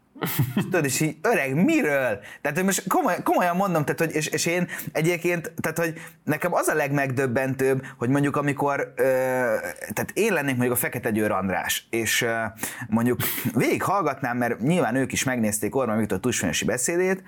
Tudod, 0.55 0.85
és 0.85 0.99
így, 0.99 1.17
öreg, 1.21 1.55
miről? 1.55 2.19
Tehát, 2.41 2.57
hogy 2.57 2.63
most 2.63 2.87
komoly, 2.87 3.15
komolyan 3.23 3.55
mondom, 3.55 3.85
tehát, 3.85 3.99
hogy, 3.99 4.15
és, 4.15 4.27
és 4.27 4.45
én 4.45 4.67
egyébként, 4.91 5.53
tehát, 5.61 5.77
hogy 5.77 5.93
nekem 6.23 6.53
az 6.53 6.67
a 6.67 6.73
legmegdöbbentőbb, 6.73 7.85
hogy 7.97 8.09
mondjuk 8.09 8.35
amikor, 8.35 8.93
ö, 8.95 9.03
tehát 9.93 10.11
én 10.13 10.33
lennék 10.33 10.55
mondjuk 10.55 10.75
a 10.75 10.79
Fekete 10.79 11.11
Győr 11.11 11.31
András, 11.31 11.87
és 11.89 12.21
ö, 12.21 12.41
mondjuk 12.87 13.19
végig 13.53 13.83
hallgatnám, 13.83 14.37
mert 14.37 14.59
nyilván 14.59 14.95
ők 14.95 15.11
is 15.11 15.23
megnézték 15.23 15.75
Orbán 15.75 15.97
Viktor 15.97 16.19
tusfanyosi 16.19 16.65
beszédét, 16.65 17.23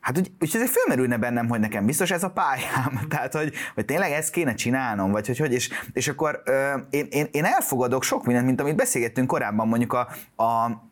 Hát 0.00 0.18
úgy, 0.18 0.32
úgy 0.40 0.50
ezért 0.54 0.70
fölmerülne 0.70 1.16
bennem, 1.16 1.48
hogy 1.48 1.60
nekem 1.60 1.86
biztos 1.86 2.10
ez 2.10 2.22
a 2.22 2.30
pályám, 2.30 3.00
tehát 3.10 3.34
hogy, 3.34 3.52
hogy 3.74 3.84
tényleg 3.84 4.12
ezt 4.12 4.30
kéne 4.30 4.54
csinálnom, 4.54 5.10
vagy 5.10 5.26
hogy, 5.26 5.38
hogy 5.38 5.52
és, 5.52 5.70
és 5.92 6.08
akkor 6.08 6.42
ö, 6.44 6.76
én, 6.90 7.06
én, 7.10 7.28
én 7.30 7.44
elfogadok 7.44 8.02
sok 8.02 8.24
mindent, 8.24 8.46
mint 8.46 8.60
amit 8.60 8.76
beszélgettünk 8.76 9.26
korábban 9.26 9.68
mondjuk 9.68 9.92
a, 9.92 10.08
a 10.42 10.86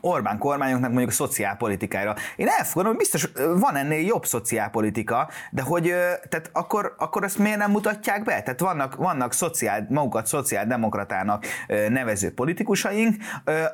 Orbán 0.00 0.38
kormányoknak 0.38 0.90
mondjuk 0.90 1.10
a 1.10 1.14
szociálpolitikára. 1.14 2.14
Én 2.36 2.48
elfogadom, 2.48 2.90
hogy 2.90 3.00
biztos 3.00 3.30
van 3.58 3.76
ennél 3.76 4.06
jobb 4.06 4.26
szociálpolitika, 4.26 5.28
de 5.50 5.62
hogy 5.62 5.82
tehát 6.28 6.50
akkor, 6.52 6.94
akkor 6.98 7.24
ezt 7.24 7.38
miért 7.38 7.58
nem 7.58 7.70
mutatják 7.70 8.24
be? 8.24 8.42
Tehát 8.42 8.60
vannak, 8.60 8.94
vannak 8.94 9.32
szociál, 9.32 9.86
magukat 9.90 10.26
szociáldemokratának 10.26 11.46
nevező 11.88 12.34
politikusaink, 12.34 13.14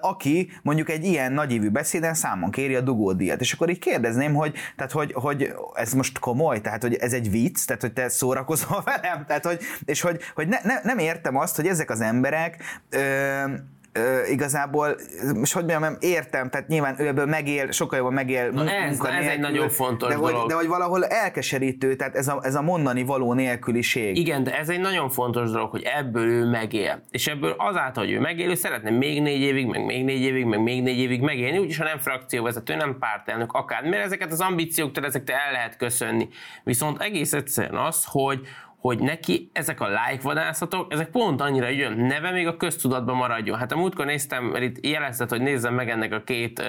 aki 0.00 0.50
mondjuk 0.62 0.90
egy 0.90 1.04
ilyen 1.04 1.32
nagyívű 1.32 1.68
beszéden 1.68 2.14
számon 2.14 2.50
kéri 2.50 2.74
a 2.74 2.80
dugódíjat. 2.80 3.40
És 3.40 3.52
akkor 3.52 3.70
így 3.70 3.78
kérdezném, 3.78 4.34
hogy, 4.34 4.54
tehát 4.76 4.92
hogy, 4.92 5.12
hogy 5.12 5.54
ez 5.74 5.92
most 5.92 6.18
komoly, 6.18 6.60
tehát 6.60 6.82
hogy 6.82 6.94
ez 6.94 7.12
egy 7.12 7.30
vicc, 7.30 7.66
tehát 7.66 7.82
hogy 7.82 7.92
te 7.92 8.08
szórakozol 8.08 8.82
velem, 8.94 9.24
tehát 9.26 9.46
hogy, 9.46 9.60
és 9.84 10.00
hogy, 10.00 10.20
hogy 10.34 10.48
ne, 10.48 10.58
ne, 10.62 10.80
nem 10.82 10.98
értem 10.98 11.36
azt, 11.36 11.56
hogy 11.56 11.66
ezek 11.66 11.90
az 11.90 12.00
emberek 12.00 12.62
ö, 12.90 13.44
ö, 13.92 14.26
igazából, 14.30 14.96
most 15.34 15.52
hogy 15.52 15.64
mondjam, 15.64 15.96
értem, 16.00 16.50
tehát 16.50 16.68
nyilván 16.68 17.00
ő 17.00 17.06
ebből 17.06 17.26
megél, 17.26 17.70
sokkal 17.70 17.98
jobban 17.98 18.14
megél 18.14 18.50
Na 18.50 18.70
ez, 18.70 18.98
na 18.98 19.12
ez 19.12 19.26
egy 19.26 19.38
nagyon 19.38 19.68
fontos 19.68 20.08
de 20.08 20.14
dolog. 20.14 20.34
Hogy, 20.34 20.48
de 20.48 20.54
hogy 20.54 20.66
valahol 20.66 21.04
elkeserítő, 21.04 21.96
tehát 21.96 22.16
ez 22.16 22.28
a, 22.28 22.40
ez 22.42 22.54
a 22.54 22.62
mondani 22.62 23.02
való 23.02 23.32
nélküliség. 23.32 24.16
Igen, 24.16 24.44
de 24.44 24.58
ez 24.58 24.68
egy 24.68 24.80
nagyon 24.80 25.10
fontos 25.10 25.50
dolog, 25.50 25.70
hogy 25.70 25.82
ebből 25.82 26.26
ő 26.26 26.44
megél. 26.50 27.02
És 27.10 27.26
ebből 27.26 27.54
azáltal, 27.58 28.04
hogy 28.04 28.12
ő 28.12 28.20
megél, 28.20 28.50
ő 28.50 28.54
szeretne 28.54 28.90
még 28.90 29.22
négy 29.22 29.40
évig, 29.40 29.66
meg 29.66 29.84
még 29.84 30.04
négy 30.04 30.22
évig, 30.22 30.44
meg 30.44 30.62
még 30.62 30.82
négy 30.82 30.98
évig 30.98 31.20
megélni, 31.20 31.58
úgyis 31.58 31.78
ha 31.78 31.84
nem 31.84 31.98
frakcióvezető, 31.98 32.74
nem 32.74 32.96
pártelnök, 32.98 33.52
akár. 33.52 33.82
Mert 33.82 34.04
ezeket 34.04 34.32
az 34.32 34.40
ambícióktól 34.40 35.04
ezeket 35.04 35.30
el 35.30 35.52
lehet 35.52 35.76
köszönni. 35.76 36.28
Viszont 36.64 37.00
egész 37.00 37.32
egyszerűen 37.32 37.76
az, 37.76 38.04
hogy, 38.06 38.40
hogy 38.82 38.98
neki 38.98 39.50
ezek 39.52 39.80
a 39.80 39.88
like 39.88 40.22
vadászatok, 40.22 40.92
ezek 40.92 41.10
pont 41.10 41.40
annyira 41.40 41.68
jön, 41.68 41.98
neve 41.98 42.30
még 42.30 42.46
a 42.46 42.56
köztudatban 42.56 43.16
maradjon. 43.16 43.58
Hát 43.58 43.72
a 43.72 43.76
múltkor 43.76 44.06
néztem, 44.06 44.44
mert 44.44 44.64
itt 44.64 44.86
jelezted, 44.86 45.28
hogy 45.28 45.40
nézzem 45.40 45.74
meg 45.74 45.90
ennek 45.90 46.12
a 46.12 46.22
két 46.22 46.58
ö, 46.58 46.64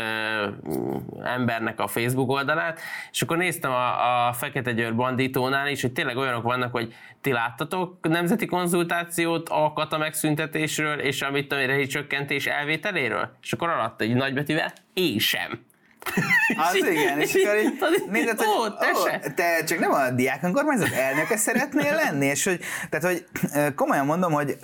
embernek 1.24 1.80
a 1.80 1.88
Facebook 1.88 2.30
oldalát, 2.30 2.80
és 3.12 3.22
akkor 3.22 3.38
néztem 3.38 3.72
a, 3.72 4.28
a 4.28 4.34
Fekete 4.34 4.72
Győr 4.72 4.96
bandítónál 4.96 5.68
is, 5.68 5.82
hogy 5.82 5.94
tényleg 5.94 6.18
olyanok 6.18 6.44
vannak, 6.44 6.72
hogy 6.72 6.94
ti 7.22 7.32
láttatok 7.32 7.98
nemzeti 8.02 8.46
konzultációt 8.46 9.50
a 9.50 9.74
kata 9.74 9.98
megszüntetésről 9.98 11.00
és 11.00 11.22
amit 11.22 11.52
a 11.52 11.88
csökkentés 11.88 12.46
elvételéről? 12.46 13.38
És 13.42 13.54
akkor 13.54 13.70
alatt 13.70 14.02
egy 14.02 14.14
nagybetűvel, 14.14 14.74
én 14.94 15.20
sem. 15.20 15.66
Az 16.58 16.76
igen, 16.76 17.20
és 17.20 17.34
akkor 17.34 17.56
így 17.94 18.10
nézed, 18.10 18.38
hogy 18.38 18.48
ó, 18.48 18.70
te, 18.70 18.92
ó, 18.96 19.32
te 19.36 19.64
csak 19.64 19.80
nem 19.80 19.92
a 19.92 20.10
diák 20.10 20.44
önkormányzat 20.44 20.92
elnöke 20.92 21.38
szeretnél 21.38 21.96
lenni, 21.96 22.26
és 22.26 22.44
hogy, 22.44 22.60
tehát, 22.90 23.06
hogy 23.06 23.26
komolyan 23.76 24.06
mondom, 24.06 24.32
hogy 24.32 24.58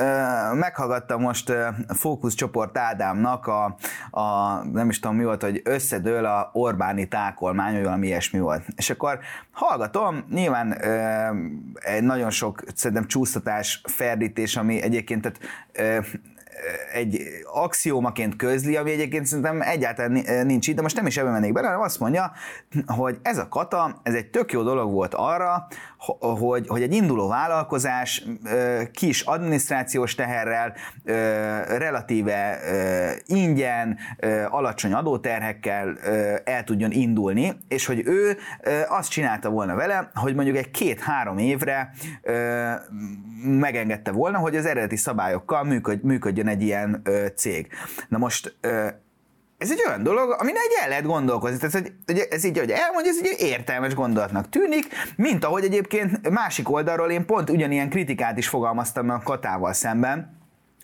meghallgattam 0.54 1.22
most 1.22 1.54
fókuszcsoport 1.88 2.78
Ádámnak 2.78 3.48
a, 3.48 3.76
a, 4.12 4.54
nem 4.64 4.90
is 4.90 5.00
tudom 5.00 5.18
mi 5.18 5.24
volt, 5.24 5.42
hogy 5.42 5.62
összedől 5.64 6.26
a 6.26 6.50
Orbáni 6.54 7.08
tákolmány, 7.08 7.74
vagy 7.74 7.84
valami 7.84 8.08
ilyesmi 8.08 8.40
volt. 8.40 8.64
És 8.76 8.90
akkor 8.90 9.20
hallgatom, 9.52 10.26
nyilván 10.30 10.82
egy 11.74 12.04
nagyon 12.04 12.30
sok 12.30 12.64
szerintem 12.76 13.08
csúsztatás, 13.08 13.82
ferdítés, 13.84 14.56
ami 14.56 14.82
egyébként 14.82 15.22
tehát, 15.22 15.40
egy 16.94 17.22
axiómaként 17.54 18.36
közli, 18.36 18.76
ami 18.76 18.92
egyébként 18.92 19.26
szerintem 19.26 19.62
egyáltalán 19.62 20.46
nincs 20.46 20.68
itt, 20.68 20.76
de 20.76 20.82
most 20.82 20.96
nem 20.96 21.06
is 21.06 21.18
ebben 21.18 21.32
mennék 21.32 21.54
bele, 21.54 21.68
hanem 21.68 21.82
azt 21.82 22.00
mondja, 22.00 22.32
hogy 22.86 23.18
ez 23.22 23.38
a 23.38 23.48
kata, 23.48 24.00
ez 24.04 24.14
egy 24.14 24.30
tök 24.30 24.52
jó 24.52 24.64
dolog 24.64 24.92
volt 24.92 25.14
arra, 25.14 25.68
hogy, 26.20 26.68
hogy 26.68 26.82
egy 26.82 26.94
induló 26.94 27.28
vállalkozás 27.28 28.26
kis 28.92 29.22
adminisztrációs 29.22 30.16
teherrel, 30.16 30.74
relatíve 31.78 32.60
ingyen, 33.26 33.98
alacsony 34.50 34.94
adóterhekkel 34.94 35.98
el 36.44 36.64
tudjon 36.64 36.92
indulni, 36.92 37.58
és 37.68 37.86
hogy 37.86 38.02
ő 38.06 38.38
azt 38.88 39.10
csinálta 39.10 39.50
volna 39.50 39.76
vele, 39.76 40.10
hogy 40.14 40.36
mondjuk 40.36 40.58
egy 40.58 40.72
két-három 40.72 41.38
évre 41.38 41.92
megengedte 43.44 44.12
volna, 44.12 44.38
hogy 44.38 44.56
az 44.56 44.66
eredeti 44.66 44.96
szabályokkal 44.96 45.64
működjön 46.02 46.48
egy 46.48 46.62
ilyen 46.62 47.02
cég. 47.36 47.68
Na 48.08 48.18
most 48.18 48.58
ez 49.60 49.72
egy 49.72 49.84
olyan 49.88 50.04
dolog, 50.04 50.36
amin 50.40 50.56
egy 50.56 50.84
el 50.84 50.90
lehet 50.90 51.06
gondolkozni. 51.06 51.58
Tehát, 51.58 51.92
hogy 52.06 52.28
ez 52.30 52.44
így, 52.44 52.58
hogy 52.58 52.72
elmondja, 52.72 53.12
ez 53.12 53.20
egy 53.24 53.36
értelmes 53.40 53.94
gondolatnak 53.94 54.50
tűnik, 54.50 54.88
mint 55.16 55.46
ahogy 55.46 55.64
egyébként 55.64 56.30
másik 56.30 56.72
oldalról 56.72 57.10
én 57.10 57.26
pont 57.26 57.50
ugyanilyen 57.50 57.90
kritikát 57.90 58.38
is 58.38 58.48
fogalmaztam 58.48 59.10
a 59.10 59.22
Katával 59.24 59.74
szemben, 59.74 60.38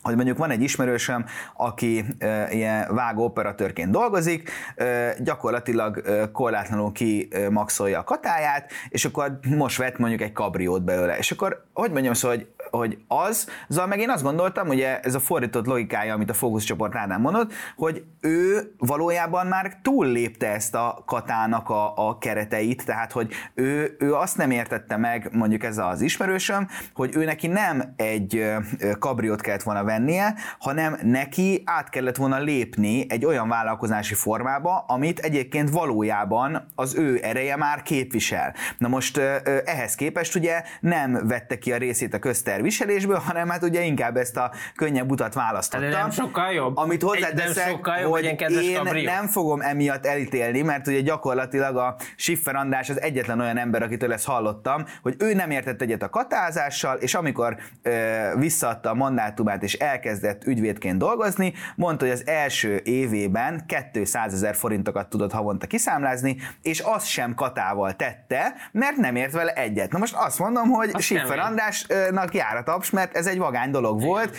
hogy 0.06 0.16
mondjuk 0.16 0.38
van 0.38 0.50
egy 0.50 0.62
ismerősöm, 0.62 1.26
aki 1.54 2.06
e, 2.18 2.52
ilyen 2.52 2.96
vágó 2.96 3.24
operatőrként 3.24 3.92
dolgozik, 3.92 4.52
e, 4.76 5.16
gyakorlatilag 5.20 5.98
e, 5.98 6.32
korlátlanul 6.32 6.92
kimaxolja 6.92 8.00
a 8.00 8.04
katáját, 8.04 8.72
és 8.90 9.06
akkor 9.06 9.40
most 9.56 9.78
vett 9.78 9.98
mondjuk 9.98 10.22
egy 10.22 10.32
kabriót 10.32 10.84
belőle. 10.84 11.18
És 11.18 11.32
akkor, 11.32 11.66
hogy 11.74 11.92
mondjam 11.92 12.14
szóval, 12.14 12.38
hogy 12.38 12.48
hogy 12.76 12.98
az, 13.08 13.50
szóval 13.70 13.88
meg 13.88 14.00
én 14.00 14.10
azt 14.10 14.24
gondoltam, 14.24 14.68
ugye 14.68 15.00
ez 15.00 15.16
a 15.16 15.20
fordított 15.20 15.66
logikája, 15.66 16.14
amit 16.14 16.30
a 16.30 16.34
fókuszcsoport 16.34 16.96
Ádám 16.96 17.22
mondott, 17.22 17.54
hogy 17.76 18.04
ő 18.22 18.74
valójában 18.78 19.48
már 19.48 19.78
túllépte 19.82 20.48
ezt 20.48 20.76
a 20.76 21.04
katának 21.06 21.70
a, 21.70 22.08
a 22.08 22.18
kereteit, 22.18 22.86
tehát 22.86 23.12
hogy 23.12 23.34
ő, 23.54 23.96
ő 24.00 24.14
azt 24.14 24.38
nem 24.38 24.52
értette 24.52 24.98
meg, 24.98 25.30
mondjuk 25.32 25.64
ez 25.64 25.78
az 25.78 26.02
ismerősöm, 26.02 26.68
hogy 26.94 27.16
ő 27.16 27.26
neki 27.26 27.48
nem 27.48 27.94
egy 27.96 28.54
kabriót 29.00 29.42
kellett 29.42 29.64
volna 29.64 29.84
vennie, 29.84 30.36
hanem 30.60 30.98
neki 31.04 31.62
át 31.66 31.90
kellett 31.90 32.16
volna 32.16 32.40
lépni 32.40 33.06
egy 33.10 33.26
olyan 33.26 33.48
vállalkozási 33.48 34.14
formába, 34.14 34.86
amit 34.88 35.20
egyébként 35.20 35.70
valójában 35.70 36.66
az 36.76 36.96
ő 36.96 37.20
ereje 37.24 37.56
már 37.56 37.82
képvisel. 37.82 38.54
Na 38.78 38.88
most 38.88 39.18
ehhez 39.66 39.96
képest 39.96 40.36
ugye 40.36 40.64
nem 40.80 41.28
vette 41.28 41.58
ki 41.58 41.72
a 41.72 41.78
részét 41.78 42.14
a 42.14 42.20
közterv 42.20 42.65
viselésből, 42.66 43.18
hanem 43.18 43.50
hát 43.50 43.64
ugye 43.64 43.82
inkább 43.82 44.18
ezt 44.18 44.38
a 44.38 44.52
könnyebb 44.76 45.12
utat 45.12 45.34
választottam. 45.34 45.90
De 45.90 45.98
nem 45.98 46.12
sokkal 46.12 46.52
jobb. 46.52 46.78
Amit 46.78 47.02
hozzáteszek, 47.02 47.70
sokkal 47.70 47.98
jobb, 47.98 48.12
hogy 48.12 48.24
én 48.24 48.38
kabrió. 48.76 49.12
nem 49.12 49.28
fogom 49.28 49.62
emiatt 49.62 50.06
elítélni, 50.06 50.62
mert 50.62 50.88
ugye 50.88 51.02
gyakorlatilag 51.02 51.78
a 51.78 51.96
Schiffer 52.16 52.56
András 52.56 52.90
az 52.90 53.02
egyetlen 53.02 53.40
olyan 53.40 53.58
ember, 53.58 53.82
akitől 53.84 54.14
ezt 54.14 54.26
hallottam, 54.26 54.86
hogy 55.02 55.16
ő 55.20 55.34
nem 55.34 55.52
értett 55.52 55.82
egyet 55.82 56.04
a 56.04 56.10
katázással, 56.10 56.98
és 56.98 57.14
amikor 57.14 57.58
ö, 57.82 57.92
visszaadta 58.38 58.90
a 58.90 58.94
mandátumát 58.94 59.64
és 59.64 59.74
elkezdett 59.74 60.44
ügyvédként 60.46 60.98
dolgozni, 60.98 61.54
mondta, 61.76 62.06
hogy 62.06 62.14
az 62.14 62.28
első 62.28 62.82
évében 62.84 63.66
200 63.92 64.34
ezer 64.34 64.56
forintokat 64.56 65.10
tudott 65.10 65.32
havonta 65.32 65.68
kiszámlázni, 65.68 66.38
és 66.62 66.80
azt 66.80 67.08
sem 67.08 67.34
katával 67.34 67.96
tette, 67.96 68.54
mert 68.72 68.96
nem 68.96 69.16
ért 69.16 69.32
vele 69.32 69.54
egyet. 69.54 69.92
Na 69.92 69.98
most 69.98 70.16
azt 70.16 70.40
mondom, 70.40 70.70
hogy 70.70 70.90
azt 70.94 71.04
Schiffer 71.04 71.40
Andrásnak 71.40 72.34
jár 72.34 72.55
párataps, 72.56 72.90
mert 72.90 73.16
ez 73.16 73.28
egy 73.28 73.38
vagány 73.38 73.72
dolog 73.72 74.02
volt, 74.02 74.38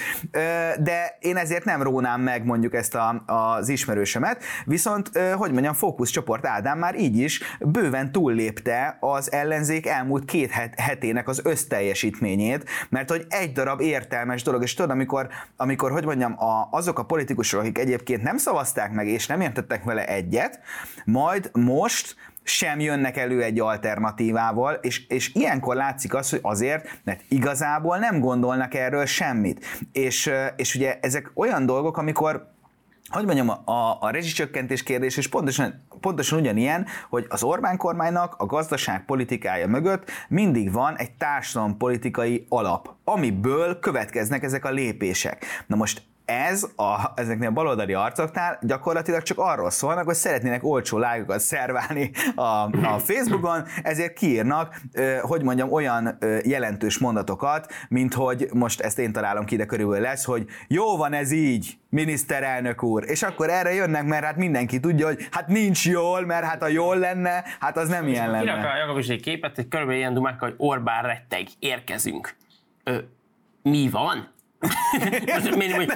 de 0.78 1.16
én 1.20 1.36
ezért 1.36 1.64
nem 1.64 1.82
rónám 1.82 2.20
meg 2.20 2.44
mondjuk 2.44 2.74
ezt 2.74 2.94
a, 2.94 3.22
az 3.26 3.68
ismerősemet, 3.68 4.42
viszont, 4.64 5.10
hogy 5.34 5.52
mondjam, 5.52 5.74
fókuszcsoport 5.74 6.46
Ádám 6.46 6.78
már 6.78 6.98
így 6.98 7.18
is 7.18 7.40
bőven 7.60 8.12
túllépte 8.12 8.96
az 9.00 9.32
ellenzék 9.32 9.86
elmúlt 9.86 10.24
két 10.24 10.50
hetének 10.76 11.28
az 11.28 11.40
összteljesítményét, 11.44 12.64
mert 12.88 13.10
hogy 13.10 13.26
egy 13.28 13.52
darab 13.52 13.80
értelmes 13.80 14.42
dolog, 14.42 14.62
és 14.62 14.74
tudod, 14.74 14.90
amikor, 14.90 15.28
amikor 15.56 15.90
hogy 15.90 16.04
mondjam, 16.04 16.34
a, 16.38 16.68
azok 16.70 16.98
a 16.98 17.04
politikusok, 17.04 17.60
akik 17.60 17.78
egyébként 17.78 18.22
nem 18.22 18.36
szavazták 18.36 18.92
meg, 18.92 19.08
és 19.08 19.26
nem 19.26 19.40
értettek 19.40 19.84
vele 19.84 20.06
egyet, 20.06 20.60
majd 21.04 21.50
most 21.52 22.16
sem 22.48 22.80
jönnek 22.80 23.16
elő 23.16 23.42
egy 23.42 23.60
alternatívával, 23.60 24.74
és, 24.74 25.06
és 25.06 25.34
ilyenkor 25.34 25.74
látszik 25.74 26.14
az, 26.14 26.30
hogy 26.30 26.38
azért, 26.42 27.00
mert 27.04 27.20
igazából 27.28 27.98
nem 27.98 28.20
gondolnak 28.20 28.74
erről 28.74 29.06
semmit. 29.06 29.64
És, 29.92 30.30
és 30.56 30.74
ugye 30.74 30.98
ezek 31.00 31.30
olyan 31.34 31.66
dolgok, 31.66 31.96
amikor 31.96 32.54
hogy 33.08 33.24
mondjam, 33.24 33.48
a, 33.48 33.96
a 34.00 34.10
rezsicsökkentés 34.10 34.82
kérdés 34.82 35.16
is 35.16 35.28
pontosan, 35.28 35.86
pontosan 36.00 36.38
ugyanilyen, 36.38 36.86
hogy 37.08 37.26
az 37.28 37.42
Orbán 37.42 37.76
kormánynak 37.76 38.34
a 38.38 38.46
gazdaság 38.46 39.04
politikája 39.04 39.66
mögött 39.66 40.10
mindig 40.28 40.72
van 40.72 40.96
egy 40.96 41.12
társadalompolitikai 41.12 42.46
alap, 42.48 42.94
amiből 43.04 43.78
következnek 43.78 44.42
ezek 44.42 44.64
a 44.64 44.70
lépések. 44.70 45.44
Na 45.66 45.76
most 45.76 46.02
ez 46.26 46.66
a, 46.76 47.12
ezeknél 47.14 47.48
a 47.48 47.52
baloldali 47.52 47.94
arcoknál 47.94 48.58
gyakorlatilag 48.62 49.22
csak 49.22 49.38
arról 49.38 49.70
szólnak, 49.70 50.04
hogy 50.04 50.14
szeretnének 50.14 50.64
olcsó 50.64 50.98
lájkokat 50.98 51.40
szerválni 51.40 52.10
a, 52.34 52.42
a 52.86 52.98
Facebookon, 52.98 53.64
ezért 53.82 54.12
kiírnak, 54.12 54.80
hogy 55.20 55.42
mondjam, 55.42 55.72
olyan 55.72 56.18
jelentős 56.44 56.98
mondatokat, 56.98 57.72
mint 57.88 58.14
hogy 58.14 58.48
most 58.52 58.80
ezt 58.80 58.98
én 58.98 59.12
találom 59.12 59.44
ki, 59.44 59.56
de 59.56 59.66
körülbelül 59.66 60.02
lesz, 60.02 60.24
hogy 60.24 60.46
jó 60.68 60.96
van 60.96 61.12
ez 61.12 61.32
így, 61.32 61.78
miniszterelnök 61.88 62.82
úr, 62.82 63.04
és 63.06 63.22
akkor 63.22 63.50
erre 63.50 63.72
jönnek, 63.72 64.04
mert 64.04 64.24
hát 64.24 64.36
mindenki 64.36 64.80
tudja, 64.80 65.06
hogy 65.06 65.28
hát 65.30 65.48
nincs 65.48 65.86
jól, 65.86 66.20
mert 66.20 66.44
hát 66.44 66.62
a 66.62 66.68
jól 66.68 66.98
lenne, 66.98 67.44
hát 67.60 67.76
az 67.76 67.88
nem 67.88 68.06
ilyen 68.08 68.30
lenne. 68.30 68.40
Kirak 68.40 68.64
a 68.64 68.76
Jakab 68.76 68.98
is 68.98 69.08
egy 69.08 69.22
képet, 69.22 69.54
hogy 69.54 69.68
körülbelül 69.68 70.00
ilyen 70.00 70.14
dumák, 70.14 70.40
hogy 70.40 70.54
Orbán 70.56 71.02
retteg, 71.02 71.46
érkezünk. 71.58 72.36
Ö, 72.84 72.98
mi 73.62 73.88
van? 73.90 74.34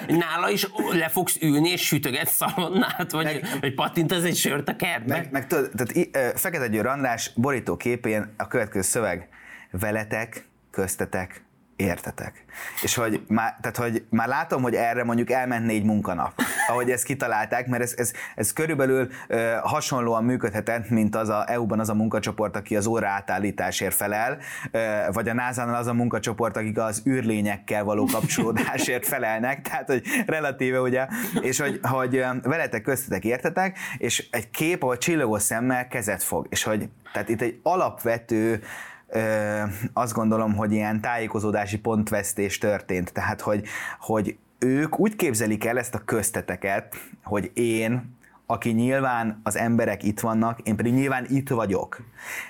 Nála 0.09 0.51
is 0.51 0.67
le 0.91 1.09
fogsz 1.09 1.37
ülni 1.41 1.69
és 1.69 1.87
sütöget 1.87 2.29
szalonnát, 2.29 3.11
vagy, 3.11 3.25
meg, 3.25 3.47
vagy 3.61 3.75
pattint 3.75 4.13
ez 4.13 4.23
egy 4.23 4.37
sört 4.37 4.69
a 4.69 4.77
kertbe? 4.77 5.17
Meg, 5.17 5.29
meg 5.31 5.47
tudod, 5.47 5.71
tehát 5.77 6.39
Fekete 6.39 6.69
Győr 6.69 6.87
András 6.87 7.31
borító 7.35 7.77
képén 7.77 8.35
a 8.37 8.47
következő 8.47 8.83
szöveg, 8.83 9.29
veletek, 9.71 10.45
köztetek, 10.71 11.43
értetek. 11.81 12.45
És 12.83 12.95
hogy 12.95 13.23
már, 13.29 13.57
tehát, 13.61 13.77
hogy 13.77 14.05
már 14.11 14.29
látom, 14.29 14.63
hogy 14.63 14.75
erre 14.75 15.05
mondjuk 15.05 15.31
elment 15.31 15.67
négy 15.67 15.85
munkanap, 15.85 16.33
ahogy 16.69 16.91
ezt 16.91 17.05
kitalálták, 17.05 17.67
mert 17.67 17.83
ez, 17.83 17.95
ez, 17.97 18.13
ez 18.35 18.53
körülbelül 18.53 19.09
ö, 19.29 19.57
hasonlóan 19.63 20.25
működhetett, 20.25 20.91
mint 20.91 21.17
az 21.17 21.29
a 21.29 21.45
EU-ban 21.51 21.81
az 21.81 21.89
a 21.89 21.95
munkacsoport, 21.95 22.57
aki 22.57 22.77
az 22.77 22.87
óra 22.87 23.09
átállításért 23.09 23.95
felel, 23.95 24.39
ö, 24.71 24.79
vagy 25.13 25.29
a 25.29 25.35
NASA-nál 25.35 25.75
az 25.75 25.87
a 25.87 25.95
munkacsoport, 25.95 26.57
akik 26.57 26.79
az 26.79 27.03
űrlényekkel 27.07 27.85
való 27.85 28.05
kapcsolódásért 28.05 29.07
felelnek, 29.07 29.63
tehát 29.63 29.87
hogy 29.87 30.03
relatíve 30.27 30.81
ugye, 30.81 31.07
és 31.41 31.61
hogy, 31.61 31.81
hogy 31.83 32.25
veletek 32.43 32.83
köztetek 32.83 33.25
értetek, 33.25 33.79
és 33.99 34.29
egy 34.31 34.51
kép, 34.51 34.83
ahol 34.83 34.99
csillogó 34.99 35.39
szemmel 35.39 35.89
kezet 35.89 36.23
fog, 36.23 36.47
és 36.51 36.63
hogy 36.63 36.89
tehát 37.13 37.29
itt 37.29 37.41
egy 37.41 37.61
alapvető 37.63 38.63
ö, 39.11 39.63
azt 39.93 40.13
gondolom, 40.13 40.55
hogy 40.55 40.73
ilyen 40.73 41.01
tájékozódási 41.01 41.79
pontvesztés 41.79 42.59
történt. 42.59 43.13
Tehát, 43.13 43.41
hogy, 43.41 43.67
hogy 43.99 44.37
ők 44.59 44.99
úgy 44.99 45.17
képzelik 45.17 45.65
el 45.65 45.79
ezt 45.79 45.95
a 45.95 46.05
közteteket, 46.05 46.95
hogy 47.25 47.51
én, 47.55 48.19
aki 48.47 48.71
nyilván 48.71 49.41
az 49.43 49.57
emberek 49.57 50.03
itt 50.03 50.21
vannak, 50.21 50.61
én 50.61 50.77
pedig 50.77 50.93
nyilván 50.93 51.27
itt 51.29 51.49
vagyok. 51.49 52.01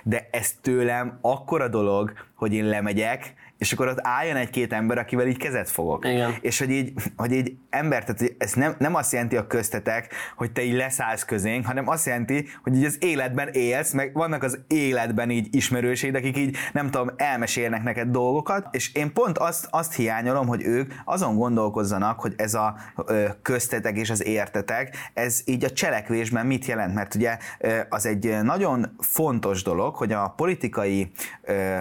De 0.02 0.28
ez 0.30 0.52
tőlem 0.60 1.18
akkora 1.20 1.68
dolog, 1.68 2.12
hogy 2.40 2.54
én 2.54 2.64
lemegyek, 2.64 3.34
és 3.60 3.72
akkor 3.72 3.88
ott 3.88 3.98
álljon 4.02 4.36
egy-két 4.36 4.72
ember, 4.72 4.98
akivel 4.98 5.26
így 5.26 5.36
kezet 5.36 5.70
fogok. 5.70 6.06
Igen. 6.06 6.34
És 6.40 6.58
hogy 6.58 6.70
így, 6.70 6.92
hogy 7.16 7.32
így 7.32 7.56
ember, 7.70 8.04
tehát 8.04 8.34
ez 8.38 8.52
nem, 8.52 8.74
nem 8.78 8.94
azt 8.94 9.12
jelenti 9.12 9.36
a 9.36 9.46
köztetek, 9.46 10.14
hogy 10.36 10.52
te 10.52 10.62
így 10.62 10.74
leszállsz 10.74 11.24
közénk, 11.24 11.66
hanem 11.66 11.88
azt 11.88 12.06
jelenti, 12.06 12.48
hogy 12.62 12.76
így 12.76 12.84
az 12.84 12.96
életben 13.00 13.48
élsz, 13.48 13.92
meg 13.92 14.12
vannak 14.12 14.42
az 14.42 14.58
életben 14.66 15.30
így 15.30 15.54
ismerőség, 15.54 16.14
akik 16.14 16.36
így 16.36 16.56
nem 16.72 16.90
tudom, 16.90 17.10
elmesélnek 17.16 17.82
neked 17.82 18.08
dolgokat, 18.08 18.66
és 18.70 18.94
én 18.94 19.12
pont 19.12 19.38
azt, 19.38 19.68
azt 19.70 19.94
hiányolom, 19.94 20.46
hogy 20.46 20.62
ők 20.62 20.92
azon 21.04 21.36
gondolkozzanak, 21.36 22.20
hogy 22.20 22.34
ez 22.36 22.54
a 22.54 22.76
köztetek 23.42 23.96
és 23.96 24.10
az 24.10 24.24
értetek, 24.26 24.96
ez 25.14 25.42
így 25.44 25.64
a 25.64 25.70
cselekvésben 25.70 26.46
mit 26.46 26.64
jelent, 26.64 26.94
mert 26.94 27.14
ugye 27.14 27.38
az 27.88 28.06
egy 28.06 28.42
nagyon 28.42 28.96
fontos 28.98 29.62
dolog, 29.62 29.94
hogy 29.94 30.12
a 30.12 30.32
politikai 30.36 31.10
ö, 31.42 31.78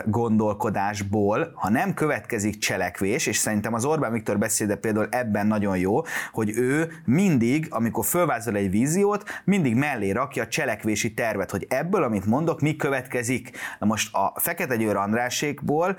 gondolkodásból, 0.50 1.52
ha 1.56 1.70
nem 1.70 1.94
következik 1.94 2.58
cselekvés, 2.58 3.28
és 3.28 3.38
szerintem 3.38 3.74
az 3.74 3.86
Orbán 3.86 4.12
Viktor 4.12 4.38
beszéde 4.38 4.76
például 4.76 5.08
ebben 5.12 5.48
nagyon 5.48 5.78
jó, 5.78 6.02
hogy 6.32 6.50
ő 6.56 6.92
mindig, 7.06 7.68
amikor 7.70 8.06
fölvázol 8.06 8.56
egy 8.56 8.70
víziót, 8.70 9.24
mindig 9.44 9.76
mellé 9.76 10.12
rakja 10.12 10.44
a 10.44 10.48
cselekvési 10.48 11.14
tervet, 11.14 11.52
hogy 11.52 11.66
ebből, 11.70 12.04
amit 12.04 12.26
mondok, 12.26 12.62
mi 12.62 12.76
következik. 12.76 13.52
Na 13.80 13.86
most 13.86 14.16
a 14.16 14.34
Fekete 14.36 14.76
Győr 14.76 14.96
Andrásékból 14.96 15.98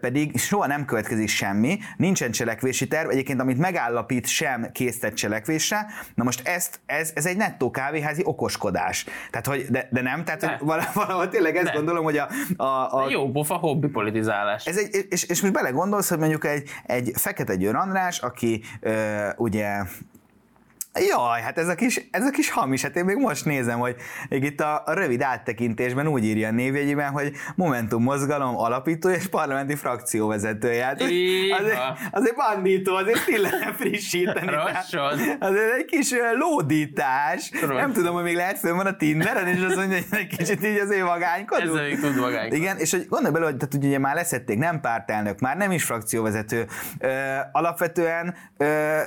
pedig 0.00 0.38
soha 0.38 0.66
nem 0.66 0.84
következik 0.84 1.28
semmi, 1.28 1.78
nincsen 1.96 2.30
cselekvési 2.30 2.88
terv, 2.88 3.10
egyébként 3.10 3.40
amit 3.40 3.58
megállapít 3.58 4.26
sem 4.26 4.70
készített 4.72 5.14
cselekvésre, 5.14 5.86
na 6.14 6.24
most 6.24 6.48
ezt, 6.48 6.80
ez, 6.86 7.10
ez 7.14 7.26
egy 7.26 7.36
nettó 7.36 7.70
kávéházi 7.70 8.22
okoskodás. 8.24 9.06
Tehát, 9.30 9.46
hogy, 9.46 9.66
de, 9.70 9.88
de 9.90 10.00
nem, 10.00 10.24
tehát 10.24 10.44
hogy 10.44 10.66
valahol 10.94 11.28
tényleg 11.28 11.56
ezt 11.56 11.66
de. 11.66 11.72
gondolom, 11.72 12.04
hogy 12.04 12.16
a, 12.16 12.28
a, 12.56 12.64
a... 12.64 13.10
Jó 13.10 13.30
pofa 13.30 13.54
hobbi 13.54 13.81
politizálás. 13.88 14.66
Ez 14.66 14.76
egy, 14.76 15.06
és, 15.08 15.22
és 15.22 15.40
most 15.40 15.52
belegondolsz, 15.52 16.08
hogy 16.08 16.18
mondjuk 16.18 16.44
egy, 16.44 16.68
egy 16.86 17.10
Fekete 17.14 17.56
Győr 17.56 17.74
András, 17.74 18.18
aki 18.18 18.62
ö, 18.80 19.28
ugye 19.36 19.82
Jaj, 21.00 21.40
hát 21.40 21.58
ez 21.58 21.68
a 21.68 21.74
kis, 21.74 22.08
ez 22.10 22.24
a 22.24 22.30
kis 22.30 22.50
hamis, 22.50 22.82
hát 22.82 22.96
én 22.96 23.04
még 23.04 23.16
most 23.16 23.44
nézem, 23.44 23.78
hogy 23.78 23.96
még 24.28 24.44
itt 24.44 24.60
a, 24.60 24.82
a 24.86 24.92
rövid 24.92 25.22
áttekintésben 25.22 26.06
úgy 26.06 26.24
írja 26.24 26.48
a 26.48 26.50
névjegyében, 26.50 27.10
hogy 27.10 27.32
Momentum 27.54 28.02
mozgalom 28.02 28.56
alapító 28.56 29.08
és 29.08 29.26
parlamenti 29.26 29.74
frakcióvezetője. 29.74 30.84
Hát 30.84 31.00
azért, 31.60 31.80
azért 32.10 32.36
bandító, 32.36 32.94
azért 32.94 33.24
ti 33.24 33.38
lehet 33.38 33.74
frissíteni. 33.76 34.52
azért 35.40 35.72
egy 35.78 35.84
kis 35.84 36.12
lódítás. 36.38 37.50
Rossz. 37.60 37.76
Nem 37.76 37.92
tudom, 37.92 38.14
hogy 38.14 38.22
még 38.24 38.36
lehet 38.36 38.58
fönn 38.58 38.76
van 38.76 38.86
a 38.86 38.96
Tinderen, 38.96 39.46
és 39.46 39.62
az 39.62 39.76
mondja, 39.76 39.98
hogy 40.10 40.18
egy 40.18 40.36
kicsit 40.36 40.66
így 40.66 40.78
azért 40.78 41.02
vagánykodunk. 41.02 41.68
Ezzel 41.68 41.84
még 41.84 42.00
tud 42.00 42.18
vagánykodni. 42.18 42.56
Igen, 42.56 42.78
és 42.78 42.90
hogy 42.90 43.06
gondolj 43.08 43.32
bele, 43.32 43.44
hogy 43.44 43.56
tehát 43.56 43.74
ugye 43.74 43.98
már 43.98 44.14
leszették, 44.14 44.58
nem 44.58 44.80
pártelnök, 44.80 45.38
már 45.40 45.56
nem 45.56 45.70
is 45.70 45.84
frakcióvezető. 45.84 46.66
Ö, 46.98 47.08
alapvetően 47.52 48.34
ö, 48.56 48.98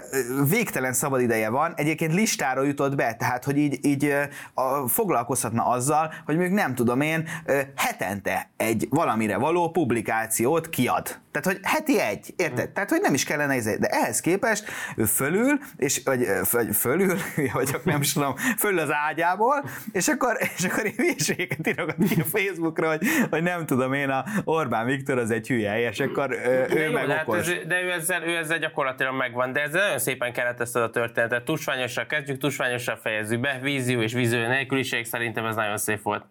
végtelen 0.50 0.94
szabad 0.94 1.22
ideje 1.22 1.50
van, 1.50 1.74
egyébként 1.76 2.14
listára 2.14 2.64
jutott 2.64 2.96
be, 2.96 3.16
tehát 3.16 3.44
hogy 3.44 3.58
így, 3.58 3.86
így 3.86 4.14
a, 4.54 4.88
foglalkozhatna 4.88 5.66
azzal, 5.66 6.14
hogy 6.26 6.38
még 6.38 6.52
nem 6.52 6.76
tudom 6.76 7.02
én, 7.02 7.28
hetente 7.76 8.50
egy 8.58 8.88
valamire 8.90 9.38
való 9.38 9.70
publikációt 9.70 10.70
kiad. 10.70 11.24
Tehát, 11.42 11.60
hogy 11.60 11.70
heti 11.72 12.00
egy, 12.00 12.34
érted? 12.38 12.70
Tehát, 12.70 12.90
hogy 12.90 13.02
nem 13.02 13.14
is 13.14 13.24
kellene 13.24 13.54
ez, 13.54 13.64
de 13.64 13.88
ehhez 13.88 14.20
képest 14.20 14.70
ő 14.96 15.06
fölül, 15.06 15.60
és, 15.78 16.02
vagy, 16.04 16.28
vagy 16.52 16.76
fölül, 16.76 17.18
vagy 17.54 17.76
nem 17.84 18.02
is 18.02 18.14
tudom, 18.14 18.36
fölül 18.36 18.80
az 18.80 18.92
ágyából, 19.10 19.64
és 19.92 20.08
akkor, 20.08 20.38
és 20.58 20.64
akkor 20.64 20.86
én 20.86 20.94
hülyeségeket 20.98 21.68
írogat 21.68 21.96
ki 22.10 22.22
a 22.22 22.24
Facebookra, 22.24 22.90
hogy, 22.90 23.02
hogy 23.30 23.44
nem 23.44 23.66
tudom 23.66 23.94
én, 23.94 24.10
a 24.10 24.26
Orbán 24.44 24.86
Viktor 24.86 25.18
az 25.18 25.32
egy 25.32 25.48
hülye, 25.48 25.90
és 25.90 26.00
akkor 26.00 26.32
ő, 26.32 26.66
ő 26.70 26.92
meg 26.92 27.08
hát 27.08 27.28
okos. 27.28 27.40
Ez, 27.48 27.66
de 27.68 27.82
ő 27.82 27.92
ezzel, 27.92 28.24
ő 28.24 28.36
ezzel 28.36 28.60
gyakorlatilag 28.60 29.16
megvan, 29.16 29.54
de 29.54 29.62
ez 29.62 29.72
nagyon 29.72 30.00
szépen 30.00 30.34
kellett 30.34 30.60
ezt 30.60 30.76
a 30.76 30.90
történetet. 30.90 31.44
Tusványossal 31.44 32.06
kezdjük, 32.06 32.38
tusványossal 32.38 32.96
fejezzük 32.96 33.40
be, 33.40 33.60
vízió 33.62 34.02
és 34.02 34.14
vízió 34.14 34.40
nélküliség, 34.40 35.06
szerintem 35.06 35.46
ez 35.46 35.56
nagyon 35.56 35.78
szép 35.78 36.02
volt. 36.02 36.26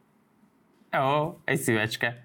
Jó, 0.98 1.38
egy 1.44 1.60
szívecske. 1.60 2.24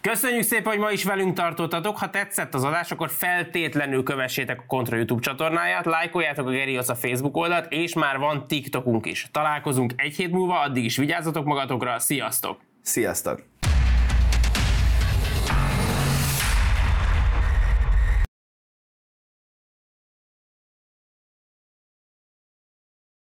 Köszönjük 0.00 0.42
szépen, 0.42 0.72
hogy 0.72 0.78
ma 0.78 0.90
is 0.90 1.04
velünk 1.04 1.34
tartottatok. 1.34 1.98
Ha 1.98 2.10
tetszett 2.10 2.54
az 2.54 2.64
adás, 2.64 2.90
akkor 2.90 3.10
feltétlenül 3.10 4.02
kövessétek 4.02 4.60
a 4.60 4.64
Kontra 4.66 4.96
YouTube 4.96 5.22
csatornáját, 5.22 5.84
lájkoljátok 5.84 6.46
a 6.46 6.50
Gerios 6.50 6.88
a 6.88 6.94
Facebook 6.94 7.36
oldalt, 7.36 7.72
és 7.72 7.94
már 7.94 8.18
van 8.18 8.46
TikTokunk 8.46 9.06
is. 9.06 9.28
Találkozunk 9.32 9.92
egy 9.96 10.16
hét 10.16 10.30
múlva, 10.30 10.60
addig 10.60 10.84
is 10.84 10.96
vigyázzatok 10.96 11.44
magatokra, 11.44 11.98
sziasztok! 11.98 12.60
Sziasztok! 12.82 13.42